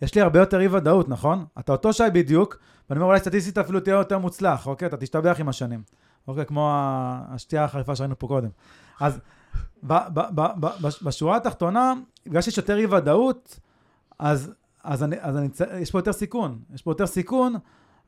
יש 0.02 0.15
לי 0.15 0.22
הרבה 0.22 0.39
יותר 0.39 0.60
אי-ודאות, 0.60 1.10
נכון? 1.10 1.46
אתה 1.60 1.72
אותו 1.72 1.93
שי 1.93 2.04
בדיוק, 2.13 2.58
ואני 2.89 3.00
אומר, 3.00 3.10
אולי 3.10 3.20
סטטיסטית 3.20 3.58
אפילו 3.58 3.80
תהיה 3.80 3.93
יותר 3.93 4.17
מוצלח, 4.17 4.67
אוקיי? 4.67 4.88
אתה 4.88 4.98
תשתבח 4.98 5.36
עם 5.39 5.50
השנים. 5.50 5.84
אוקיי? 6.28 6.46
כמו 6.46 6.72
השתייה 7.30 7.63
החריפה 7.63 7.96
שראינו 7.96 8.20
פה 8.20 8.28
קודם. 8.28 8.50
אז 9.00 9.20
בשורה 11.04 11.38
התחתונה, 11.38 11.94
בגלל 12.26 12.42
שיש 12.42 12.58
יותר 12.58 12.78
אי-ודאות, 12.78 13.60
אז, 14.20 14.52
אז, 14.84 15.04
אני, 15.04 15.16
אז 15.20 15.38
אני, 15.38 15.48
יש 15.80 15.92
פה 15.92 16.00
יותר 16.00 16.13
סיכון. 16.13 16.60
יש 16.74 16.82
פה 16.82 16.92
יותר 16.92 17.08
סיכון, 17.08 17.56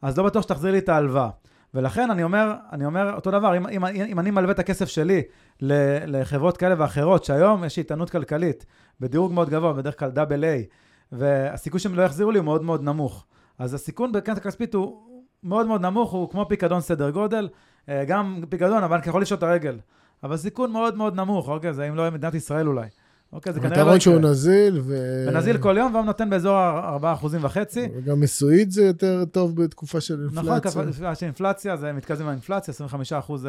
אז 0.02 0.18
לא 0.18 0.24
בטוח 0.24 0.44
שתחזיר 0.44 0.72
לי 0.72 0.78
את 0.78 0.90
ההלוואה. 0.90 1.30
ולכן 1.74 2.12
אני 2.12 2.24
אומר, 2.24 2.54
אני 2.72 2.86
אומר 2.86 3.14
אותו 3.14 3.32
דבר, 3.32 3.58
אם, 3.58 3.68
אם, 3.68 3.86
אם 3.86 4.20
אני 4.20 4.32
מלווה 4.32 4.52
את 4.52 4.60
הכסף 4.60 4.90
שלי 4.90 5.22
לחברות 5.62 6.58
כאלה 6.58 6.76
ואחרות, 6.78 7.24
שהיום 7.24 7.64
יש 7.64 7.78
איתנות 7.78 8.10
כלכלית, 8.10 8.66
בדירוג 9.00 9.34
מאוד 9.34 9.50
גבוה, 9.50 9.74
בדרך 9.74 10.00
כלל 10.00 10.10
דאבל 10.10 10.44
איי, 10.44 10.66
והסיכוי 11.12 11.80
שהם 11.80 11.96
לא 11.96 12.02
יחזירו 12.02 12.32
לי 12.32 12.38
הוא 12.38 12.46
מאוד 12.46 12.64
מאוד 12.64 12.84
נמוך. 12.84 13.26
אז 13.60 13.74
הסיכון 13.74 14.12
בקרן 14.12 14.38
הכספית 14.38 14.74
הוא 14.74 15.10
מאוד 15.44 15.68
מאוד 15.68 15.82
נמוך, 15.82 16.12
הוא 16.12 16.30
כמו 16.30 16.46
פיקדון 16.50 16.82
סדר 16.82 17.10
גודל, 17.10 17.50
אה, 17.90 18.06
גם 18.06 18.42
פיקדון, 18.50 18.84
הבנק 18.84 19.08
יכול 19.08 19.22
לשאול 19.22 19.38
את 19.38 19.44
הרגל. 19.44 19.80
אבל 20.24 20.38
סיכון 20.38 20.72
מאוד 20.72 20.98
מאוד 20.98 21.16
נמוך, 21.16 21.50
אוקיי? 21.50 21.74
זה 21.74 21.90
אם 21.90 21.96
לא 21.96 22.02
יהיה 22.02 22.12
מדינת 22.12 22.34
ישראל 22.34 22.68
אולי. 22.68 22.88
אוקיי, 23.34 23.54
זה 23.54 23.60
כנראה 23.60 23.78
לא 23.78 23.82
הפתרון 23.82 24.00
שהוא 24.00 24.16
יקרה. 24.16 24.32
נזיל, 24.32 24.82
ו... 24.84 25.26
ונזיל 25.28 25.58
כל 25.58 25.78
יום, 25.78 25.94
והוא 25.94 26.06
נותן 26.06 26.30
באזור 26.30 26.56
ה-4 26.56 27.14
אחוזים 27.14 27.44
וחצי. 27.44 27.88
וגם 27.96 28.20
מיסויית 28.20 28.72
זה 28.72 28.84
יותר 28.84 29.26
טוב 29.26 29.64
בתקופה 29.64 30.02
של 30.02 30.28
נכון, 30.32 30.54
אינפלציה. 30.54 30.72
כפה 30.72 31.16
של 31.16 31.26
אינפלציה, 31.26 31.78
זה 31.78 31.94
מתקזז 31.94 32.22
עם 32.22 32.28
האינפלציה, 32.28 32.72
25 32.72 33.14
אחוז 33.14 33.48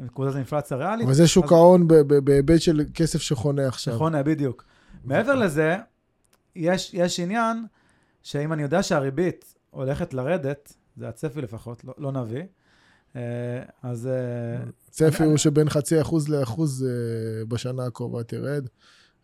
מקוזז 0.00 0.32
עם 0.32 0.36
אינפלציה 0.36 0.76
ריאלית. 0.76 1.04
אבל 1.06 1.14
זה 1.14 1.26
שוק 1.26 1.52
ההון 1.52 1.88
בהיבט 2.24 2.60
של 2.60 2.84
כסף 2.94 3.20
שחונה 3.20 3.68
עכשיו. 3.68 3.94
שחונה, 3.94 4.22
בדיוק. 4.22 4.64
מעבר 5.04 5.34
לזה, 5.34 5.76
יש, 6.56 6.94
יש 6.94 7.20
עניין 7.20 7.64
שאם 8.22 8.52
אני 8.52 8.62
יודע 8.62 8.82
שהריבית 8.82 9.54
הולכת 9.70 10.14
לרדת, 10.14 10.72
זה 10.96 11.08
הצפי 11.08 11.40
לפחות, 11.40 11.84
לא, 11.84 11.94
לא 11.98 12.12
נביא, 12.12 12.38
אה, 12.40 12.44
אז 13.82 14.06
אה, 14.06 14.64
צפי 14.90 15.24
הוא 15.24 15.36
שבין 15.36 15.68
חצי 15.68 16.00
אחוז 16.00 16.28
לאחוז 16.28 16.84
אה, 16.84 17.44
בשנה 17.44 17.86
הקרובה 17.86 18.22
תרד. 18.22 18.66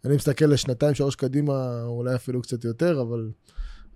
אני 0.05 0.15
מסתכל 0.15 0.45
לשנתיים, 0.45 0.95
שלוש 0.95 1.17
קדימה, 1.17 1.83
אולי 1.85 2.15
אפילו 2.15 2.43
קצת 2.43 2.65
יותר, 2.65 3.01
אבל, 3.01 3.31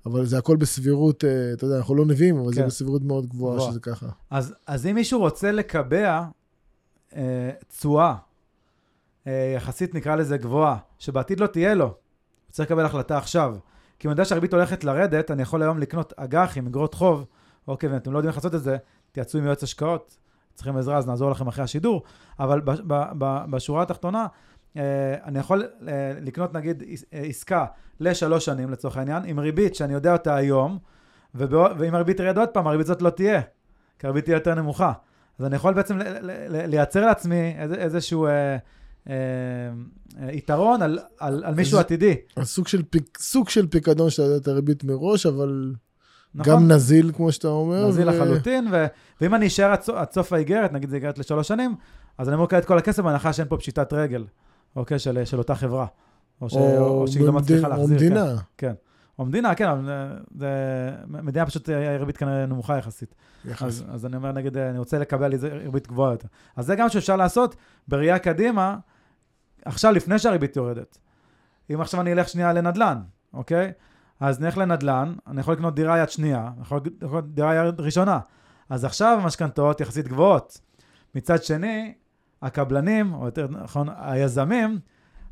אבל 0.07 0.27
זה 0.27 0.39
הכל 0.39 0.57
בסבירות, 0.57 1.25
אה, 1.25 1.53
אתה 1.53 1.65
יודע, 1.65 1.77
אנחנו 1.77 1.95
לא 1.95 2.07
נביאים, 2.07 2.39
אבל 2.39 2.53
זה 2.53 2.61
כן. 2.61 2.67
בסבירות 2.67 3.03
מאוד 3.03 3.27
גבוהה 3.27 3.57
גבוהה. 3.57 3.71
שזה 3.71 3.81
ככה. 3.81 4.07
אז, 4.31 4.55
אז 4.67 4.87
אם 4.87 4.95
מישהו 4.95 5.21
רוצה 5.21 5.53
לקבע 5.53 6.25
אה, 7.17 7.51
תשואה, 7.69 8.15
אה, 9.27 9.53
יחסית 9.57 9.95
נקרא 9.95 10.17
לזה 10.17 10.37
גבוהה, 10.37 10.77
שבעתיד 10.99 11.41
לא 11.41 11.47
תהיה 11.47 11.75
לו, 11.75 11.85
הוא 11.85 11.95
צריך 12.51 12.71
לקבל 12.71 12.85
החלטה 12.85 13.19
עכשיו. 13.19 13.57
כי 13.99 14.09
אם 14.09 14.11
אני 14.11 14.15
יודע 14.15 14.25
שהריבית 14.25 14.55
הולכת 14.55 14.85
לרדת, 14.85 15.31
אני 15.31 15.43
יכול 15.43 15.63
היום 15.63 15.79
לקנות 15.79 16.13
אג"חים, 16.17 16.67
אגרות 16.67 16.95
חוב, 16.95 17.25
אוקיי, 17.69 17.89
ואתם 17.89 18.13
לא 18.13 18.19
יודעים 18.19 18.29
איך 18.29 18.37
לעשות 18.37 18.55
את 18.55 18.63
זה, 18.63 18.77
תייצאו 19.17 19.39
עם 19.39 19.47
יועץ 19.47 19.63
השקעות, 19.63 20.19
צריכים 20.55 20.77
עזרה, 20.77 20.99
אז 20.99 21.07
נעזור 21.07 21.31
לכם 21.31 21.49
אחרי 21.49 21.65
השידור, 21.65 22.03
אבל 22.41 22.61
ב, 22.61 22.71
ב, 22.71 23.05
ב, 23.19 23.45
בשורה 23.51 23.83
התחתונה, 23.83 24.27
אה, 24.77 24.83
אני 25.25 25.39
יכול 25.39 25.65
אה, 25.89 26.13
לקנות 26.21 26.55
נגיד 26.55 26.83
אה, 27.13 27.21
עסקה 27.21 27.67
לשלוש 28.01 28.45
שנים 28.45 28.71
לצורך 28.71 28.97
העניין, 28.97 29.23
עם 29.27 29.39
ריבית 29.39 29.75
שאני 29.75 29.95
יודע 29.95 30.13
אותה 30.13 30.37
היום, 30.37 30.79
ואם 31.35 31.95
הריבית 31.95 32.17
תרד 32.17 32.39
עוד 32.39 32.49
פעם, 32.49 32.67
הריבית 32.67 32.87
הזאת 32.87 33.03
לא 33.03 33.11
תהיה. 33.11 33.41
כי 33.99 34.07
הריבית 34.07 34.25
תהיה 34.25 34.37
יותר 34.37 34.55
נמוכה. 34.55 34.93
אז 35.39 35.47
אני 35.47 35.57
יכול 35.57 35.75
בעצם 35.75 35.99
לייצר 36.51 37.07
לעצמי 37.07 37.55
איזשהו 37.59 38.29
יתרון 40.29 40.83
על, 40.83 40.99
על, 41.19 41.45
על 41.45 41.55
מישהו 41.55 41.79
עתידי. 41.79 42.17
של, 42.69 42.83
סוג 43.19 43.49
של 43.49 43.67
פיקדון 43.67 44.11
שאתה 44.11 44.23
יודע 44.23 44.37
את 44.37 44.49
הריבית 44.49 44.85
מראש, 44.85 45.27
אבל 45.27 45.75
נכון? 46.37 46.53
גם 46.53 46.69
נזיל, 46.69 47.13
כמו 47.17 47.33
שאתה 47.33 47.49
אומר. 47.49 47.89
נזיל 47.89 48.09
ו- 48.09 48.13
לחלוטין, 48.13 48.69
ו, 48.73 48.87
ואם 49.21 49.35
אני 49.35 49.47
אשאר 49.47 49.73
עד, 49.73 49.81
סו- 49.83 49.97
עד 49.97 50.11
סוף 50.13 50.33
האיגרת, 50.33 50.73
נגיד 50.73 50.91
זה 50.91 50.97
איגרת 50.97 51.19
לשלוש 51.19 51.49
שנים, 51.49 51.75
אז 52.19 52.29
אני 52.29 52.35
אמור 52.35 52.47
לקבל 52.47 52.59
את 52.59 52.65
כל 52.65 52.79
הכסף 52.79 53.03
בהנחה 53.03 53.33
שאין 53.33 53.49
פה 53.49 53.57
פשיטת 53.57 53.93
רגל, 53.93 54.25
אוקיי, 54.77 54.99
של, 54.99 55.25
של 55.25 55.39
אותה 55.39 55.55
חברה. 55.55 55.87
או, 56.41 56.51
ש, 56.51 56.55
או, 56.57 56.87
או 56.89 57.09
שהיא 57.09 57.27
לא 57.27 57.33
מצליחה 57.33 57.67
או 57.67 57.71
להחזיר. 57.73 57.97
מדינה. 57.97 58.37
כן. 58.59 58.73
או 59.19 59.25
מדינה, 59.25 59.55
כן, 59.55 59.69
אבל 59.69 59.91
אה, 59.91 60.17
זה, 60.39 60.49
מדינה 61.09 61.47
פשוט 61.47 61.71
אה, 61.71 61.95
הריבית 61.95 62.17
כנראה 62.17 62.47
נמוכה 62.47 62.79
יחסית. 62.79 63.15
יחס. 63.45 63.63
אז, 63.63 63.85
אז 63.91 64.07
אני 64.07 64.17
אומר, 64.17 64.33
נגיד, 64.33 64.57
אני 64.57 64.79
רוצה 64.79 64.99
לקבל 64.99 65.33
ריבית 65.65 65.87
גבוהה 65.89 66.13
יותר. 66.13 66.29
אז 66.57 66.67
זה 66.67 66.77
גם 66.77 66.89
שאפשר 66.89 67.17
לעשות 67.17 67.57
בראייה 67.89 68.19
קדימה, 68.19 68.77
עכשיו, 69.65 69.93
לפני 69.93 70.19
שהריבית 70.19 70.57
יורדת. 70.57 70.99
אם 71.75 71.81
עכשיו 71.81 72.01
אני 72.01 72.13
אלך 72.13 72.29
שנייה 72.29 72.53
לנדל"ן, 72.53 72.99
אוקיי? 73.35 73.73
אז 74.21 74.41
נלך 74.41 74.59
לנדל"ן, 74.59 75.15
אני 75.27 75.41
יכול 75.41 75.55
לקנות 75.55 75.75
דירה 75.75 75.99
יד 75.99 76.11
שנייה, 76.11 76.51
אני 76.55 76.63
יכול 76.63 76.81
לקנות 77.03 77.35
דירה 77.35 77.55
יד 77.55 77.81
ראשונה. 77.81 78.19
אז 78.69 78.85
עכשיו 78.85 79.19
המשכנתאות 79.23 79.81
יחסית 79.81 80.09
גבוהות. 80.09 80.61
מצד 81.15 81.43
שני, 81.43 81.95
הקבלנים, 82.43 83.15
או 83.15 83.27
יותר 83.27 83.47
נכון, 83.51 83.89
היזמים, 83.97 84.79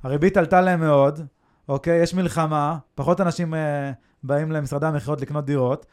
הריבית 0.03 0.37
עלתה 0.37 0.61
להם 0.61 0.81
מאוד, 0.81 1.21
אוקיי? 1.69 2.03
יש 2.03 2.15
מלחמה, 2.15 2.79
פחות 2.95 3.21
אנשים 3.21 3.55
אה, 3.55 3.93
באים 4.23 4.53
למשרדי 4.53 4.87
המכירות 4.87 5.21
לקנות 5.21 5.45
דירות, 5.47 5.87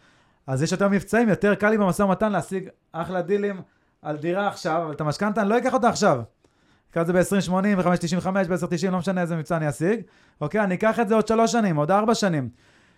אז 0.47 0.63
יש 0.63 0.71
יותר 0.71 0.89
מבצעים, 0.89 1.29
יותר 1.29 1.55
קל 1.55 1.69
לי 1.69 1.77
במשא 1.77 2.03
ומתן 2.03 2.31
להשיג 2.31 2.69
אחלה 2.91 3.21
דילים 3.21 3.61
על 4.01 4.17
דירה 4.17 4.47
עכשיו, 4.47 4.81
אבל 4.83 4.91
את 4.91 5.01
המשכנתה 5.01 5.41
אני 5.41 5.49
לא 5.49 5.57
אקח 5.57 5.73
אותה 5.73 5.89
עכשיו. 5.89 6.21
אקח 6.91 7.01
את 7.01 7.07
זה 7.07 7.13
ב-2080, 7.13 7.51
ב-595, 7.77 8.27
ב-1090, 8.27 8.91
לא 8.91 8.97
משנה 8.97 9.21
איזה 9.21 9.35
מבצע 9.35 9.57
אני 9.57 9.69
אשיג. 9.69 10.01
אוקיי, 10.41 10.63
אני 10.63 10.75
אקח 10.75 10.99
את 10.99 11.07
זה 11.07 11.15
עוד 11.15 11.27
שלוש 11.27 11.51
שנים, 11.51 11.75
עוד 11.75 11.91
ארבע 11.91 12.15
שנים. 12.15 12.49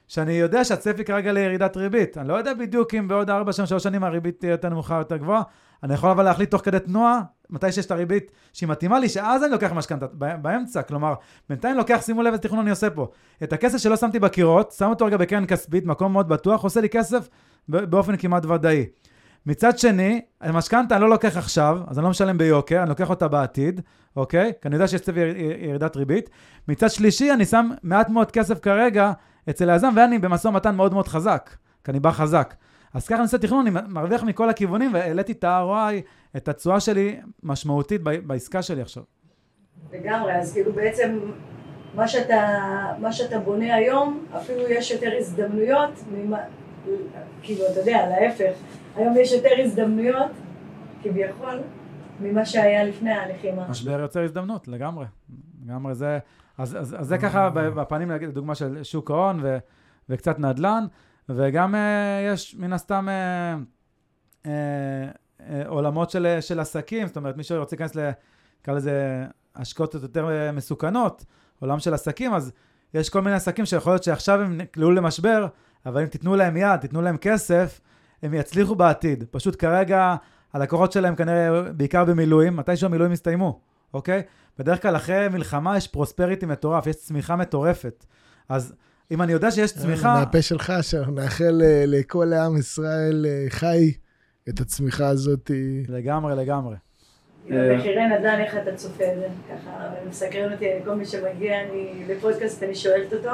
שאני 0.07 0.33
יודע 0.33 0.63
שהצפי 0.63 1.03
כרגע 1.03 1.31
לירידת 1.31 1.77
ריבית. 1.77 2.17
אני 2.17 2.27
לא 2.27 2.33
יודע 2.33 2.53
בדיוק 2.53 2.93
אם 2.93 3.07
בעוד 3.07 3.29
ארבע 3.29 3.53
שנים, 3.53 3.67
שלוש 3.67 3.83
שנים 3.83 4.03
הריבית 4.03 4.39
תהיה 4.39 4.51
יותר 4.51 4.69
נמוכה 4.69 4.93
או 4.95 4.99
יותר 4.99 5.17
גבוהה. 5.17 5.41
אני 5.83 5.93
יכול 5.93 6.09
אבל 6.09 6.23
להחליט 6.23 6.51
תוך 6.51 6.61
כדי 6.61 6.79
תנועה, 6.79 7.21
מתי 7.49 7.71
שיש 7.71 7.85
את 7.85 7.91
הריבית 7.91 8.31
שהיא 8.53 8.69
מתאימה 8.69 8.99
לי, 8.99 9.09
שאז 9.09 9.43
אני 9.43 9.51
לוקח 9.51 9.71
משכנתה, 9.71 10.07
באמצע. 10.41 10.81
כלומר, 10.81 11.13
בינתיים 11.49 11.77
לוקח, 11.77 12.01
שימו 12.01 12.21
לב 12.21 12.27
איזה 12.33 12.43
תכנון 12.43 12.59
אני 12.59 12.69
עושה 12.69 12.89
פה. 12.89 13.07
את 13.43 13.53
הכסף 13.53 13.77
שלא 13.77 13.95
שמתי 13.95 14.19
בקירות, 14.19 14.71
שם 14.71 14.89
אותו 14.89 15.05
רגע 15.05 15.17
בקרן 15.17 15.45
כספית, 15.45 15.85
מקום 15.85 16.13
מאוד 16.13 16.29
בטוח, 16.29 16.63
עושה 16.63 16.81
לי 16.81 16.89
כסף 16.89 17.29
באופן 17.69 18.17
כמעט 18.17 18.45
ודאי. 18.45 18.85
מצד 19.45 19.79
שני, 19.79 20.21
המשכנתה 20.41 20.95
אני 20.95 21.01
לא 21.01 21.09
לוקח 21.09 21.37
עכשיו, 21.37 21.79
אז 21.87 21.99
אני 21.99 22.03
לא 22.03 22.09
משלם 22.09 22.37
ביוקר, 22.37 22.81
אני 22.81 22.89
לוקח 22.89 23.09
אותה 23.09 23.27
בעתיד, 23.27 23.81
אוקיי? 24.15 24.51
כי 24.61 24.67
אני 24.67 24.75
יודע 24.75 24.87
שיש 24.87 25.01
יר- 25.07 25.17
יר- 25.17 25.63
ירידת 25.69 25.95
ריבית. 25.95 26.29
מצד 26.67 26.89
שלישי, 26.89 27.31
אני 27.31 27.45
שם 27.45 27.69
מעט 27.83 28.09
מאוד 28.09 28.31
כסף 28.31 28.59
כרגע 28.59 29.11
אצל 29.49 29.69
היזם, 29.69 29.93
ואני 29.95 30.19
במשא 30.19 30.47
ומתן 30.47 30.75
מאוד 30.75 30.93
מאוד 30.93 31.07
חזק, 31.07 31.55
כי 31.83 31.91
אני 31.91 31.99
בא 31.99 32.11
חזק. 32.11 32.55
אז 32.93 33.07
ככה 33.07 33.15
אני 33.15 33.23
עושה 33.23 33.37
תכנון, 33.37 33.67
אני 33.67 33.87
מרוויח 33.87 34.23
מכל 34.23 34.49
הכיוונים, 34.49 34.93
והעליתי 34.93 35.31
את 35.31 35.43
ה-ROI, 35.43 35.93
את 36.37 36.47
התשואה 36.47 36.79
שלי 36.79 37.19
משמעותית 37.43 38.01
בעסקה 38.03 38.61
שלי 38.61 38.81
עכשיו. 38.81 39.03
לגמרי, 39.93 40.35
אז 40.35 40.53
כאילו 40.53 40.73
בעצם 40.73 41.19
מה 41.95 42.07
שאתה, 42.07 42.41
מה 42.99 43.11
שאתה 43.11 43.39
בונה 43.39 43.75
היום, 43.75 44.25
אפילו 44.37 44.61
יש 44.69 44.91
יותר 44.91 45.11
הזדמנויות, 45.17 45.89
ממה, 46.11 46.37
כאילו, 47.41 47.65
אתה 47.71 47.79
יודע, 47.79 48.09
להפך, 48.09 48.53
היום 48.95 49.17
יש 49.17 49.31
יותר 49.31 49.49
הזדמנויות, 49.59 50.31
כביכול, 51.03 51.59
ממה 52.19 52.45
שהיה 52.45 52.83
לפני 52.83 53.11
הלחימה. 53.11 53.67
משבר 53.69 53.99
יוצר 53.99 54.23
הזדמנות, 54.23 54.67
לגמרי. 54.67 55.05
לגמרי 55.65 55.95
זה... 55.95 56.19
אז, 56.57 56.77
אז, 56.79 56.95
אז 56.99 57.07
זה 57.07 57.17
ככה 57.17 57.49
ב- 57.49 57.59
בפנים, 57.59 58.09
להגיד, 58.09 58.29
דוגמה 58.29 58.55
של 58.55 58.83
שוק 58.83 59.11
ההון 59.11 59.39
ו, 59.43 59.57
וקצת 60.09 60.39
נדל"ן, 60.39 60.85
וגם 61.29 61.75
uh, 61.75 61.77
יש 62.33 62.55
מן 62.59 62.73
הסתם 62.73 63.07
uh, 63.07 63.73
אה, 64.45 64.51
אה, 65.49 65.67
עולמות 65.67 66.09
של, 66.09 66.37
של 66.41 66.59
עסקים, 66.59 67.07
זאת 67.07 67.17
אומרת, 67.17 67.37
מי 67.37 67.43
שרוצה 67.43 67.75
להיכנס, 67.75 67.97
נקרא 68.61 68.73
לזה, 68.73 69.25
השקעות 69.55 69.93
יותר 69.93 70.29
אה, 70.29 70.51
מסוכנות, 70.51 71.25
עולם 71.59 71.79
של 71.79 71.93
עסקים, 71.93 72.33
אז 72.33 72.51
יש 72.93 73.09
כל 73.09 73.21
מיני 73.21 73.35
עסקים 73.35 73.65
שיכול 73.65 73.93
להיות 73.93 74.03
שעכשיו 74.03 74.41
הם 74.41 74.57
נקלעו 74.57 74.91
למשבר, 74.91 75.47
אבל 75.85 76.01
אם 76.01 76.07
תיתנו 76.07 76.35
להם 76.35 76.57
יד, 76.57 76.79
תיתנו 76.79 77.01
להם 77.01 77.17
כסף, 77.17 77.81
הם 78.23 78.33
יצליחו 78.33 78.75
בעתיד. 78.75 79.23
פשוט 79.31 79.61
כרגע 79.61 80.15
הלקוחות 80.53 80.91
שלהם 80.91 81.15
כנראה 81.15 81.61
בעיקר 81.61 82.05
במילואים, 82.05 82.55
מתישהו 82.55 82.85
המילואים 82.85 83.11
יסתיימו, 83.11 83.59
אוקיי? 83.93 84.21
בדרך 84.59 84.81
כלל 84.81 84.95
אחרי 84.95 85.29
מלחמה 85.29 85.77
יש 85.77 85.87
פרוספריטי 85.87 86.45
מטורף, 86.45 86.87
יש 86.87 86.95
צמיחה 86.95 87.35
מטורפת. 87.35 88.05
אז 88.49 88.73
אם 89.11 89.21
אני 89.21 89.31
יודע 89.31 89.51
שיש 89.51 89.73
צמיחה... 89.73 90.13
מהפה 90.13 90.41
שלך, 90.41 90.73
שאנחנו 90.81 91.13
נאחל 91.13 91.61
אה, 91.63 91.83
לכל 91.87 92.33
עם 92.33 92.57
ישראל 92.57 93.25
אה, 93.29 93.45
חי 93.49 93.93
את 94.49 94.59
הצמיחה 94.59 95.07
הזאת. 95.07 95.51
לגמרי, 95.87 96.35
לגמרי. 96.35 96.75
מחירי 97.49 98.07
נדל"ן, 98.07 98.39
איך 98.39 98.57
אתה 98.57 98.75
צופה 98.75 99.03
את 99.13 99.19
זה? 99.19 99.27
ככה, 99.49 99.89
מסקרן 100.09 100.53
אותי, 100.53 100.65
כל 100.85 100.95
מי 100.95 101.05
שמגיע 101.05 101.61
אני, 101.61 102.05
לפודקאסט, 102.07 102.63
אני 102.63 102.75
שואלת 102.75 103.13
אותו. 103.13 103.29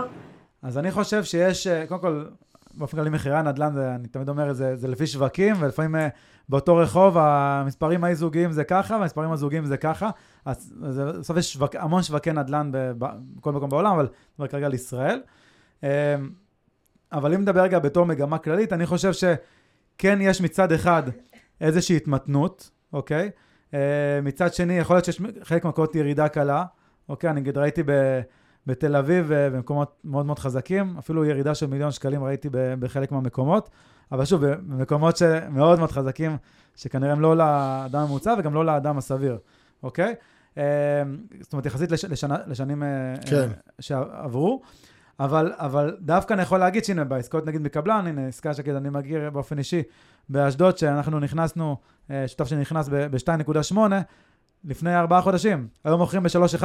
אז 0.62 0.78
אני 0.78 0.92
חושב 0.92 1.24
שיש, 1.24 1.68
אה, 1.68 1.88
קודם 1.88 2.02
כל, 2.02 2.26
באופן 2.74 2.98
כללי 2.98 3.10
מחירי 3.10 3.36
הנדל"ן, 3.36 3.74
זה, 3.74 3.96
אני 3.96 4.08
תמיד 4.08 4.30
אומר, 4.30 4.54
זה, 4.54 4.76
זה 4.76 4.88
לפי 4.88 5.08
שווקים, 5.08 5.56
ולפעמים 5.60 5.96
אה, 5.96 6.08
באותו 6.50 6.76
רחוב 6.76 7.18
המספרים 7.18 8.04
האי-זוגיים 8.04 8.52
זה 8.52 8.64
ככה, 8.64 8.96
והמספרים 8.96 9.32
הזוגיים 9.32 9.66
זה 9.66 9.78
ככה. 9.78 10.10
אז 10.46 10.74
בסוף 11.20 11.38
יש 11.38 11.54
שווק, 11.54 11.76
המון 11.76 12.04
שווקי 12.04 12.32
נדל"ן 12.32 12.72
בכל 12.72 13.52
מקום 13.52 13.70
בעולם, 13.70 13.92
אבל 13.92 14.08
נדבר 14.34 14.48
כרגע 14.48 14.66
על 14.66 14.74
ישראל. 14.74 15.22
אה, 15.84 16.16
אבל 17.12 17.34
אם 17.34 17.42
נדבר 17.42 17.62
רגע 17.62 17.80
בתור 17.80 18.06
מגמה 18.06 18.38
כללית, 18.38 18.74
אני 18.74 18.86
חושב 18.86 19.12
שכן 19.14 20.20
יש 20.22 20.42
מצד 20.42 20.72
אחד 20.72 21.04
איזושהי 21.62 21.98
התמתנות, 21.98 22.70
אוקיי? 22.94 23.30
מצד 24.24 24.54
שני, 24.54 24.74
יכול 24.74 24.96
להיות 24.96 25.06
שיש 25.06 25.22
חלק 25.44 25.64
מהמקומות 25.64 25.96
ירידה 25.96 26.28
קלה, 26.28 26.66
אוקיי? 27.10 27.30
אני 27.30 27.42
נגיד 27.42 27.58
ראיתי 27.58 27.84
ב... 27.86 28.22
בתל 28.68 28.96
אביב 28.96 29.26
ובמקומות 29.28 30.02
מאוד 30.04 30.26
מאוד 30.26 30.40
חזקים, 30.40 30.96
אפילו 31.00 31.26
ירידה 31.26 31.56
של 31.56 31.68
מיליון 31.68 31.92
שקלים 31.92 32.24
ראיתי 32.24 32.50
בחלק 32.52 33.12
מהמקומות, 33.12 33.70
אבל 34.12 34.26
שוב, 34.26 34.46
במקומות 34.46 35.18
שמאוד 35.18 35.80
מאוד 35.80 35.92
חזקים, 35.92 36.38
שכנראה 36.76 37.12
הם 37.12 37.22
לא 37.22 37.38
לאדם 37.38 38.00
הממוצע 38.00 38.36
וגם 38.40 38.54
לא 38.54 38.66
לאדם 38.66 38.98
הסביר, 38.98 39.38
אוקיי? 39.84 40.16
זאת 41.42 41.54
אומרת, 41.54 41.66
יחסית 41.66 41.92
לשנה, 41.92 42.38
לשנים 42.48 42.84
כן. 43.26 43.50
שעברו, 43.80 44.62
אבל, 45.20 45.54
אבל 45.58 45.98
דווקא 46.02 46.34
אני 46.34 46.42
יכול 46.42 46.60
להגיד 46.60 46.86
שהנה, 46.86 47.04
בעסקאות 47.04 47.46
נגיד 47.46 47.62
מקבלן, 47.62 48.08
הנה 48.08 48.28
עסקה 48.28 48.54
שכאילו 48.54 48.78
אני 48.78 48.90
מכיר 48.90 49.30
באופן 49.30 49.58
אישי, 49.58 49.84
באשדוד, 50.30 50.78
שאנחנו 50.78 51.20
נכנסנו, 51.20 51.78
שותף 52.28 52.46
שנכנס 52.48 52.90
ב-2.8, 52.90 53.78
לפני 54.64 54.96
ארבעה 54.96 55.22
חודשים, 55.22 55.68
היום 55.84 56.00
מוכרים 56.00 56.24
ב-3.1. 56.24 56.64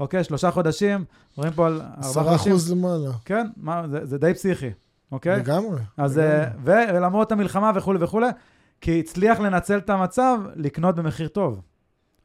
אוקיי? 0.00 0.24
שלושה 0.24 0.50
חודשים, 0.50 1.04
רואים 1.36 1.52
פה 1.52 1.66
על 1.66 1.72
ארבעה 1.72 2.02
חודשים. 2.02 2.22
עשרה 2.22 2.34
אחוז 2.34 2.72
למעלה. 2.72 3.10
כן, 3.24 3.46
מה, 3.56 3.88
זה, 3.88 4.06
זה 4.06 4.18
די 4.18 4.34
פסיכי, 4.34 4.70
אוקיי? 5.12 5.38
לגמרי. 5.38 5.80
אז, 5.96 6.18
לגמרי. 6.18 6.46
ו, 6.64 6.70
ולמרות 6.94 7.32
המלחמה 7.32 7.72
וכולי 7.74 7.98
וכולי, 8.04 8.26
כי 8.80 9.00
הצליח 9.00 9.40
לנצל 9.40 9.78
את 9.78 9.90
המצב 9.90 10.38
לקנות 10.56 10.94
במחיר 10.94 11.28
טוב, 11.28 11.60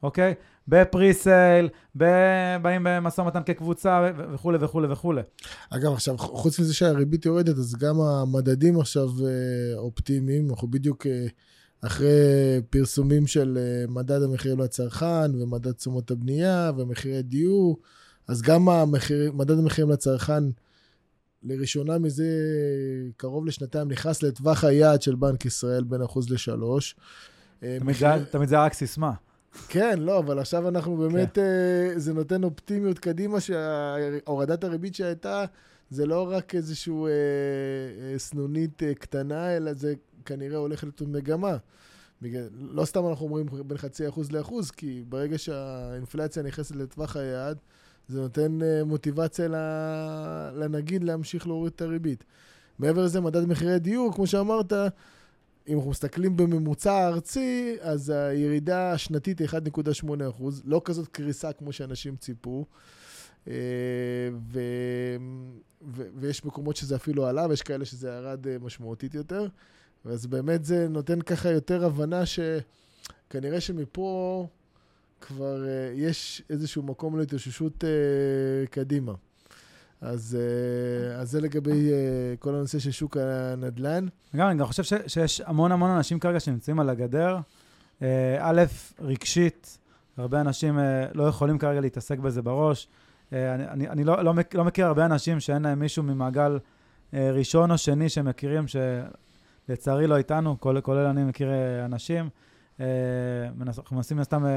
אוקיי? 0.02 0.34
בפרי-סייל, 0.68 1.68
באים 1.94 2.82
במשא 2.84 3.20
ומתן 3.20 3.42
כקבוצה 3.42 4.10
וכולי 4.32 4.58
וכולי 4.60 4.92
וכולי. 4.92 5.22
אגב, 5.70 5.92
עכשיו, 5.92 6.18
חוץ 6.18 6.60
מזה 6.60 6.74
שהריבית 6.74 7.26
יורדת, 7.26 7.58
אז 7.58 7.74
גם 7.74 8.00
המדדים 8.00 8.80
עכשיו 8.80 9.08
אופטימיים, 9.76 10.50
אנחנו 10.50 10.68
בדיוק 10.68 11.06
אחרי 11.80 12.08
פרסומים 12.70 13.26
של 13.26 13.58
מדד 13.88 14.22
המחיר 14.22 14.54
לצרכן 14.54 15.42
ומדד 15.42 15.72
תשומות 15.72 16.10
הבנייה 16.10 16.70
ומחירי 16.76 17.22
דיור, 17.22 17.78
אז 18.28 18.42
גם 18.42 18.68
המחיר, 18.68 19.32
מדד 19.32 19.58
המחירים 19.58 19.90
לצרכן 19.90 20.44
לראשונה 21.42 21.98
מזה 21.98 22.24
קרוב 23.16 23.46
לשנתיים 23.46 23.88
נכנס 23.88 24.22
לטווח 24.22 24.64
היעד 24.64 25.02
של 25.02 25.14
בנק 25.14 25.44
ישראל 25.44 25.84
בין 25.84 26.02
אחוז 26.02 26.30
לשלוש. 26.30 26.96
תמיד, 27.60 27.82
מחיר... 27.82 28.24
תמיד 28.24 28.48
זה 28.48 28.58
רק 28.58 28.72
סיסמה. 28.72 29.12
כן, 29.68 29.98
לא, 29.98 30.18
אבל 30.18 30.38
עכשיו 30.38 30.68
אנחנו 30.68 30.96
באמת, 30.96 31.34
כן. 31.34 31.98
זה 31.98 32.14
נותן 32.14 32.44
אופטימיות 32.44 32.98
קדימה, 32.98 33.38
שהורדת 33.40 34.64
הריבית 34.64 34.94
שהייתה, 34.94 35.44
זה 35.90 36.06
לא 36.06 36.30
רק 36.30 36.54
איזושהי 36.54 36.94
אה, 36.94 37.08
אה, 38.12 38.18
סנונית 38.18 38.82
אה, 38.82 38.94
קטנה, 38.94 39.56
אלא 39.56 39.72
זה 39.72 39.94
כנראה 40.24 40.58
הולך 40.58 40.84
להיות 40.84 41.02
מגמה. 41.02 41.56
בגלל, 42.22 42.48
לא 42.52 42.84
סתם 42.84 43.06
אנחנו 43.08 43.26
אומרים 43.26 43.46
בין 43.66 43.78
חצי 43.78 44.08
אחוז 44.08 44.32
לאחוז, 44.32 44.70
כי 44.70 45.04
ברגע 45.08 45.38
שהאינפלציה 45.38 46.42
נכנסת 46.42 46.76
לטווח 46.76 47.16
היעד, 47.16 47.58
זה 48.08 48.20
נותן 48.20 48.58
uh, 48.60 48.84
מוטיבציה 48.84 49.48
לנגיד 50.54 51.04
להמשיך 51.04 51.46
להוריד 51.46 51.72
את 51.76 51.82
הריבית. 51.82 52.24
מעבר 52.78 53.04
לזה, 53.04 53.20
מדד 53.20 53.44
מחירי 53.44 53.78
דיור, 53.78 54.14
כמו 54.14 54.26
שאמרת, 54.26 54.72
אם 55.68 55.76
אנחנו 55.76 55.90
מסתכלים 55.90 56.36
בממוצע 56.36 56.92
הארצי, 56.92 57.76
אז 57.80 58.10
הירידה 58.10 58.92
השנתית 58.92 59.38
היא 59.38 59.48
1.8 59.48 60.28
אחוז, 60.28 60.62
לא 60.64 60.80
כזאת 60.84 61.08
קריסה 61.08 61.52
כמו 61.52 61.72
שאנשים 61.72 62.16
ציפו. 62.16 62.64
Uh, 63.44 63.48
ו... 64.52 64.60
ו... 65.88 66.02
ויש 66.14 66.44
מקומות 66.44 66.76
שזה 66.76 66.96
אפילו 66.96 67.26
עלה, 67.26 67.46
ויש 67.48 67.62
כאלה 67.62 67.84
שזה 67.84 68.08
ירד 68.08 68.46
uh, 68.46 68.64
משמעותית 68.64 69.14
יותר. 69.14 69.46
אז 70.04 70.26
באמת 70.26 70.64
זה 70.64 70.88
נותן 70.88 71.20
ככה 71.20 71.50
יותר 71.50 71.84
הבנה 71.84 72.22
שכנראה 72.26 73.60
שמפה 73.60 74.46
כבר 75.20 75.56
uh, 75.56 75.66
יש 75.94 76.42
איזשהו 76.50 76.82
מקום 76.82 77.18
להתאוששות 77.18 77.84
uh, 77.84 78.68
קדימה. 78.70 79.12
אז, 80.00 80.38
uh, 80.38 81.20
אז 81.20 81.30
זה 81.30 81.40
לגבי 81.40 81.90
uh, 81.90 82.36
כל 82.38 82.54
הנושא 82.54 82.78
של 82.78 82.90
שוק 82.90 83.16
הנדל"ן. 83.16 84.06
גם, 84.36 84.48
אני 84.48 84.58
גם 84.58 84.66
חושב 84.66 84.82
ש, 84.82 84.92
שיש 85.06 85.40
המון 85.40 85.72
המון 85.72 85.90
אנשים 85.90 86.18
כרגע 86.18 86.40
שנמצאים 86.40 86.80
על 86.80 86.90
הגדר. 86.90 87.38
Uh, 87.98 88.02
א', 88.38 88.62
רגשית, 89.00 89.78
הרבה 90.16 90.40
אנשים 90.40 90.78
uh, 90.78 90.82
לא 91.14 91.22
יכולים 91.22 91.58
כרגע 91.58 91.80
להתעסק 91.80 92.18
בזה 92.18 92.42
בראש. 92.42 92.88
Uh, 93.30 93.34
אני, 93.54 93.68
אני, 93.68 93.88
אני 93.88 94.04
לא, 94.04 94.22
לא, 94.22 94.34
לא 94.54 94.64
מכיר 94.64 94.86
הרבה 94.86 95.04
אנשים 95.04 95.40
שאין 95.40 95.62
להם 95.62 95.78
מישהו 95.78 96.02
ממעגל 96.02 96.58
uh, 96.58 97.16
ראשון 97.32 97.70
או 97.70 97.78
שני 97.78 98.08
שמכירים, 98.08 98.64
שלצערי 99.68 100.06
לא 100.06 100.16
איתנו, 100.16 100.60
כולל 100.60 101.06
אני 101.06 101.24
מכיר 101.24 101.48
uh, 101.48 101.84
אנשים. 101.84 102.28
Uh, 102.78 102.82
אנחנו 103.62 103.96
מנסים 103.96 104.24
סתם... 104.24 104.44
Uh, 104.44 104.48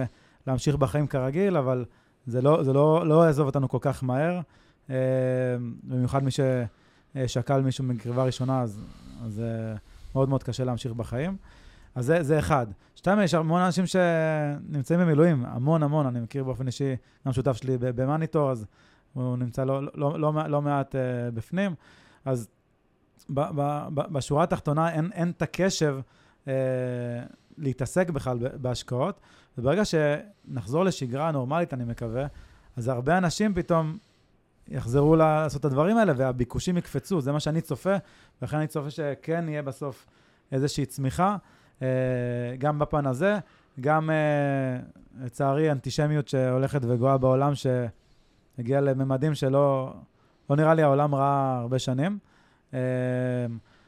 להמשיך 0.47 0.75
בחיים 0.75 1.07
כרגיל, 1.07 1.57
אבל 1.57 1.85
זה 2.27 2.41
לא, 2.41 2.63
זה 2.63 2.73
לא, 2.73 3.07
לא 3.07 3.25
יעזוב 3.25 3.45
אותנו 3.45 3.69
כל 3.69 3.77
כך 3.81 4.03
מהר. 4.03 4.39
אה, 4.89 4.95
במיוחד 5.83 6.23
מי 6.23 6.31
ששקל 6.31 7.61
מישהו 7.61 7.83
מקרבה 7.83 8.23
ראשונה, 8.23 8.61
אז, 8.61 8.79
אז 9.25 9.41
מאוד 10.15 10.29
מאוד 10.29 10.43
קשה 10.43 10.63
להמשיך 10.63 10.91
בחיים. 10.91 11.37
אז 11.95 12.05
זה, 12.05 12.23
זה 12.23 12.39
אחד. 12.39 12.67
שתיים, 12.95 13.19
יש 13.21 13.33
המון 13.33 13.61
אנשים 13.61 13.85
שנמצאים 13.85 14.99
במילואים, 14.99 15.45
המון 15.45 15.83
המון, 15.83 16.05
אני 16.05 16.19
מכיר 16.19 16.43
באופן 16.43 16.67
אישי, 16.67 16.95
גם 17.25 17.33
שותף 17.33 17.57
שלי 17.57 17.77
במאניטור, 17.77 18.51
אז 18.51 18.65
הוא 19.13 19.37
נמצא 19.37 19.63
לא, 19.63 19.83
לא, 19.83 20.19
לא, 20.19 20.33
לא 20.47 20.61
מעט 20.61 20.95
uh, 20.95 20.97
בפנים. 21.33 21.75
אז 22.25 22.47
ב, 23.29 23.39
ב, 23.39 23.87
ב, 23.93 24.13
בשורה 24.13 24.43
התחתונה 24.43 24.91
אין, 24.91 25.09
אין 25.13 25.29
את 25.29 25.41
הקשב 25.41 25.99
uh, 26.45 26.47
להתעסק 27.61 28.09
בכלל 28.09 28.37
בהשקעות. 28.61 29.19
וברגע 29.57 29.81
שנחזור 29.85 30.85
לשגרה 30.85 31.31
נורמלית, 31.31 31.73
אני 31.73 31.83
מקווה, 31.83 32.25
אז 32.77 32.87
הרבה 32.87 33.17
אנשים 33.17 33.53
פתאום 33.53 33.97
יחזרו 34.67 35.15
לעשות 35.15 35.59
את 35.59 35.65
הדברים 35.65 35.97
האלה, 35.97 36.13
והביקושים 36.15 36.77
יקפצו, 36.77 37.21
זה 37.21 37.31
מה 37.31 37.39
שאני 37.39 37.61
צופה, 37.61 37.95
ולכן 38.41 38.57
אני 38.57 38.67
צופה 38.67 38.89
שכן 38.89 39.45
יהיה 39.49 39.61
בסוף 39.61 40.05
איזושהי 40.51 40.85
צמיחה, 40.85 41.35
אה, 41.81 41.87
גם 42.57 42.79
בפן 42.79 43.05
הזה, 43.05 43.37
גם 43.79 44.09
אה, 44.09 44.15
לצערי 45.25 45.71
אנטישמיות 45.71 46.27
שהולכת 46.27 46.81
וגואה 46.83 47.17
בעולם, 47.17 47.51
שהגיעה 47.55 48.81
לממדים 48.81 49.35
שלא 49.35 49.93
לא 50.49 50.55
נראה 50.55 50.73
לי 50.73 50.83
העולם 50.83 51.15
ראה 51.15 51.59
הרבה 51.59 51.79
שנים. 51.79 52.17
אה, 52.73 52.79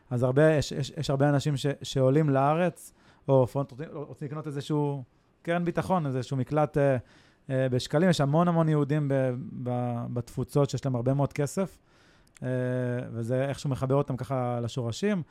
אז 0.09 0.23
הרבה, 0.23 0.51
יש, 0.51 0.71
יש, 0.71 0.91
יש 0.97 1.09
הרבה 1.09 1.29
אנשים 1.29 1.57
ש, 1.57 1.65
שעולים 1.81 2.29
לארץ, 2.29 2.93
או 3.27 3.47
רוצים, 3.53 3.87
רוצים 3.93 4.27
לקנות 4.27 4.47
איזשהו 4.47 5.03
קרן 5.41 5.65
ביטחון, 5.65 6.05
איזשהו 6.05 6.37
מקלט 6.37 6.77
אה, 6.77 6.97
אה, 7.49 7.69
בשקלים. 7.69 8.09
יש 8.09 8.21
המון 8.21 8.47
המון 8.47 8.69
יהודים 8.69 9.07
ב, 9.07 9.13
ב, 9.63 9.69
בתפוצות 10.13 10.69
שיש 10.69 10.85
להם 10.85 10.95
הרבה 10.95 11.13
מאוד 11.13 11.33
כסף, 11.33 11.77
אה, 12.43 12.47
וזה 13.11 13.45
איכשהו 13.45 13.69
מחבר 13.69 13.95
אותם 13.95 14.17
ככה 14.17 14.59
לשורשים. 14.59 15.23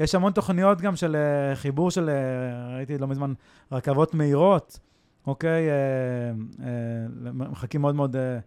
יש 0.00 0.14
המון 0.14 0.32
תוכניות 0.32 0.80
גם 0.80 0.96
של 0.96 1.16
אה, 1.16 1.56
חיבור 1.56 1.90
של, 1.90 2.08
אה, 2.08 2.76
ראיתי 2.76 2.98
לא 2.98 3.06
מזמן, 3.06 3.32
רכבות 3.72 4.14
מהירות, 4.14 4.78
אוקיי? 5.26 5.70
אה, 5.70 5.74
אה, 6.66 7.32
מרחקים 7.32 7.80
מאוד 7.80 7.94
מאוד 7.94 8.16
אה, 8.16 8.38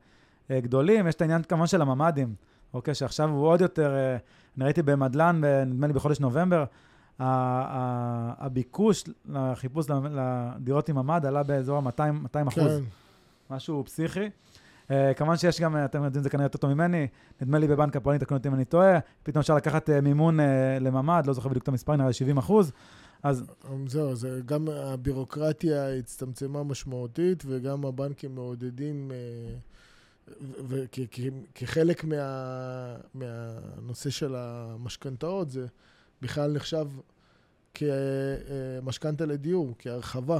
אה, 0.51 0.59
גדולים. 0.59 1.07
יש 1.07 1.15
את 1.15 1.21
העניין 1.21 1.43
כמובן 1.43 1.67
של 1.67 1.81
הממ"דים, 1.81 2.35
אוקיי? 2.73 2.93
שעכשיו 2.93 3.29
הוא 3.29 3.47
עוד 3.47 3.61
יותר, 3.61 3.95
אה, 3.95 4.17
אני 4.57 4.65
ראיתי 4.65 4.81
במדלן, 4.81 5.41
נדמה 5.65 5.87
לי 5.87 5.93
בחודש 5.93 6.19
נובמבר, 6.19 6.63
הביקוש 7.19 9.03
לחיפוש 9.25 9.85
לדירות 9.89 10.89
עם 10.89 10.95
ממ"ד 10.95 11.25
עלה 11.25 11.43
באזור 11.43 11.77
ה-200 11.77 12.47
אחוז, 12.47 12.63
כן. 12.63 12.83
משהו 13.49 13.83
פסיכי. 13.85 14.29
Uh, 14.87 14.91
כמובן 15.15 15.37
שיש 15.37 15.61
גם, 15.61 15.85
אתם 15.85 16.03
יודעים 16.03 16.19
את 16.19 16.23
זה 16.23 16.29
כנראה 16.29 16.45
יותר 16.45 16.57
טוב 16.57 16.73
ממני, 16.73 17.07
נדמה 17.41 17.59
לי 17.59 17.67
בבנק 17.67 17.95
הפועלים, 17.95 18.19
תקנו 18.19 18.37
אותי 18.37 18.47
אם 18.47 18.53
אני 18.53 18.65
טועה, 18.65 18.99
פתאום 19.23 19.39
אפשר 19.39 19.55
לקחת 19.55 19.89
uh, 19.89 20.01
מימון 20.01 20.39
uh, 20.39 20.43
לממ"ד, 20.79 21.23
לא 21.27 21.33
זוכר 21.33 21.49
בדיוק 21.49 21.63
את 21.63 21.67
המספר, 21.67 21.95
נראה 21.95 22.07
לי 22.07 22.13
70 22.13 22.37
אחוז. 22.37 22.71
אז... 23.23 23.43
זהו, 23.87 24.15
זה 24.15 24.41
גם 24.45 24.67
הבירוקרטיה 24.69 25.95
הצטמצמה 25.95 26.63
משמעותית, 26.63 27.43
וגם 27.47 27.85
הבנקים 27.85 28.35
מעודדים, 28.35 29.11
וכחלק 30.67 32.03
מה, 32.03 32.95
מהנושא 33.13 34.09
של 34.09 34.35
המשכנתאות, 34.35 35.49
זה 35.49 35.67
בכלל 36.21 36.51
נחשב 36.51 36.87
כמשכנתה 37.73 39.25
לדיור, 39.25 39.73
כהרחבה. 39.79 40.39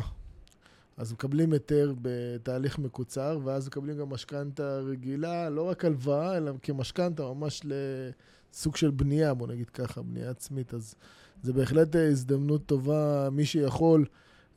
אז 0.98 1.14
מקבלים 1.14 1.54
היתר 1.54 1.94
בתהליך 2.02 2.80
מקוצר, 2.80 3.40
ואז 3.44 3.68
מקבלים 3.68 3.98
גם 3.98 4.10
משכנתה 4.10 4.80
רגילה, 4.80 5.50
לא 5.50 5.70
רק 5.70 5.86
הלוואה, 5.86 6.38
אלא 6.38 6.52
כמשכנתה 6.62 7.24
ממש 7.24 7.62
לסוג 7.64 8.76
של 8.76 8.92
בנייה, 8.92 9.34
בוא 9.34 9.48
נגיד 9.48 9.70
ככה, 9.70 10.02
בנייה 10.02 10.30
עצמית. 10.30 10.74
אז 10.74 10.96
זה 11.44 11.54
בהחלט 11.54 11.96
הזדמנות 11.96 12.66
טובה, 12.66 13.30
מי 13.32 13.46
שיכול 13.46 14.06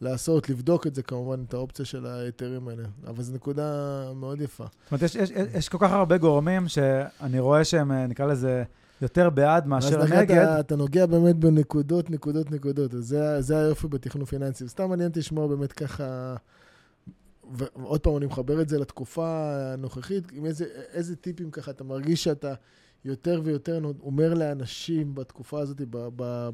לעשות, 0.00 0.50
לבדוק 0.50 0.86
את 0.86 0.94
זה 0.94 1.02
כמובן, 1.02 1.44
את 1.48 1.54
האופציה 1.54 1.84
של 1.84 2.06
ההיתרים 2.06 2.68
האלה. 2.68 2.82
אבל 3.06 3.22
זו 3.22 3.34
נקודה 3.34 3.72
מאוד 4.14 4.40
יפה. 4.40 4.64
זאת 4.64 4.92
אומרת, 4.92 5.02
יש, 5.02 5.14
יש, 5.14 5.30
יש 5.54 5.68
כל 5.68 5.78
כך 5.80 5.90
הרבה 5.92 6.18
גורמים 6.18 6.68
שאני 6.68 7.40
רואה 7.40 7.64
שהם, 7.64 7.92
נקרא 7.92 8.26
לזה, 8.26 8.64
יותר 9.02 9.30
בעד 9.30 9.66
מאשר 9.66 10.04
נגד. 10.04 10.30
אתה, 10.30 10.60
אתה 10.60 10.76
נוגע 10.76 11.06
באמת 11.06 11.36
בנקודות, 11.36 12.10
נקודות, 12.10 12.50
נקודות. 12.50 12.90
זה, 12.98 13.40
זה 13.40 13.58
היופי 13.58 13.88
בתכנון 13.88 14.24
פיננסי. 14.24 14.68
סתם 14.68 14.88
מעניין 14.88 15.08
אותי 15.08 15.20
לשמוע 15.20 15.46
באמת 15.46 15.72
ככה... 15.72 16.36
ועוד 17.50 18.00
פעם, 18.00 18.16
אני 18.16 18.26
מחבר 18.26 18.60
את 18.60 18.68
זה 18.68 18.78
לתקופה 18.78 19.54
הנוכחית, 19.72 20.32
עם 20.32 20.46
איזה, 20.46 20.64
איזה 20.92 21.16
טיפים 21.16 21.50
ככה 21.50 21.70
אתה 21.70 21.84
מרגיש 21.84 22.24
שאתה 22.24 22.54
יותר 23.04 23.40
ויותר 23.44 23.80
אומר 24.00 24.34
לאנשים 24.34 25.14
בתקופה 25.14 25.60
הזאת 25.60 25.80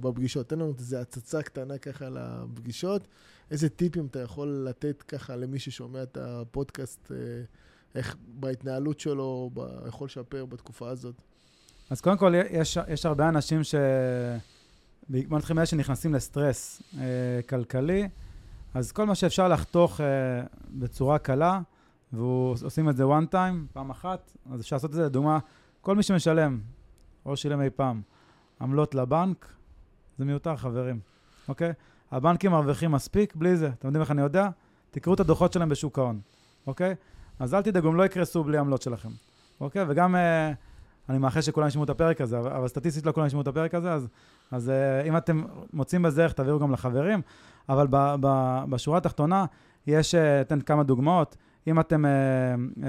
בפגישות. 0.01 0.49
תן 0.49 0.59
לנו 0.59 0.74
איזו 0.78 0.96
הצצה 0.96 1.42
קטנה 1.42 1.78
ככה 1.78 2.09
לפגישות. 2.09 3.09
איזה 3.51 3.68
טיפים 3.68 4.07
אתה 4.07 4.20
יכול 4.20 4.64
לתת 4.68 5.03
ככה 5.03 5.36
למי 5.36 5.59
ששומע 5.59 6.03
את 6.03 6.16
הפודקאסט, 6.20 7.12
אה, 7.12 7.16
איך 7.94 8.16
בהתנהלות 8.28 9.01
שלו, 9.01 9.51
יכול 9.88 10.05
לשפר 10.07 10.46
בתקופה 10.46 10.88
הזאת? 10.88 11.14
אז 11.91 12.01
קודם 12.01 12.18
כל, 12.18 12.34
יש, 12.51 12.78
יש 12.89 13.07
הרבה 13.07 13.28
אנשים 13.28 13.64
ש... 13.64 13.74
בוא 15.28 15.39
נתחיל 15.39 15.57
מאלה 15.57 15.66
שנכנסים 15.66 16.14
לסטרס 16.14 16.82
אה, 16.99 17.05
כלכלי, 17.49 18.09
אז 18.74 18.93
כל 18.93 19.07
מה 19.07 19.14
שאפשר 19.14 19.49
לחתוך 19.49 20.01
אה, 20.01 20.07
בצורה 20.70 21.18
קלה, 21.18 21.61
ועושים 22.12 22.89
את 22.89 22.97
זה 22.97 23.05
one 23.05 23.32
time, 23.32 23.72
פעם 23.72 23.91
אחת, 23.91 24.32
אז 24.53 24.61
אפשר 24.61 24.76
לעשות 24.76 24.91
את 24.91 24.95
זה, 24.95 25.05
לדוגמה, 25.05 25.39
כל 25.80 25.97
מי 25.97 26.03
שמשלם, 26.03 26.61
או 27.26 27.36
שילם 27.36 27.61
אי 27.61 27.70
פעם, 27.70 28.03
עמלות 28.61 28.95
לבנק, 28.95 29.47
זה 30.18 30.24
מיותר, 30.24 30.57
חברים, 30.57 31.01
אוקיי? 31.49 31.72
הבנקים 32.11 32.51
מרוויחים 32.51 32.93
מספיק 32.93 33.36
בלי 33.36 33.57
זה. 33.57 33.68
אתם 33.68 33.89
יודעים 33.89 34.03
איך 34.03 34.11
אני 34.11 34.22
יודע? 34.22 34.49
תקראו 34.91 35.14
את 35.14 35.20
הדוחות 35.20 35.53
שלהם 35.53 35.68
בשוק 35.68 35.99
ההון, 35.99 36.20
אוקיי? 36.66 36.95
אז 37.39 37.55
אל 37.55 37.62
תדאגו, 37.62 37.89
הם 37.89 37.97
לא 37.97 38.07
יקרסו 38.07 38.45
בלי 38.45 38.59
עמלות 38.59 38.82
שלכם, 38.82 39.11
אוקיי? 39.61 39.84
וגם... 39.89 40.16
אה, 40.16 40.53
אני 41.09 41.18
מאחל 41.18 41.40
שכולם 41.40 41.66
ישמעו 41.66 41.84
את 41.84 41.90
הפרק 41.90 42.20
הזה, 42.20 42.38
אבל, 42.38 42.52
אבל 42.52 42.68
סטטיסטית 42.68 43.06
לא 43.06 43.12
כולם 43.12 43.26
ישמעו 43.26 43.42
את 43.42 43.48
הפרק 43.48 43.74
הזה, 43.74 43.92
אז, 43.92 44.09
אז 44.50 44.68
uh, 44.68 45.09
אם 45.09 45.16
אתם 45.16 45.42
מוצאים 45.72 46.02
בזה 46.02 46.24
איך, 46.24 46.32
תעבירו 46.32 46.59
גם 46.59 46.72
לחברים. 46.72 47.20
אבל 47.68 47.86
ב, 47.90 48.14
ב, 48.20 48.59
בשורה 48.70 48.98
התחתונה, 48.98 49.44
יש, 49.86 50.14
uh, 50.14 50.18
אתן 50.40 50.61
כמה 50.61 50.82
דוגמאות. 50.82 51.36
אם 51.66 51.80
אתם 51.80 52.04
uh, 52.04 52.09
uh, 52.78 52.84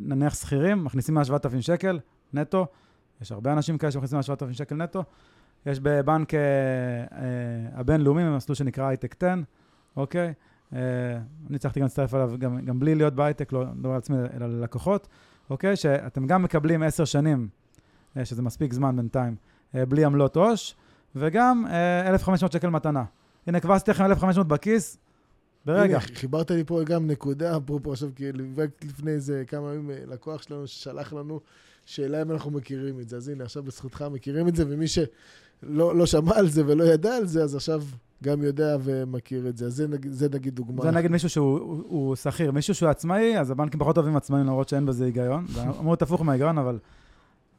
נניח 0.00 0.34
שכירים, 0.34 0.84
מכניסים 0.84 1.14
מה 1.14 1.24
7,000 1.24 1.60
שקל 1.60 1.98
נטו, 2.32 2.66
יש 3.20 3.32
הרבה 3.32 3.52
אנשים 3.52 3.78
כאלה 3.78 3.92
שמכניסים 3.92 4.16
מה 4.16 4.22
7,000 4.22 4.52
שקל 4.52 4.74
נטו. 4.74 5.04
יש 5.66 5.80
בבנק 5.80 6.30
uh, 6.30 6.36
uh, 7.10 7.14
הבינלאומי, 7.74 8.24
במסלול 8.24 8.56
שנקרא 8.56 8.84
הייטק 8.84 9.24
10, 9.24 9.34
אוקיי? 9.96 10.32
אני 10.72 11.56
הצלחתי 11.56 11.80
גם 11.80 11.84
להצטרף 11.84 12.14
אליו, 12.14 12.32
גם, 12.38 12.64
גם 12.64 12.80
בלי 12.80 12.94
להיות 12.94 13.14
בהייטק, 13.14 13.52
לא, 13.52 13.64
לא 13.82 13.90
על 13.90 13.96
עצמי, 13.96 14.16
אלא 14.36 14.46
ללקוחות. 14.46 15.08
אוקיי? 15.50 15.76
שאתם 15.76 16.26
גם 16.26 16.42
מקבלים 16.42 16.82
עשר 16.82 17.04
שנים, 17.04 17.48
אה, 18.16 18.24
שזה 18.24 18.42
מספיק 18.42 18.72
זמן 18.72 18.96
בינתיים, 18.96 19.36
אה, 19.74 19.86
בלי 19.86 20.04
עמלות 20.04 20.36
עו"ש, 20.36 20.74
וגם 21.16 21.66
1,500 22.06 22.54
אה, 22.54 22.58
שקל 22.58 22.68
מתנה. 22.70 23.04
הנה, 23.46 23.60
כבר 23.60 23.74
עשיתי 23.74 23.90
לכם 23.90 24.04
1,500 24.04 24.48
בכיס, 24.48 24.98
ברגע. 25.64 25.82
הנה, 25.82 26.00
חיברת 26.00 26.50
לי 26.50 26.64
פה 26.64 26.82
גם 26.84 27.06
נקודה, 27.06 27.56
אפרופו 27.56 27.92
עכשיו, 27.92 28.08
כי 28.16 28.32
לפני 28.82 29.10
איזה 29.10 29.42
כמה 29.46 29.74
ימים 29.74 29.90
לקוח 30.06 30.42
שלנו 30.42 30.66
ששלח 30.66 31.12
לנו 31.12 31.40
שאלה 31.84 32.22
אם 32.22 32.30
אנחנו 32.30 32.50
מכירים 32.50 33.00
את 33.00 33.08
זה. 33.08 33.16
אז 33.16 33.28
הנה, 33.28 33.44
עכשיו 33.44 33.62
בזכותך 33.62 34.04
מכירים 34.12 34.48
את 34.48 34.56
זה, 34.56 34.64
ומי 34.68 34.88
שלא 34.88 35.96
לא 35.96 36.06
שמע 36.06 36.36
על 36.36 36.48
זה 36.48 36.66
ולא 36.66 36.84
ידע 36.84 37.16
על 37.16 37.26
זה, 37.26 37.42
אז 37.42 37.54
עכשיו 37.54 37.82
גם 38.24 38.42
יודע 38.42 38.76
ומכיר 38.82 39.48
את 39.48 39.56
זה. 39.56 39.66
אז 39.66 39.72
זה, 39.74 39.86
זה 40.10 40.28
נגיד 40.32 40.54
דוגמה. 40.54 40.82
זה 40.82 40.90
נגיד 40.90 41.10
מישהו 41.10 41.28
שהוא 41.28 42.16
שכיר. 42.16 42.52
מישהו 42.52 42.74
שהוא 42.74 42.88
עצמאי, 42.88 43.38
אז 43.38 43.50
הבנקים 43.50 43.80
פחות 43.80 43.96
אוהבים 43.96 44.16
עצמאים, 44.16 44.46
למרות 44.46 44.68
שאין 44.68 44.86
בזה 44.86 45.04
היגיון. 45.04 45.46
זה 45.48 45.62
אמור 45.80 45.92
להיות 45.92 46.02
הפוך 46.02 46.22
מההיגיון, 46.22 46.58
אבל 46.58 46.78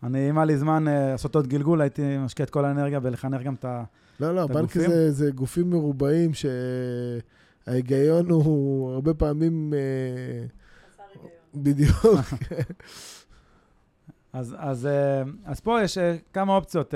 אני, 0.04 0.30
אם 0.30 0.38
היה 0.38 0.46
לי 0.46 0.58
זמן 0.58 0.88
uh, 0.88 0.92
לעשות 1.12 1.36
עוד 1.36 1.48
גלגול, 1.48 1.82
הייתי 1.82 2.18
משקיע 2.18 2.46
את 2.46 2.50
כל 2.50 2.66
האנרגיה 2.66 3.00
ולחנך 3.04 3.42
גם 3.42 3.54
את 3.54 3.66
הגופים. 3.66 3.86
לא, 4.20 4.36
לא, 4.36 4.48
בנק 4.48 4.74
זה, 4.74 5.12
זה 5.12 5.32
גופים 5.32 5.70
מרובעים 5.70 6.32
שההיגיון 7.68 8.30
הוא 8.30 8.92
הרבה 8.92 9.14
פעמים... 9.14 9.74
Uh, 9.74 10.52
בדיוק. 11.56 11.96
אז, 14.34 14.56
אז, 14.58 14.88
uh, 15.26 15.30
אז 15.46 15.60
פה 15.60 15.82
יש 15.84 15.98
כמה 16.34 16.56
אופציות. 16.56 16.94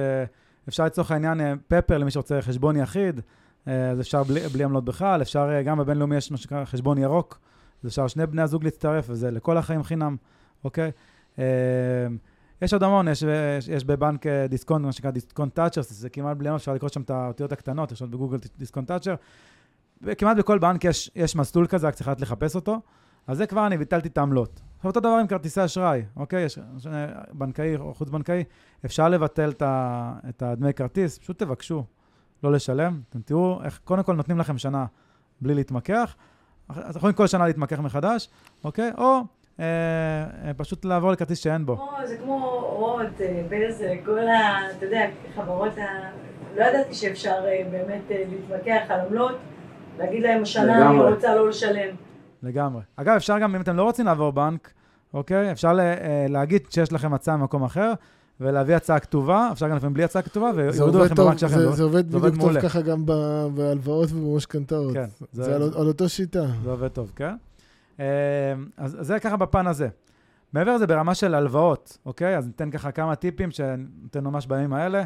אפשר 0.67 0.85
לצורך 0.85 1.11
העניין 1.11 1.39
פפר 1.67 1.97
למי 1.97 2.11
שרוצה 2.11 2.41
חשבון 2.41 2.75
יחיד. 2.75 3.21
אה, 3.67 3.89
אז 3.89 4.01
אפשר 4.01 4.23
בלי, 4.23 4.47
בלי 4.47 4.63
עמלות 4.63 4.85
בכלל, 4.85 5.21
אפשר, 5.21 5.49
אה, 5.51 5.63
גם 5.63 5.77
בבינלאומי 5.77 6.15
יש 6.15 6.31
מה 6.31 6.37
שנקרא 6.37 6.65
חשבון 6.65 6.97
ירוק, 6.97 7.39
אז 7.83 7.89
אפשר 7.89 8.07
שני 8.07 8.25
בני 8.25 8.41
הזוג 8.41 8.63
להצטרף, 8.63 9.05
וזה 9.09 9.31
לכל 9.31 9.57
החיים 9.57 9.83
חינם, 9.83 10.15
אוקיי? 10.63 10.91
אה, 11.39 11.43
יש 12.61 12.73
עוד 12.73 12.83
המון, 12.83 13.07
יש, 13.07 13.21
יש, 13.57 13.67
יש 13.67 13.85
בבנק 13.85 14.27
דיסקונט, 14.49 14.85
מה 14.85 14.91
שנקרא 14.91 15.11
דיסקונט 15.11 15.55
טאצ'ר, 15.55 15.81
זה 15.81 16.09
כמעט 16.09 16.37
בלי 16.37 16.47
עמלות, 16.49 16.61
אפשר 16.61 16.73
לקרוא 16.73 16.89
שם 16.89 17.01
את 17.01 17.09
האותיות 17.09 17.51
הקטנות, 17.51 17.91
יש 17.91 18.01
עוד 18.01 18.11
בגוגל 18.11 18.37
דיסקונט 18.57 18.87
טאצ'ר. 18.87 19.15
כמעט 20.17 20.37
בכל 20.37 20.59
בנק 20.59 20.83
יש, 20.83 21.11
יש 21.15 21.35
מסלול 21.35 21.67
כזה, 21.67 21.87
רק 21.87 21.93
צריך 21.93 22.07
לדעת 22.07 22.21
לחפש 22.21 22.55
אותו. 22.55 22.79
אז 23.27 23.37
זה 23.37 23.47
כבר 23.47 23.67
אני 23.67 23.77
ביטלתי 23.77 24.07
את 24.07 24.17
העמלות. 24.17 24.61
עכשיו 24.75 24.89
אותו 24.89 24.99
דבר 24.99 25.09
עם 25.09 25.27
כרטיסי 25.27 25.65
אשראי, 25.65 26.05
אוקיי? 26.15 26.43
יש 26.43 26.59
בנקאי 27.33 27.75
או 27.75 27.93
חוץ-בנקאי, 27.93 28.43
אפשר 28.85 29.09
לבטל 29.09 29.51
את 30.29 30.41
הדמי 30.41 30.73
כרטיס, 30.73 31.17
פשוט 31.17 31.39
תבקשו, 31.39 31.83
לא 32.43 32.51
לשלם. 32.51 32.99
אתם 33.09 33.19
תראו 33.21 33.59
איך 33.63 33.79
קודם 33.83 34.03
כל 34.03 34.15
נותנים 34.15 34.39
לכם 34.39 34.57
שנה 34.57 34.85
בלי 35.41 35.55
להתמקח, 35.55 36.15
אז 36.69 36.95
יכולים 36.95 37.15
כל 37.15 37.27
שנה 37.27 37.47
להתמקח 37.47 37.79
מחדש, 37.79 38.29
אוקיי? 38.63 38.91
או 38.97 39.21
אה, 39.59 39.65
אה, 40.45 40.53
פשוט 40.57 40.85
לעבור 40.85 41.11
לכרטיס 41.11 41.39
שאין 41.39 41.65
בו. 41.65 41.89
זה 42.05 42.17
כמו 42.17 42.65
וולט, 42.79 43.21
אה, 43.21 43.43
בזק, 43.49 44.05
כל 44.05 44.27
ה... 44.27 44.71
אתה 44.77 44.85
יודע, 44.85 45.07
חברות 45.35 45.77
ה... 45.77 45.81
לא 46.55 46.63
ידעתי 46.63 46.93
שאפשר 46.93 47.35
אה, 47.45 47.61
באמת 47.71 48.01
אה, 48.11 48.23
להתמקח 48.29 48.81
על 48.89 48.99
עמלות, 48.99 49.35
להגיד 49.97 50.23
להם 50.23 50.41
השנה 50.41 50.89
אני 50.89 50.99
רוצה 50.99 51.35
לא 51.35 51.49
לשלם. 51.49 51.95
לגמרי. 52.43 52.81
אגב, 52.95 53.15
אפשר 53.15 53.39
גם, 53.39 53.55
אם 53.55 53.61
אתם 53.61 53.75
לא 53.75 53.83
רוצים 53.83 54.05
לעבור 54.05 54.31
בנק, 54.31 54.73
אוקיי? 55.13 55.51
אפשר 55.51 55.79
להגיד 56.29 56.61
שיש 56.69 56.93
לכם 56.93 57.13
הצעה 57.13 57.37
במקום 57.37 57.63
אחר, 57.63 57.93
ולהביא 58.39 58.75
הצעה 58.75 58.99
כתובה, 58.99 59.49
אפשר 59.51 59.69
גם 59.69 59.75
לפעמים 59.75 59.93
בלי 59.93 60.03
הצעה 60.03 60.21
כתובה, 60.21 60.51
ויורידו 60.55 61.03
לכם 61.03 61.15
בבנק 61.15 61.37
שלכם. 61.37 61.57
זה, 61.57 61.71
זה 61.71 61.83
עובד 61.83 62.11
בדיוק 62.11 62.35
טוב 62.41 62.61
ככה 62.61 62.81
גם 62.81 63.05
בהלוואות 63.55 64.11
ובמשכנתאות. 64.11 64.93
כן. 64.93 65.05
זה, 65.31 65.43
זה 65.43 65.55
על, 65.55 65.61
על 65.61 65.87
אותו 65.87 66.09
שיטה. 66.09 66.45
זה 66.63 66.69
עובד 66.69 66.87
טוב, 66.87 67.11
כן. 67.15 67.35
אה, 67.99 68.05
אז 68.77 68.97
זה 68.99 69.19
ככה 69.19 69.37
בפן 69.37 69.67
הזה. 69.67 69.87
מעבר 70.53 70.75
לזה, 70.75 70.87
ברמה 70.87 71.15
של 71.15 71.35
הלוואות, 71.35 71.97
אוקיי? 72.05 72.37
אז 72.37 72.47
ניתן 72.47 72.71
ככה 72.71 72.91
כמה 72.91 73.15
טיפים 73.15 73.51
שניתן 73.51 74.23
ממש 74.23 74.47
בימים 74.47 74.73
האלה. 74.73 75.03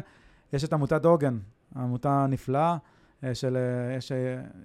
יש 0.52 0.64
את 0.64 0.72
עמותת 0.72 1.04
עוגן, 1.04 1.38
עמותה 1.76 2.26
נפלאה, 2.28 2.76
אה, 3.24 3.34
של, 3.34 3.56
אה, 3.56 3.96
יש 3.96 4.12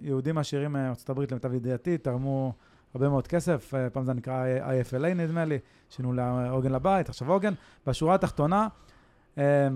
יהודים 0.02 0.38
עשירים 0.38 0.74
מארצות 0.74 1.10
הברית, 1.10 1.32
למיטב 1.32 1.54
ידיעתי, 1.54 1.98
תרמו 1.98 2.54
הרבה 2.96 3.10
מאוד 3.10 3.28
כסף, 3.28 3.74
אה, 3.74 3.90
פעם 3.90 4.06
זה 4.06 4.14
נקרא 4.14 4.46
IFLA 4.60 5.14
נדמה 5.16 5.46
לי, 5.46 5.58
שינו 5.90 6.14
לעוגן 6.14 6.72
לבית, 6.72 7.10
עכשיו 7.10 7.32
עוגן. 7.32 7.54
בשורה 7.88 8.16
התחתונה, 8.16 8.68
אה, 9.38 9.68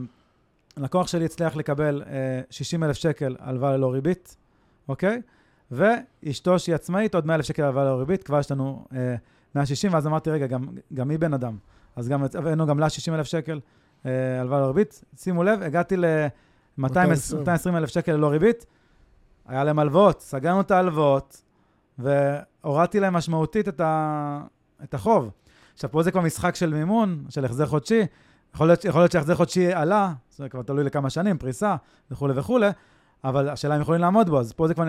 לקוח 0.77 1.07
שלי 1.07 1.25
הצליח 1.25 1.55
לקבל 1.55 2.03
60 2.49 2.83
אה, 2.83 2.87
אלף 2.87 2.95
שקל 2.95 3.35
הלוואה 3.39 3.77
ללא 3.77 3.91
ריבית, 3.91 4.37
אוקיי? 4.87 5.21
ואשתו 5.71 6.59
שהיא 6.59 6.75
עצמאית, 6.75 7.15
עוד 7.15 7.25
100 7.25 7.35
אלף 7.35 7.45
שקל 7.45 7.63
הלוואה 7.63 7.83
ללא 7.83 7.99
ריבית, 7.99 8.23
כבר 8.23 8.39
יש 8.39 8.51
לנו 8.51 8.85
160, 9.55 9.93
ואז 9.93 10.07
אמרתי, 10.07 10.29
רגע, 10.29 10.47
גם, 10.47 10.67
גם 10.93 11.09
היא 11.09 11.19
בן 11.19 11.33
אדם. 11.33 11.57
אז 11.95 12.09
גם 12.09 12.23
הבאנו 12.23 12.67
גם 12.67 12.79
לה 12.79 12.89
60 12.89 13.13
אלף 13.13 13.25
שקל 13.25 13.59
הלוואה 14.05 14.59
ללא 14.59 14.67
ריבית. 14.67 15.03
שימו 15.17 15.43
לב, 15.43 15.61
הגעתי 15.61 15.95
220 16.77 17.75
אלף 17.75 17.89
שקל 17.89 18.11
ללא 18.11 18.27
ריבית, 18.27 18.65
היה 19.47 19.63
להם 19.63 19.79
הלוואות, 19.79 20.21
סגרנו 20.21 20.61
את 20.61 20.71
ההלוואות, 20.71 21.41
והורדתי 21.99 22.99
להם 22.99 23.13
משמעותית 23.13 23.67
את, 23.67 23.79
ה... 23.79 24.41
את 24.83 24.93
החוב. 24.93 25.29
עכשיו, 25.73 25.91
פה 25.91 26.03
זה 26.03 26.11
כבר 26.11 26.21
משחק 26.21 26.55
של 26.55 26.73
מימון, 26.73 27.25
של 27.29 27.45
החזר 27.45 27.65
חודשי. 27.65 28.01
יכול 28.55 28.67
להיות, 28.67 28.85
יכול 28.85 29.01
להיות 29.01 29.11
שהחזר 29.11 29.35
חודשי 29.35 29.73
עלה, 29.73 30.13
זה 30.35 30.49
כבר 30.49 30.61
תלוי 30.61 30.83
לכמה 30.83 31.09
שנים, 31.09 31.37
פריסה 31.37 31.75
וכולי 32.11 32.33
וכולי, 32.35 32.69
אבל 33.23 33.49
השאלה 33.49 33.75
אם 33.75 33.81
יכולים 33.81 34.01
לעמוד 34.01 34.29
בו, 34.29 34.39
אז 34.39 34.53
פה 34.53 34.67
זה 34.67 34.73
כבר 34.73 34.85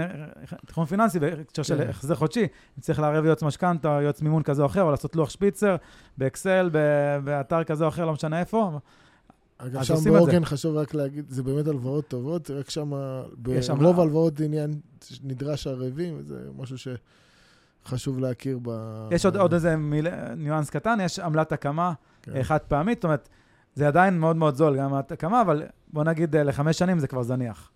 תכנון 0.67 0.87
פיננסי 0.87 1.19
בהקשר 1.19 1.63
של 1.63 1.79
כן. 1.79 1.91
החזר 1.91 2.15
חודשי. 2.15 2.41
אם 2.43 2.81
צריך 2.81 3.01
לערב 3.01 3.25
יועץ 3.25 3.43
משכנתה, 3.43 3.99
יועץ 4.03 4.23
מימון 4.23 4.43
כזה 4.43 4.63
או 4.63 4.67
אחר, 4.67 4.83
או 4.83 4.91
לעשות 4.91 5.17
לוח 5.17 5.31
שפיצר 5.31 5.77
באקסל, 6.19 6.71
באתר 7.25 7.65
כזה 7.65 7.85
או 7.85 7.89
אחר, 7.89 8.05
לא 8.05 8.13
משנה 8.13 8.41
איפה. 8.41 8.79
אגב, 9.67 9.83
שם 9.83 9.95
באורגן 10.05 10.45
חשוב 10.45 10.77
רק 10.77 10.95
להגיד, 10.95 11.25
זה 11.29 11.43
באמת 11.43 11.67
הלוואות 11.67 12.09
טובות, 12.09 12.51
רק 12.51 12.71
שם, 12.71 12.93
ברוב 13.79 14.01
הלוואות 14.01 14.41
עניין 14.41 14.75
נדרש 15.23 15.67
ערבים, 15.67 16.23
זה 16.23 16.39
משהו 16.57 16.77
שחשוב 17.85 18.19
להכיר 18.19 18.59
ב... 18.63 18.71
יש 19.11 19.25
עוד, 19.25 19.37
עוד 19.37 19.55
איזה 19.55 19.77
מיל... 19.77 20.35
ניואנס 20.37 20.71
קטן, 20.71 20.99
יש 21.03 21.19
עמלת 21.19 21.53
הקמה 21.53 21.93
כן. 22.23 22.43
חד 22.43 22.59
פעמית, 22.59 22.99
זאת 22.99 23.05
אומרת, 23.05 23.29
זה 23.75 23.89
עדיין 23.89 24.19
מאוד 24.19 24.37
מאוד 24.37 24.55
זול, 24.55 24.77
גם 24.79 24.85
עמלת 24.85 25.13
הקמה, 25.13 25.41
אבל 25.41 25.63
בוא 25.93 26.05
נגיד 26.05 26.37
אה, 26.37 26.43
לחמש 26.43 26.79
שנים 26.79 26.99
זה 26.99 27.07
כבר 27.07 27.23
זניח, 27.23 27.71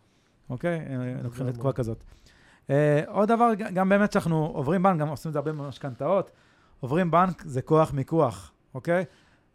אוקיי? 0.51 0.78
אה, 0.78 1.22
לוקחים 1.22 1.47
לתקופה 1.47 1.72
כזאת. 1.72 2.05
Uh, 2.66 2.70
עוד 3.07 3.28
דבר, 3.28 3.51
גם 3.55 3.89
באמת 3.89 4.12
שאנחנו 4.12 4.47
עוברים 4.55 4.82
בנק, 4.82 5.01
גם 5.01 5.09
עושים 5.09 5.28
את 5.28 5.32
זה 5.32 5.39
הרבה 5.39 5.53
במשכנתאות, 5.53 6.30
עוברים 6.80 7.11
בנק 7.11 7.43
זה 7.47 7.62
כוח 7.62 7.93
מיקוח, 7.93 8.53
אוקיי? 8.74 9.05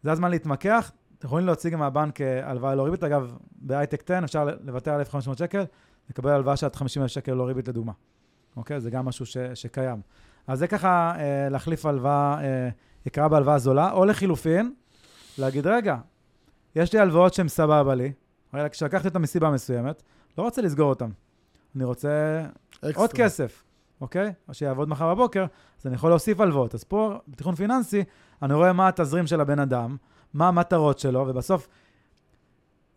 זה 0.02 0.12
הזמן 0.12 0.30
להתמקח, 0.30 0.92
אתם 1.20 1.26
יכולים 1.26 1.46
להוציא 1.46 1.70
גם 1.70 1.78
מהבנק 1.78 2.20
אה, 2.20 2.50
הלוואה 2.50 2.74
לא 2.74 2.82
ריבית. 2.82 3.04
אגב, 3.04 3.36
בהייטק 3.52 4.02
10 4.10 4.24
אפשר 4.24 4.48
לוותר 4.64 4.90
על 4.90 5.00
1,500 5.00 5.38
שקל, 5.38 5.64
לקבל 6.10 6.30
הלוואה 6.30 6.56
של 6.56 6.66
עד 6.66 6.76
50,000 6.76 7.08
שקל 7.08 7.32
לא 7.32 7.42
ריבית 7.46 7.68
לדוגמה. 7.68 7.92
אוקיי? 8.56 8.80
זה 8.80 8.90
גם 8.90 9.04
משהו 9.04 9.26
ש, 9.26 9.36
שקיים. 9.54 10.00
אז 10.46 10.58
זה 10.58 10.66
ככה 10.66 11.12
אה, 11.18 11.48
להחליף 11.48 11.86
הלוואה 11.86 12.44
אה, 12.44 12.68
יקרה 13.06 13.28
בהלוואה 13.28 13.58
זולה, 13.58 13.92
או 13.92 14.04
לחילופין, 14.04 14.72
להגיד, 15.38 15.66
רגע, 15.66 15.96
יש 16.76 16.92
לי 16.92 16.98
הלוואות 16.98 17.34
שהן 17.34 17.48
סבבה 17.48 17.94
לי, 17.94 18.12
הרי 18.52 18.70
כשלקחתי 18.70 19.08
אותן 19.08 19.22
מסיבה 19.22 19.50
מסוימת, 19.50 20.02
לא 20.38 20.42
רוצה 20.42 20.62
לסגור 20.62 20.88
אותן. 20.88 21.10
אני 21.76 21.84
רוצה 21.84 22.42
אקסטרה. 22.74 23.02
עוד 23.02 23.12
כסף, 23.12 23.64
אוקיי? 24.00 24.32
או 24.48 24.54
שיעבוד 24.54 24.88
מחר 24.88 25.14
בבוקר, 25.14 25.46
אז 25.80 25.86
אני 25.86 25.94
יכול 25.94 26.10
להוסיף 26.10 26.40
הלוואות. 26.40 26.74
אז 26.74 26.84
פה, 26.84 27.18
בתכנון 27.28 27.54
פיננסי, 27.54 28.04
אני 28.42 28.54
רואה 28.54 28.72
מה 28.72 28.88
התזרים 28.88 29.26
של 29.26 29.40
הבן 29.40 29.58
אדם, 29.58 29.96
מה 30.34 30.48
המטרות 30.48 30.98
שלו, 30.98 31.24
ובסוף, 31.28 31.68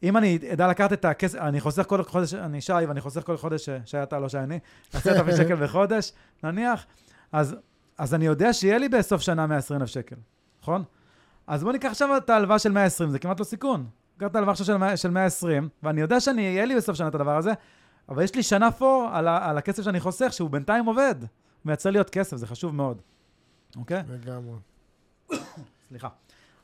אם 0.04 0.18
אני 0.18 0.40
אדע 0.54 0.68
לקחת 0.68 0.94
את 0.94 1.06
הכסף, 1.06 1.38
אני 1.38 1.62
חוסך 1.62 1.84
כל 1.88 2.04
חודש, 2.04 2.34
אני 2.34 2.62
שי, 2.62 2.74
ואני 2.74 3.02
חוסך 3.02 3.22
כל 3.26 3.38
חודש, 3.38 3.70
שי 3.86 4.04
אתה, 4.04 4.20
לא 4.20 4.30
שי 4.30 4.38
אני, 4.38 4.60
עשרת 4.94 5.18
אלפים 5.18 5.38
שקל 5.38 5.56
בחודש, 5.56 6.12
נניח, 6.44 6.86
אז, 7.32 7.56
אז 7.98 8.14
אני 8.14 8.26
יודע 8.26 8.54
שיהיה 8.54 8.78
לי 8.78 8.90
בסוף 8.90 9.22
שנה 9.22 9.48
120 9.48 9.82
אלף 9.82 9.90
שקל, 9.90 10.16
נכון? 10.62 10.84
אז 11.48 11.64
בוא 11.64 11.72
ניקח 11.72 11.90
עכשיו 11.90 12.18
את 12.18 12.30
ההלוואה 12.30 12.60
של 12.60 12.72
120, 12.72 13.10
זה 13.10 13.20
כמעט 13.20 13.40
לא 13.40 13.46
סיכון. 13.46 13.86
קח 14.18 14.28
את 14.28 14.36
ההלוואה 14.36 14.52
עכשיו 14.52 14.66
של, 14.66 14.96
של 14.96 15.10
120, 15.10 15.70
ואני 15.84 16.02
יודע 16.02 16.20
שאני, 16.20 16.42
יהיה 16.42 16.66
לי 16.66 16.76
בסוף 16.76 16.96
שנה 16.96 17.08
את 17.08 17.16
הדבר 17.16 17.38
הזה, 17.38 17.52
אבל 18.10 18.24
יש 18.24 18.36
לי 18.36 18.44
שנה 18.44 18.72
פה 18.72 19.10
על, 19.14 19.28
ה, 19.28 19.50
על 19.50 19.58
הכסף 19.58 19.84
שאני 19.84 20.00
חוסך, 20.00 20.34
שהוא 20.34 20.50
בינתיים 20.50 20.86
עובד. 20.86 21.16
הוא 21.20 21.28
מייצר 21.66 21.90
לי 21.90 21.98
עוד 21.98 22.10
כסף, 22.10 22.38
זה 22.38 22.48
חשוב 22.48 22.76
מאוד. 22.76 23.02
אוקיי? 23.76 24.04
לגמרי. 24.10 24.56
סליחה. 25.88 26.08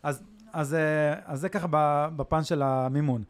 אז 0.03 0.23
אז, 0.53 0.73
אה, 0.73 1.13
אז 1.25 1.39
זה 1.39 1.49
ככה 1.49 1.67
בפן 2.15 2.43
של 2.43 2.61
המימון. 2.61 3.23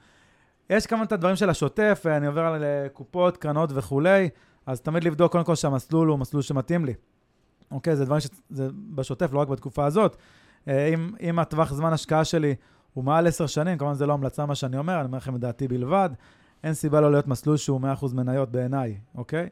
יש 0.70 0.88
כמה 0.88 1.04
את 1.04 1.12
הדברים 1.12 1.36
של 1.36 1.50
השוטף, 1.50 2.04
אני 2.08 2.28
עובר 2.28 2.46
על 2.46 2.64
אה, 2.64 2.88
קופות, 2.94 3.38
קרנות 3.38 3.70
וכולי, 3.74 4.30
אז 4.66 4.82
תמיד 4.82 5.04
לבדוק 5.04 5.32
קודם 5.32 5.44
כל 5.44 5.56
שהמסלול 5.56 6.08
הוא 6.08 6.20
מסלול 6.20 6.44
שמתאים 6.44 6.86
לי. 6.86 6.94
אוקיי, 7.72 7.96
זה 7.96 8.06
דברים 8.06 8.22
שזה 8.22 8.68
בשוטף, 8.96 9.34
לא 9.34 9.40
רק 9.40 9.48
בתקופה 9.48 9.86
הזאת. 9.86 10.18
אה, 10.68 10.88
אם, 10.88 11.12
אם 11.22 11.40
הטווח 11.40 11.74
זמן 11.74 11.94
השקעה 11.94 12.26
שלי 12.26 12.56
הוא 12.94 13.04
מעל 13.04 13.28
עשר 13.28 13.48
שנים, 13.48 13.78
כמובן 13.78 13.94
זה 13.94 14.06
לא 14.06 14.14
המלצה 14.14 14.46
מה 14.46 14.56
שאני 14.56 14.78
אומר, 14.78 14.96
אני 14.96 15.06
אומר 15.06 15.18
לכם 15.18 15.36
את 15.36 15.40
דעתי 15.40 15.68
בלבד, 15.68 16.10
אין 16.64 16.74
סיבה 16.74 17.02
לא 17.02 17.12
להיות 17.12 17.28
מסלול 17.28 17.58
שהוא 17.58 17.82
100% 18.02 18.16
מניות 18.16 18.52
בעיניי, 18.52 18.98
אוקיי? 19.16 19.50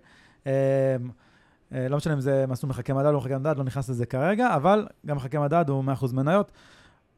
לא 1.72 1.98
משנה 1.98 2.14
אם 2.14 2.20
זה 2.20 2.46
מסלול 2.48 2.70
מחכה 2.70 2.94
מדד 2.94 3.14
או 3.14 3.18
מחכה 3.18 3.38
מדד, 3.38 3.58
לא 3.58 3.64
נכנס 3.64 3.90
לזה 3.90 4.06
כרגע, 4.06 4.56
אבל 4.56 4.88
גם 5.06 5.16
מחכה 5.16 5.40
מדד 5.40 5.70
הוא 5.70 5.84
100% 6.02 6.14
מניות. 6.14 6.52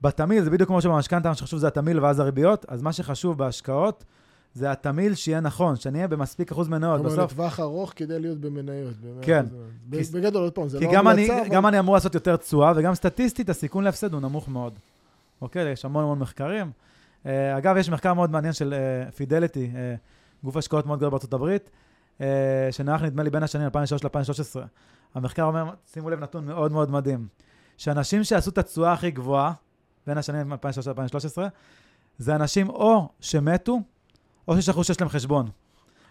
בתמיל, 0.02 0.44
זה 0.44 0.50
בדיוק 0.50 0.68
כמו 0.70 0.82
שבמשכנתה, 0.82 1.30
מה 1.30 1.36
שחשוב 1.36 1.60
זה 1.60 1.68
התמיל 1.68 2.00
ואז 2.00 2.20
הריביות, 2.20 2.66
אז 2.68 2.82
מה 2.82 2.94
שחשוב 2.94 3.38
בהשקעות 3.38 4.04
זה 4.54 4.72
התמיל 4.72 5.16
שיהיה 5.16 5.40
נכון, 5.40 5.76
שאני 5.76 5.98
אהיה 5.98 6.08
במספיק 6.08 6.52
אחוז 6.52 6.68
מניות. 6.68 7.02
בסוף... 7.02 7.20
לטווח 7.20 7.60
ארוך 7.60 7.94
כדי 7.96 8.20
להיות 8.20 8.38
במניות. 8.38 8.94
כן. 9.22 9.46
בגדול, 9.90 10.44
עוד 10.44 10.54
פעם, 10.54 10.68
זה 10.68 10.80
לא 10.80 10.90
המלצה, 10.90 11.36
אבל... 11.36 11.44
כי 11.44 11.50
גם 11.50 11.66
אני 11.66 11.80
אמור 11.80 11.96
לעשות 11.96 12.16
יותר 12.16 12.36
תשואה, 12.36 12.74
וגם 12.76 12.96
סטטיסטית 12.96 13.50
הסיכון 13.50 13.84
להפסד 13.84 14.14
הוא 14.14 14.22
נמוך 14.22 14.50
מאוד. 14.50 14.80
אוקיי? 15.42 15.72
יש 15.72 15.86
המון 15.86 16.04
המון 16.04 16.20
מחקרים. 16.20 16.72
Uh, 17.24 17.28
אגב, 17.58 17.78
יש 17.78 17.90
מחקר 17.90 18.14
מאוד 18.14 18.32
מעניין 18.32 18.54
של 18.54 18.74
פידליטי, 19.16 19.72
uh, 19.74 19.76
uh, 19.76 20.46
גוף 20.46 20.58
השקעות 20.58 20.86
מאוד 20.86 21.00
גדול 21.00 21.10
בארצות 21.10 21.34
הברית, 21.34 21.70
uh, 22.18 22.22
שנערך 22.72 23.02
נדמה 23.02 23.24
לי 23.24 23.30
בין 23.30 23.44
השנים 23.44 23.66
2003 23.66 24.04
ל-2013. 24.04 24.66
המחקר 25.16 25.44
אומר, 25.44 25.70
שימו 25.94 26.10
לב 26.10 26.20
נתון 26.20 26.46
מאוד 26.46 26.72
מאוד 26.72 26.92
מדהים, 26.92 27.28
שאנשים 27.78 28.24
שעשו 28.24 28.50
את 28.50 28.58
התשואה 28.58 28.94
הכי 28.94 29.12
גבוהה, 29.12 29.54
בין 30.10 30.18
השנים 30.18 30.54
2013-2013, 30.54 30.56
זה 32.18 32.36
אנשים 32.36 32.70
או 32.70 33.10
שמתו, 33.20 33.80
או 34.48 34.62
ששכחו 34.62 34.84
שיש 34.84 35.02
להם 35.02 35.10
חשבון. 35.10 35.50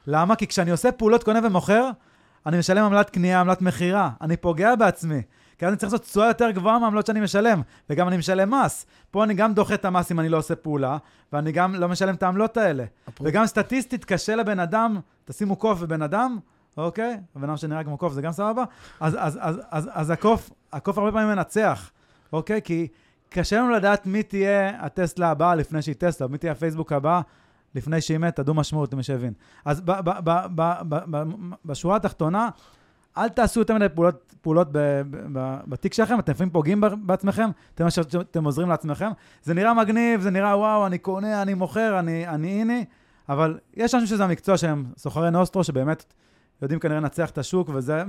למה? 0.06 0.36
כי 0.36 0.46
כשאני 0.46 0.70
עושה 0.70 0.92
פעולות 0.92 1.24
קונה 1.24 1.40
ומוכר, 1.44 1.90
אני 2.46 2.58
משלם 2.58 2.84
עמלת 2.84 3.10
קנייה, 3.10 3.40
עמלת 3.40 3.62
מכירה. 3.62 4.10
אני 4.20 4.36
פוגע 4.36 4.76
בעצמי. 4.76 5.22
כי 5.58 5.66
אז 5.66 5.68
אני 5.68 5.76
צריך 5.76 5.92
לעשות 5.92 6.06
תשואה 6.06 6.28
יותר 6.28 6.50
גבוהה 6.50 6.78
מהעמלות 6.78 7.06
שאני 7.06 7.20
משלם, 7.20 7.62
וגם 7.90 8.08
אני 8.08 8.16
משלם 8.16 8.54
מס. 8.54 8.86
פה 9.10 9.24
אני 9.24 9.34
גם 9.34 9.54
דוחה 9.54 9.74
את 9.74 9.84
המס 9.84 10.12
אם 10.12 10.20
אני 10.20 10.28
לא 10.28 10.36
עושה 10.36 10.56
פעולה, 10.56 10.98
ואני 11.32 11.52
גם 11.52 11.74
לא 11.74 11.88
משלם 11.88 12.14
את 12.14 12.22
העמלות 12.22 12.56
האלה. 12.56 12.84
אפור... 13.08 13.26
וגם 13.26 13.46
סטטיסטית 13.46 14.04
קשה 14.04 14.36
לבן 14.36 14.60
אדם, 14.60 15.00
תשימו 15.24 15.56
קוף 15.56 15.80
בבן 15.80 16.02
אדם, 16.02 16.38
אוקיי? 16.76 17.20
הבן 17.36 17.48
אדם 17.48 17.56
שנראה 17.56 17.84
כמו 17.84 17.98
קוף 17.98 18.12
זה 18.12 18.22
גם 18.22 18.32
סבבה? 18.32 18.64
אז, 19.00 19.16
אז, 19.18 19.38
אז, 19.40 19.60
אז, 19.70 19.90
אז 19.92 20.10
הקוף, 20.10 20.50
הקוף 20.72 20.98
הרבה 20.98 21.12
פעמים 21.12 21.28
מנצח, 21.28 21.90
אוקיי? 22.32 22.62
כי 22.62 22.88
קשה 23.28 23.58
לנו 23.58 23.70
לדעת 23.70 24.06
מי 24.06 24.22
תהיה 24.22 24.84
הטסלה 24.84 25.30
הבאה 25.30 25.54
לפני 25.54 25.82
שהיא 25.82 25.94
טסלה, 25.98 26.26
מי 26.26 26.38
תהיה 26.38 26.52
הפייסבוק 26.52 26.92
הבאה 26.92 27.20
לפני 27.74 28.00
שהיא 28.00 28.18
מתה, 28.18 28.42
דו 28.42 28.54
משמעות, 28.54 28.92
למי 28.92 29.02
שהבין. 29.02 29.32
אז 29.64 29.80
ב- 29.80 30.00
ב- 30.24 30.46
ב- 30.54 31.22
בשורה 31.64 31.96
התחתונה, 31.96 32.48
אל 33.18 33.28
תעשו 33.28 33.60
יותר 33.60 33.74
מדי 33.74 33.88
פעולות, 33.88 34.34
פעולות 34.40 34.68
בתיק 35.66 35.94
שלכם, 35.94 36.18
אתם 36.18 36.32
לפעמים 36.32 36.50
פוגעים 36.50 36.80
בעצמכם, 37.02 37.50
אתם, 37.74 37.86
אתם 38.20 38.44
עוזרים 38.44 38.68
לעצמכם. 38.68 39.10
זה 39.42 39.54
נראה 39.54 39.74
מגניב, 39.74 40.20
זה 40.20 40.30
נראה 40.30 40.58
וואו, 40.58 40.86
אני 40.86 40.98
קונה, 40.98 41.42
אני 41.42 41.54
מוכר, 41.54 41.98
אני, 41.98 42.28
אני 42.28 42.60
הנה, 42.62 42.78
אבל 43.28 43.58
יש 43.76 43.94
אנשים 43.94 44.06
שזה 44.06 44.24
המקצוע 44.24 44.56
שהם 44.56 44.84
סוחרי 44.96 45.30
נוסטרו, 45.30 45.64
שבאמת 45.64 46.04
יודעים 46.62 46.80
כנראה 46.80 47.00
לנצח 47.00 47.30
את 47.30 47.38
השוק, 47.38 47.70
וזה 47.74 48.02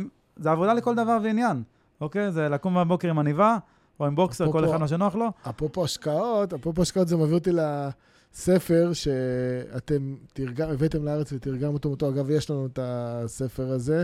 עבודה 0.46 0.74
לכל 0.74 0.96
דבר 0.96 1.18
ועניין, 1.24 1.64
אוקיי? 2.02 2.32
זה 2.32 2.50
לקום 2.50 2.76
בבוקר 2.76 3.10
עם 3.10 3.20
עניבה, 3.20 3.58
או 4.00 4.06
עם 4.06 4.16
בוקסר, 4.16 4.52
כל 4.52 4.66
אחד 4.66 4.78
מה 4.78 4.88
שנוח 4.88 5.16
לו. 5.16 5.32
אפרופו 5.50 5.84
השקעות, 5.84 6.54
אפרופו 6.54 6.82
השקעות 6.82 7.08
זה 7.08 7.18
מביא 7.18 7.34
אותי 7.34 7.52
לספר 7.52 8.92
שאתם 8.94 10.16
תרגם, 10.34 10.70
הבאתם 10.70 11.06
לארץ 11.06 11.34
ותרגם 11.34 11.74
אותו 11.74 11.90
אותו. 11.90 12.10
אגב, 12.10 12.30
יש 12.30 12.50
לנו 12.50 12.66
את 12.66 12.80
הספר 12.82 13.72
הזה. 13.72 14.04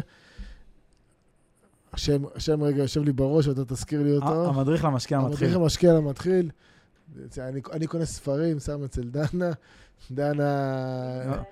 השם, 1.94 2.24
השם 2.36 2.64
רגע 2.64 2.82
יושב 2.82 3.04
לי 3.04 3.12
בראש, 3.12 3.48
ואתה 3.48 3.66
תזכיר 3.66 4.04
לי 4.04 4.16
אותו. 4.16 4.50
המדריך 4.50 4.84
למשקיע 4.84 5.18
המתחיל. 5.18 5.48
המדריך 5.48 5.62
למשקיע 5.62 5.94
למתחיל. 5.94 6.50
אני, 7.38 7.62
אני 7.72 7.88
קונה 7.88 8.06
ספרים, 8.06 8.60
שם 8.60 8.84
אצל 8.84 9.04
דנה. 9.04 9.52
דנה... 10.12 11.44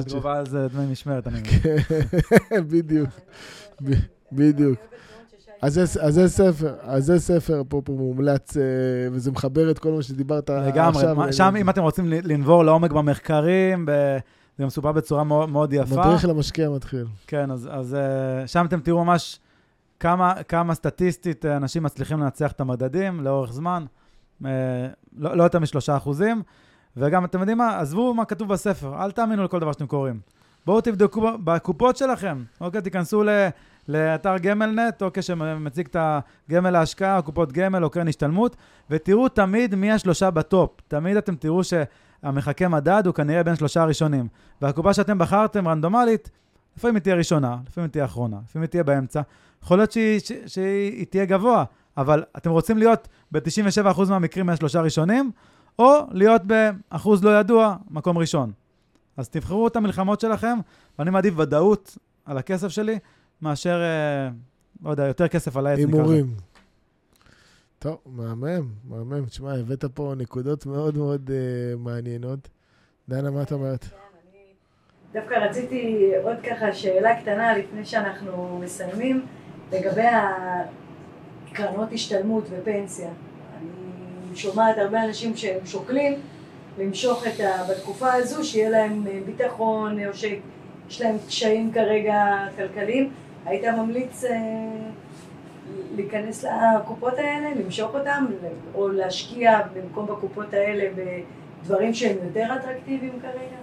את 0.00 0.12
גובה 0.12 0.38
על 0.38 0.46
זה 0.46 0.68
דמי 0.68 0.92
משמרת, 0.92 1.26
אני 1.26 1.40
מבין. 1.40 1.52
כן, 1.82 2.60
בדיוק, 2.72 3.08
בדיוק. 4.32 4.89
אז 5.62 5.80
זה, 6.08 6.28
ספר, 6.28 6.74
אז 6.82 7.04
זה 7.04 7.18
ספר 7.18 7.62
פה, 7.68 7.82
פה 7.84 7.92
מומלץ, 7.92 8.56
אה, 8.56 8.62
וזה 9.12 9.30
מחבר 9.32 9.70
את 9.70 9.78
כל 9.78 9.92
מה 9.92 10.02
שדיברת 10.02 10.50
עכשיו. 10.50 10.68
לגמרי, 10.68 11.32
שם 11.32 11.54
אם 11.56 11.70
אתם 11.70 11.82
רוצים 11.82 12.08
לנבור 12.08 12.64
לעומק 12.64 12.90
במחקרים. 12.90 13.88
זה 14.58 14.66
מסופר 14.66 14.92
בצורה 14.92 15.24
מאוד, 15.24 15.72
יפה. 15.72 16.00
מדריך 16.00 16.24
למשקיע 16.24 16.70
מתחיל. 16.70 17.06
כן, 17.26 17.50
אז, 17.50 17.68
אז 17.72 17.94
אה, 17.94 18.46
שם 18.46 18.66
אתם 18.66 18.80
תראו 18.80 19.04
ממש 19.04 19.40
כמה, 20.00 20.42
כמה 20.42 20.74
סטטיסטית 20.74 21.46
אה, 21.46 21.56
אנשים 21.56 21.82
מצליחים 21.82 22.20
לנצח 22.20 22.52
את 22.52 22.60
המדדים 22.60 23.20
לאורך 23.20 23.52
זמן, 23.52 23.84
לא, 25.16 25.36
לא 25.36 25.42
יותר 25.42 25.58
משלושה 25.58 25.96
אחוזים. 25.96 26.42
וגם, 26.96 27.24
אתם 27.24 27.40
יודעים 27.40 27.58
מה? 27.58 27.78
עזבו 27.78 28.14
מה 28.14 28.24
כתוב 28.24 28.48
בספר, 28.48 29.02
אל 29.02 29.10
תאמינו 29.10 29.44
לכל 29.44 29.60
דבר 29.60 29.72
שאתם 29.72 29.86
קוראים. 29.86 30.20
בואו 30.66 30.80
תבדקו 30.80 31.30
בקופות 31.44 31.96
שלכם, 31.96 32.42
אוקיי? 32.60 32.82
תיכנסו 32.82 33.22
ל... 33.22 33.28
לאתר 33.88 34.38
גמלנט, 34.38 35.02
אוקיי, 35.02 35.22
שמציג 35.22 35.86
את 35.86 35.96
הגמל 36.48 36.70
להשקעה, 36.70 37.22
קופות 37.22 37.52
גמל 37.52 37.84
או 37.84 37.90
קרן 37.90 38.08
השתלמות, 38.08 38.56
ותראו 38.90 39.28
תמיד 39.28 39.74
מי 39.74 39.92
השלושה 39.92 40.30
בטופ. 40.30 40.70
תמיד 40.88 41.16
אתם 41.16 41.36
תראו 41.36 41.60
המחכה 42.22 42.68
מדד 42.68 43.02
הוא 43.06 43.14
כנראה 43.14 43.42
בין 43.42 43.56
שלושה 43.56 43.82
הראשונים. 43.82 44.28
והקופה 44.62 44.94
שאתם 44.94 45.18
בחרתם 45.18 45.68
רנדומלית, 45.68 46.30
לפעמים 46.76 46.94
היא 46.94 47.02
תהיה 47.02 47.14
ראשונה, 47.14 47.56
לפעמים 47.66 47.84
היא 47.84 47.92
תהיה 47.92 48.04
אחרונה, 48.04 48.36
לפעמים 48.48 48.62
היא 48.62 48.70
תהיה 48.70 48.84
באמצע. 48.84 49.20
יכול 49.62 49.78
להיות 49.78 49.92
שהיא, 49.92 50.20
שהיא, 50.20 50.46
שהיא 50.46 51.06
תהיה 51.06 51.24
גבוה, 51.24 51.64
אבל 51.96 52.24
אתם 52.36 52.50
רוצים 52.50 52.78
להיות 52.78 53.08
ב-97% 53.32 54.08
מהמקרים 54.08 54.46
מהשלושה 54.46 54.78
הראשונים, 54.78 55.30
או 55.78 56.06
להיות 56.10 56.42
באחוז 56.44 57.24
לא 57.24 57.40
ידוע, 57.40 57.76
מקום 57.90 58.18
ראשון. 58.18 58.52
אז 59.16 59.28
תבחרו 59.28 59.66
את 59.66 59.76
המלחמות 59.76 60.20
שלכם, 60.20 60.58
ואני 60.98 61.10
מעדיף 61.10 61.34
ודאות 61.36 61.98
על 62.24 62.38
הכסף 62.38 62.68
שלי, 62.68 62.98
מאשר, 63.42 63.82
אה, 63.82 64.30
לא 64.82 64.90
יודע, 64.90 65.06
יותר 65.06 65.28
כסף 65.28 65.56
על 65.56 65.66
העץ. 65.66 65.78
הימורים. 65.78 66.34
טוב, 67.78 67.98
מהמם, 68.06 68.68
מהמם. 68.88 69.26
תשמע, 69.26 69.54
הבאת 69.54 69.84
פה 69.84 70.14
נקודות 70.16 70.66
מאוד 70.66 70.98
מאוד 70.98 71.30
uh, 71.30 71.78
מעניינות. 71.78 72.48
דנה, 73.08 73.30
מה 73.30 73.42
את 73.42 73.52
אומרת? 73.52 73.86
דווקא 75.12 75.34
רציתי 75.34 76.12
עוד 76.22 76.36
ככה 76.50 76.72
שאלה 76.72 77.20
קטנה 77.20 77.58
לפני 77.58 77.84
שאנחנו 77.84 78.60
מסיימים, 78.64 79.26
לגבי 79.72 80.06
הקרנות 81.50 81.92
השתלמות 81.92 82.44
ופנסיה. 82.50 83.10
אני 83.58 84.36
שומעת 84.36 84.78
הרבה 84.78 85.04
אנשים 85.04 85.36
שהם 85.36 85.66
שוקלים 85.66 86.20
למשוך 86.78 87.26
את 87.26 87.40
ה... 87.40 87.64
בתקופה 87.70 88.12
הזו, 88.12 88.44
שיהיה 88.44 88.70
להם 88.70 89.06
אה, 89.06 89.20
ביטחון, 89.26 90.06
או 90.06 90.14
שיש 90.14 91.00
להם 91.00 91.16
קשיים 91.26 91.72
כרגע 91.72 92.24
כלכליים. 92.56 93.12
היית 93.44 93.64
ממליץ 93.64 94.24
אה, 94.24 94.90
להיכנס 95.94 96.44
לקופות 96.44 97.14
האלה, 97.18 97.54
למשוך 97.54 97.94
אותם, 97.94 98.26
או 98.74 98.88
להשקיע 98.88 99.60
במקום 99.74 100.06
בקופות 100.06 100.54
האלה 100.54 100.90
בדברים 101.62 101.94
שהם 101.94 102.16
יותר 102.24 102.56
אטרקטיביים 102.56 103.20
כרגע? 103.22 103.56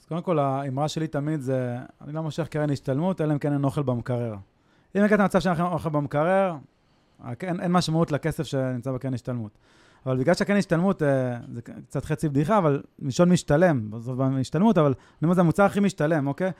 אז 0.00 0.06
קודם 0.06 0.22
כל, 0.22 0.38
האמרה 0.38 0.88
שלי 0.88 1.06
תמיד 1.06 1.40
זה, 1.40 1.76
אני 2.04 2.12
לא 2.12 2.22
מושך 2.22 2.48
קרן 2.48 2.70
השתלמות, 2.70 3.20
אלא 3.20 3.32
אם 3.32 3.38
כן 3.38 3.52
אין 3.52 3.64
אוכל 3.64 3.82
במקרר. 3.82 4.34
אם 4.96 5.02
הגעת 5.02 5.20
למצב 5.20 5.40
שאין 5.40 5.60
אוכל 5.60 5.88
במקרר, 5.88 6.54
אין, 7.42 7.60
אין 7.60 7.72
משמעות 7.72 8.12
לכסף 8.12 8.42
שנמצא 8.42 8.92
בקרן 8.92 9.14
השתלמות. 9.14 9.58
אבל 10.06 10.16
בגלל 10.16 10.34
שהקרן 10.34 10.56
השתלמות, 10.56 11.02
אה, 11.02 11.36
זה 11.52 11.62
קצת 11.62 12.04
חצי 12.04 12.28
בדיחה, 12.28 12.58
אבל 12.58 12.82
לישון 12.98 13.32
משתלם, 13.32 13.90
בסוף 13.90 14.16
בהשתלמות, 14.16 14.78
אבל 14.78 14.86
אני 14.86 14.94
אומר, 15.22 15.34
זה 15.34 15.40
המוצר 15.40 15.62
הכי 15.62 15.80
משתלם, 15.80 16.26
אוקיי? 16.26 16.50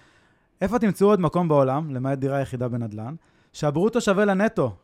איפה 0.60 0.78
תמצאו 0.78 1.06
עוד 1.06 1.20
מקום 1.20 1.48
בעולם, 1.48 1.90
למעט 1.90 2.18
דירה 2.18 2.40
יחידה 2.40 2.68
בנדל"ן, 2.68 3.14
שהברוטו 3.52 4.00
שווה 4.00 4.24
לנטו? 4.24 4.76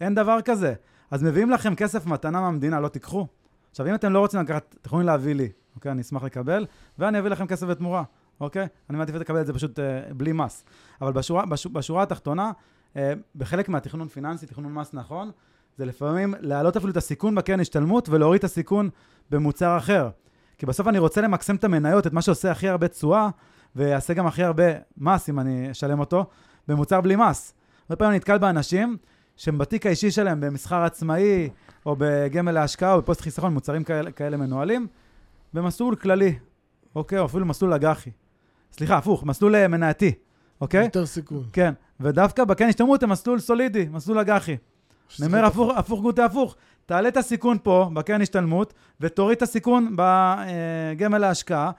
אין 0.00 0.14
דבר 0.14 0.40
כזה. 0.44 0.74
אז 1.10 1.22
מביאים 1.22 1.50
לכם 1.50 1.74
כסף 1.74 2.06
מתנה 2.06 2.40
מהמדינה, 2.40 2.80
לא 2.80 2.88
תיקחו. 2.88 3.26
עכשיו, 3.70 3.86
אם 3.86 3.94
אתם 3.94 4.12
לא 4.12 4.18
רוצים 4.18 4.40
לקחת, 4.40 4.74
אתם 4.80 4.86
יכולים 4.86 5.06
להביא 5.06 5.34
לי, 5.34 5.48
אוקיי? 5.74 5.92
אני 5.92 6.02
אשמח 6.02 6.22
לקבל, 6.22 6.66
ואני 6.98 7.18
אביא 7.18 7.30
לכם 7.30 7.46
כסף 7.46 7.66
בתמורה, 7.66 8.02
אוקיי? 8.40 8.66
אני 8.90 8.98
מעדיף 8.98 9.14
לקבל 9.14 9.40
את 9.40 9.46
זה 9.46 9.52
פשוט 9.52 9.78
אה, 9.78 10.00
בלי 10.14 10.32
מס. 10.32 10.64
אבל 11.00 11.12
בשורה, 11.12 11.46
בשורה, 11.46 11.74
בשורה 11.74 12.02
התחתונה, 12.02 12.52
אה, 12.96 13.12
בחלק 13.36 13.68
מהתכנון 13.68 14.08
פיננסי, 14.08 14.46
תכנון 14.46 14.74
מס 14.74 14.94
נכון, 14.94 15.30
זה 15.76 15.86
לפעמים 15.86 16.34
להעלות 16.40 16.76
אפילו 16.76 16.92
את 16.92 16.96
הסיכון 16.96 17.34
בקרן 17.34 17.60
השתלמות 17.60 18.08
ולהוריד 18.08 18.38
את 18.38 18.44
הסיכון 18.44 18.90
במוצר 19.30 19.76
אחר. 19.76 20.10
כי 20.58 20.66
בסוף 20.66 20.88
אני 20.88 20.98
רוצה 20.98 21.20
למקסם 21.20 21.56
את 21.56 21.64
המניות, 21.64 22.06
את 22.06 22.12
מה 22.12 22.22
שעושה 22.22 22.50
הכי 22.50 22.68
הרבה 22.68 22.88
תשואה, 22.88 23.28
ויעשה 23.76 24.14
גם 24.14 24.26
הכי 24.26 24.42
הרבה 24.42 24.64
מס, 24.98 25.28
אם 25.28 25.40
אני 25.40 25.70
אשלם 25.70 26.00
אותו, 26.00 26.26
במוצר 26.68 27.00
בלי 27.00 27.16
מס. 27.16 27.54
הרבה 27.84 27.96
פעמים 27.96 28.10
אני 28.10 28.16
נתקל 28.16 28.38
באנשים 28.38 28.96
שהם 29.36 29.58
בתיק 29.58 29.86
האישי 29.86 30.10
שלהם, 30.10 30.40
במסחר 30.40 30.82
עצמאי, 30.82 31.48
או 31.86 31.96
בגמל 31.98 32.52
להשקעה, 32.52 32.94
או 32.94 32.98
בפוסט 32.98 33.20
חיסכון, 33.20 33.54
מוצרים 33.54 33.84
כאלה, 33.84 34.10
כאלה 34.10 34.36
מנוהלים, 34.36 34.86
במסלול 35.54 35.96
כללי, 35.96 36.38
אוקיי? 36.94 37.18
או 37.18 37.24
אפילו 37.24 37.46
מסלול 37.46 37.72
אג"חי. 37.72 38.10
סליחה, 38.72 38.96
הפוך, 38.96 39.24
מסלול 39.24 39.56
אה, 39.56 39.68
מנייתי, 39.68 40.12
אוקיי? 40.60 40.84
יותר 40.84 41.06
סיכון. 41.06 41.44
כן, 41.52 41.74
ודווקא 42.00 42.44
בקרן 42.44 42.68
השתלמות 42.68 43.02
הם 43.02 43.10
מסלול 43.10 43.38
סולידי, 43.38 43.88
מסלול 43.90 44.18
אג"חי. 44.18 44.56
אני 45.18 45.26
אומר 45.26 45.44
הפוך, 45.44 45.72
הפוך 45.76 46.00
גוטה 46.00 46.24
הפוך. 46.24 46.56
תעלה 46.86 47.08
את 47.08 47.16
הסיכון 47.16 47.58
פה, 47.62 47.90
בקרן 47.94 48.22
השתלמות, 48.22 48.74
ותוריד 49.00 49.36
את 49.36 49.42
הסיכון 49.42 49.96
בגמל 49.96 51.18
להשקעה, 51.18 51.70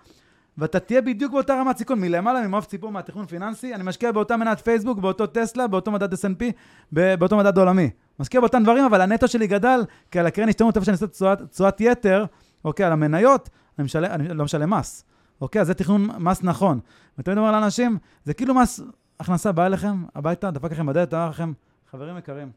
ואתה 0.57 0.79
תהיה 0.79 1.01
בדיוק 1.01 1.31
באותה 1.31 1.53
רמת 1.53 1.77
סיכון, 1.77 2.01
מלמעלה, 2.01 2.47
ממעוף 2.47 2.65
ציפור 2.65 2.91
מהתכנון 2.91 3.25
פיננסי, 3.25 3.75
אני 3.75 3.83
משקיע 3.83 4.11
באותה 4.11 4.37
מנת 4.37 4.59
פייסבוק, 4.59 4.99
באותו 4.99 5.27
טסלה, 5.27 5.67
באותו 5.67 5.91
מדד 5.91 6.13
S&P, 6.13 6.43
באותו 6.91 7.37
מדד 7.37 7.57
עולמי. 7.57 7.89
משקיע 8.19 8.39
באותם 8.41 8.63
דברים, 8.63 8.85
אבל 8.85 9.01
הנטו 9.01 9.27
שלי 9.27 9.47
גדל, 9.47 9.83
כי 10.11 10.19
על 10.19 10.25
הקרן 10.25 10.49
השתלמות, 10.49 10.75
איפה 10.75 10.85
שאני 10.85 10.97
עושה 11.01 11.35
תשואת 11.51 11.81
יתר, 11.81 12.25
אוקיי, 12.65 12.85
על 12.85 12.91
המניות, 12.91 13.49
אני, 13.79 13.85
משל... 13.85 14.05
אני 14.05 14.27
לא 14.27 14.43
משלם 14.43 14.73
מס. 14.73 15.03
אוקיי, 15.41 15.61
אז 15.61 15.67
זה 15.67 15.73
תכנון 15.73 16.09
מס 16.17 16.43
נכון. 16.43 16.79
ותמיד 17.17 17.37
אומר 17.37 17.51
לאנשים, 17.51 17.97
זה 18.23 18.33
כאילו 18.33 18.53
מס 18.53 18.81
הכנסה 19.19 19.51
בא 19.51 19.65
אליכם 19.65 20.03
הביתה, 20.15 20.51
דפק 20.51 20.71
לכם 20.71 20.85
בדלת, 20.85 21.13
אמר 21.13 21.29
לכם, 21.29 21.53
חברים 21.91 22.17
יקרים, 22.17 22.51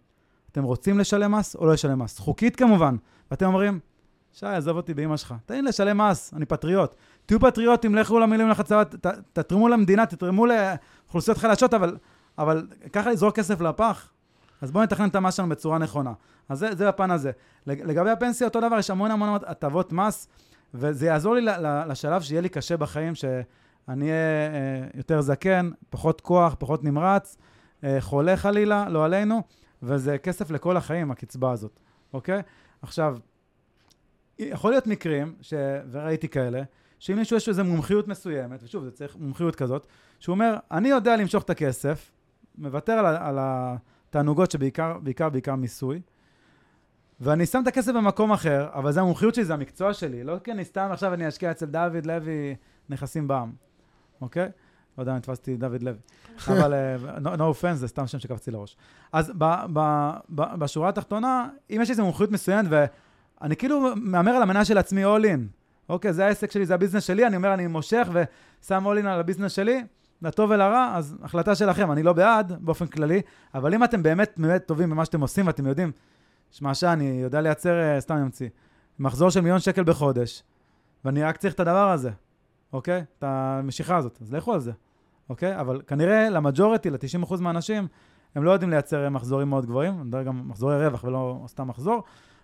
אתם 0.52 0.62
רוצים 0.62 0.98
לשלם 0.98 1.32
מס 1.32 1.56
או 1.56 1.66
לא 1.66 1.72
לשלם 1.72 1.98
מס? 1.98 2.18
חוקית 2.18 2.56
כמובן. 2.56 2.96
ואתם 3.30 3.46
אומרים, 3.46 3.80
שי, 4.32 4.46
עזוב 4.46 4.76
אותי 4.76 4.94
באמא 4.94 5.16
שלך, 5.16 5.34
תן 5.46 5.54
לי 5.54 5.62
לשלם 5.62 5.98
מס, 5.98 6.34
אני 6.34 6.46
פטריוט. 6.46 6.94
תהיו 7.28 7.40
פטריוטים, 7.40 7.94
לכו 7.94 8.18
למילים 8.18 8.48
לחצבה, 8.48 8.82
תתרמו 9.32 9.68
למדינה, 9.68 10.06
תתרמו 10.06 10.46
לאוכלוסיות 10.46 11.38
חלשות, 11.38 11.74
אבל, 11.74 11.96
אבל 12.38 12.66
ככה 12.92 13.10
לזרוק 13.10 13.36
כסף 13.36 13.60
לפח? 13.60 14.10
אז 14.60 14.70
בואו 14.70 14.84
נתכנן 14.84 15.08
את 15.08 15.14
המס 15.14 15.34
שלנו 15.34 15.48
בצורה 15.48 15.78
נכונה. 15.78 16.12
אז 16.48 16.58
זה, 16.58 16.74
זה 16.74 16.88
בפן 16.88 17.10
הזה. 17.10 17.30
לגבי 17.66 18.10
הפנסיה, 18.10 18.46
אותו 18.46 18.60
דבר, 18.60 18.78
יש 18.78 18.90
המון 18.90 19.10
המון 19.10 19.38
הטבות 19.46 19.92
מס, 19.92 20.28
וזה 20.74 21.06
יעזור 21.06 21.34
לי 21.34 21.46
לשלב 21.88 22.22
שיהיה 22.22 22.40
לי 22.40 22.48
קשה 22.48 22.76
בחיים, 22.76 23.14
שאני 23.14 24.04
אהיה 24.04 24.14
אה, 24.14 24.86
יותר 24.94 25.20
זקן, 25.20 25.70
פחות 25.90 26.20
כוח, 26.20 26.56
פחות 26.58 26.84
נמרץ, 26.84 27.36
אה, 27.84 27.96
חולה 28.00 28.36
חלילה, 28.36 28.88
לא 28.88 29.04
עלינו, 29.04 29.42
וזה 29.82 30.18
כסף 30.18 30.50
לכל 30.50 30.76
החיים, 30.76 31.10
הקצבה 31.10 31.52
הזאת, 31.52 31.80
אוקיי? 32.12 32.42
עכשיו, 32.82 33.18
יכול 34.38 34.70
להיות 34.70 34.86
מקרים, 34.86 35.34
ש... 35.40 35.54
וראיתי 35.90 36.28
כאלה, 36.28 36.62
שאם 36.98 37.16
מישהו 37.16 37.36
יש 37.36 37.48
איזו 37.48 37.64
מומחיות 37.64 38.08
מסוימת, 38.08 38.62
ושוב, 38.62 38.84
זה 38.84 38.90
צריך 38.90 39.16
מומחיות 39.16 39.56
כזאת, 39.56 39.86
שהוא 40.18 40.34
אומר, 40.34 40.56
אני 40.70 40.88
יודע 40.88 41.16
למשוך 41.16 41.42
את 41.42 41.50
הכסף, 41.50 42.10
מוותר 42.58 42.92
על, 42.92 43.16
על 43.16 43.36
התענוגות 43.40 44.50
שבעיקר, 44.50 44.98
בעיקר, 45.02 45.28
בעיקר 45.28 45.54
מיסוי, 45.54 46.00
ואני 47.20 47.46
שם 47.46 47.62
את 47.62 47.66
הכסף 47.66 47.92
במקום 47.92 48.32
אחר, 48.32 48.68
אבל 48.72 48.92
זה 48.92 49.00
המומחיות 49.00 49.34
שלי, 49.34 49.44
זה 49.44 49.54
המקצוע 49.54 49.94
שלי, 49.94 50.24
לא 50.24 50.36
כי 50.44 50.52
אני 50.52 50.64
סתם 50.64 50.88
עכשיו 50.92 51.14
אני 51.14 51.28
אשקיע 51.28 51.50
אצל 51.50 51.66
דוד 51.66 52.06
לוי 52.06 52.54
נכסים 52.88 53.28
בעם, 53.28 53.52
אוקיי? 54.20 54.48
לא 54.98 55.02
יודע 55.02 55.14
אם 55.14 55.20
תפסתי 55.20 55.56
דוד 55.56 55.82
לוי, 55.82 55.98
אבל 56.52 56.74
uh, 56.74 57.18
no, 57.18 57.38
no 57.38 57.40
offense, 57.40 57.74
זה 57.74 57.88
סתם 57.88 58.06
שם 58.06 58.18
שקפצתי 58.18 58.50
לראש. 58.50 58.76
אז 59.12 59.32
ב, 59.38 59.44
ב, 59.72 59.80
ב, 60.28 60.54
בשורה 60.58 60.88
התחתונה, 60.88 61.48
אם 61.70 61.78
יש 61.82 61.90
איזו 61.90 62.04
מומחיות 62.04 62.30
מסוימת, 62.30 62.70
ואני 62.70 63.56
כאילו 63.56 63.80
מהמר 63.96 64.32
על 64.32 64.42
המנה 64.42 64.64
של 64.64 64.78
עצמי 64.78 65.04
all 65.04 65.22
in, 65.22 65.57
אוקיי, 65.88 66.12
זה 66.12 66.26
העסק 66.26 66.50
שלי, 66.50 66.66
זה 66.66 66.74
הביזנס 66.74 67.04
שלי, 67.04 67.26
אני 67.26 67.36
אומר, 67.36 67.54
אני 67.54 67.66
מושך 67.66 68.08
ושם 68.12 68.86
in 68.86 69.06
על 69.06 69.20
הביזנס 69.20 69.52
שלי, 69.52 69.84
לטוב 70.22 70.50
ולרע, 70.50 70.92
אז 70.96 71.16
החלטה 71.22 71.54
שלכם, 71.54 71.92
אני 71.92 72.02
לא 72.02 72.12
בעד 72.12 72.52
באופן 72.64 72.86
כללי, 72.86 73.22
אבל 73.54 73.74
אם 73.74 73.84
אתם 73.84 74.02
באמת 74.02 74.32
באמת 74.36 74.66
טובים 74.66 74.90
במה 74.90 75.04
שאתם 75.04 75.20
עושים 75.20 75.46
ואתם 75.46 75.66
יודעים, 75.66 75.92
שמע, 76.50 76.74
שאני 76.74 77.04
יודע 77.04 77.40
לייצר, 77.40 77.80
אה, 77.80 78.00
סתם 78.00 78.16
אמציא, 78.16 78.48
מחזור 78.98 79.30
של 79.30 79.40
מיליון 79.40 79.60
שקל 79.60 79.84
בחודש, 79.84 80.42
ואני 81.04 81.22
רק 81.22 81.36
צריך 81.36 81.54
את 81.54 81.60
הדבר 81.60 81.90
הזה, 81.90 82.10
אוקיי? 82.72 83.04
את 83.18 83.24
המשיכה 83.26 83.96
הזאת, 83.96 84.18
אז 84.22 84.32
לכו 84.32 84.54
על 84.54 84.60
זה, 84.60 84.72
אוקיי? 85.28 85.60
אבל 85.60 85.82
כנראה 85.86 86.30
למג'ורטי, 86.30 86.90
ל-90% 86.90 87.40
מהאנשים, 87.40 87.86
הם 88.34 88.44
לא 88.44 88.50
יודעים 88.50 88.70
לייצר 88.70 89.08
מחזורים 89.08 89.48
מאוד 89.48 89.66
גבוהים, 89.66 89.94
אני 89.94 90.02
מדבר 90.02 90.22
גם 90.22 90.48
מחזורי 90.48 90.86
רווח 90.86 91.04
ולא 91.04 91.44
סתם 91.48 91.68
מחזור, 91.68 92.02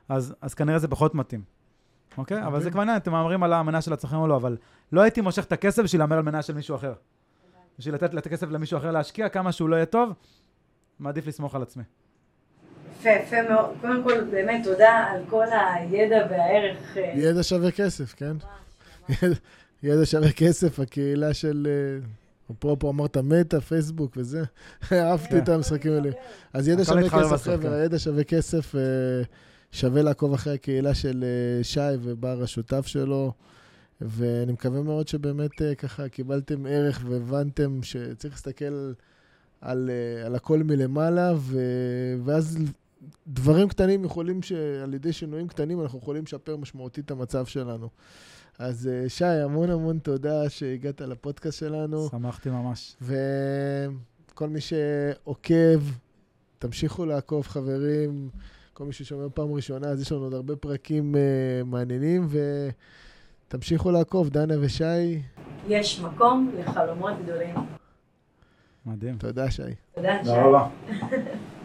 אז, 0.08 0.34
אז 0.40 0.54
כנראה 0.54 0.78
זה 0.78 0.88
פחות 0.88 1.14
מתאים. 1.14 1.53
אוקיי? 2.18 2.46
אבל 2.46 2.62
זה 2.62 2.70
כבר 2.70 2.80
עניין, 2.80 2.96
אתם 2.96 3.12
מהמרים 3.12 3.42
על 3.42 3.52
המנה 3.52 3.80
של 3.80 3.92
עצמכם 3.92 4.16
או 4.16 4.26
לא, 4.26 4.36
אבל 4.36 4.56
לא 4.92 5.00
הייתי 5.00 5.20
מושך 5.20 5.44
את 5.44 5.52
הכסף 5.52 5.82
בשביל 5.82 6.00
להמר 6.00 6.16
על 6.16 6.22
מנה 6.22 6.42
של 6.42 6.54
מישהו 6.54 6.76
אחר. 6.76 6.92
בשביל 7.78 7.94
לתת 7.94 8.18
את 8.18 8.26
הכסף 8.26 8.50
למישהו 8.50 8.78
אחר 8.78 8.90
להשקיע, 8.90 9.28
כמה 9.28 9.52
שהוא 9.52 9.68
לא 9.68 9.76
יהיה 9.76 9.86
טוב, 9.86 10.12
מעדיף 10.98 11.26
לסמוך 11.26 11.54
על 11.54 11.62
עצמי. 11.62 11.82
יפה, 13.00 13.08
יפה 13.10 13.36
מאוד. 13.48 13.70
קודם 13.80 14.04
כל, 14.04 14.24
באמת 14.24 14.64
תודה 14.64 14.92
על 14.92 15.22
כל 15.30 15.44
הידע 15.52 16.26
והערך. 16.30 16.96
אה, 16.96 17.12
ידע 17.16 17.42
שווה 17.42 17.70
כסף, 17.70 18.14
כן? 18.14 18.36
ידע 19.82 20.06
שווה 20.06 20.32
כסף, 20.32 20.80
הקהילה 20.80 21.34
של... 21.34 21.68
אה, 21.70 22.06
אפרופו 22.52 22.90
אמרת 22.90 23.16
מטא, 23.16 23.60
פייסבוק 23.60 24.12
וזה, 24.16 24.42
אהבתי 24.92 25.38
את 25.38 25.48
המשחקים 25.48 25.92
האלה. 25.92 26.10
אז 26.52 26.68
ידע 26.68 26.84
שווה 26.84 27.10
כסף, 27.10 27.42
חבר'ה, 27.42 27.84
ידע 27.84 27.98
שווה 27.98 28.24
כסף. 28.24 28.74
שווה 29.74 30.02
לעקוב 30.02 30.32
אחרי 30.32 30.54
הקהילה 30.54 30.94
של 30.94 31.24
אה, 31.24 31.64
שי 31.64 31.80
ובר 32.00 32.42
השותף 32.42 32.86
שלו, 32.86 33.32
ואני 34.00 34.52
מקווה 34.52 34.82
מאוד 34.82 35.08
שבאמת 35.08 35.62
אה, 35.62 35.74
ככה 35.74 36.08
קיבלתם 36.08 36.66
ערך 36.66 37.04
והבנתם 37.08 37.82
שצריך 37.82 38.34
להסתכל 38.34 38.92
על, 39.60 39.90
אה, 39.90 40.26
על 40.26 40.34
הכל 40.34 40.62
מלמעלה, 40.62 41.32
ו, 41.36 41.58
ואז 42.24 42.58
דברים 43.26 43.68
קטנים 43.68 44.04
יכולים, 44.04 44.40
על 44.82 44.94
ידי 44.94 45.12
שינויים 45.12 45.48
קטנים 45.48 45.82
אנחנו 45.82 45.98
יכולים 45.98 46.22
לשפר 46.24 46.56
משמעותית 46.56 47.04
את 47.04 47.10
המצב 47.10 47.46
שלנו. 47.46 47.88
אז 48.58 48.90
שי, 49.08 49.24
המון 49.24 49.70
המון 49.70 49.98
תודה 49.98 50.50
שהגעת 50.50 51.00
לפודקאסט 51.00 51.58
שלנו, 51.58 52.08
שמחתי 52.10 52.50
ממש. 52.50 52.96
וכל 53.02 54.48
מי 54.48 54.60
שעוקב, 54.60 55.80
תמשיכו 56.58 57.06
לעקוב, 57.06 57.46
חברים. 57.46 58.28
כל 58.74 58.84
מי 58.84 58.92
ששומע 58.92 59.26
פעם 59.34 59.52
ראשונה, 59.52 59.86
אז 59.86 60.02
יש 60.02 60.12
לנו 60.12 60.24
עוד 60.24 60.34
הרבה 60.34 60.56
פרקים 60.56 61.14
uh, 61.14 61.64
מעניינים, 61.64 62.28
ותמשיכו 63.48 63.90
לעקוב, 63.90 64.30
דנה 64.30 64.54
ושי. 64.60 65.22
יש 65.68 66.00
מקום 66.00 66.50
לחלומות 66.58 67.12
גדולים. 67.22 67.54
מדהים. 68.86 69.16
תודה, 69.16 69.50
שי. 69.50 69.62
תודה, 69.94 70.18
שי. 70.18 70.30
תודה 70.30 70.42
רבה. 70.42 70.68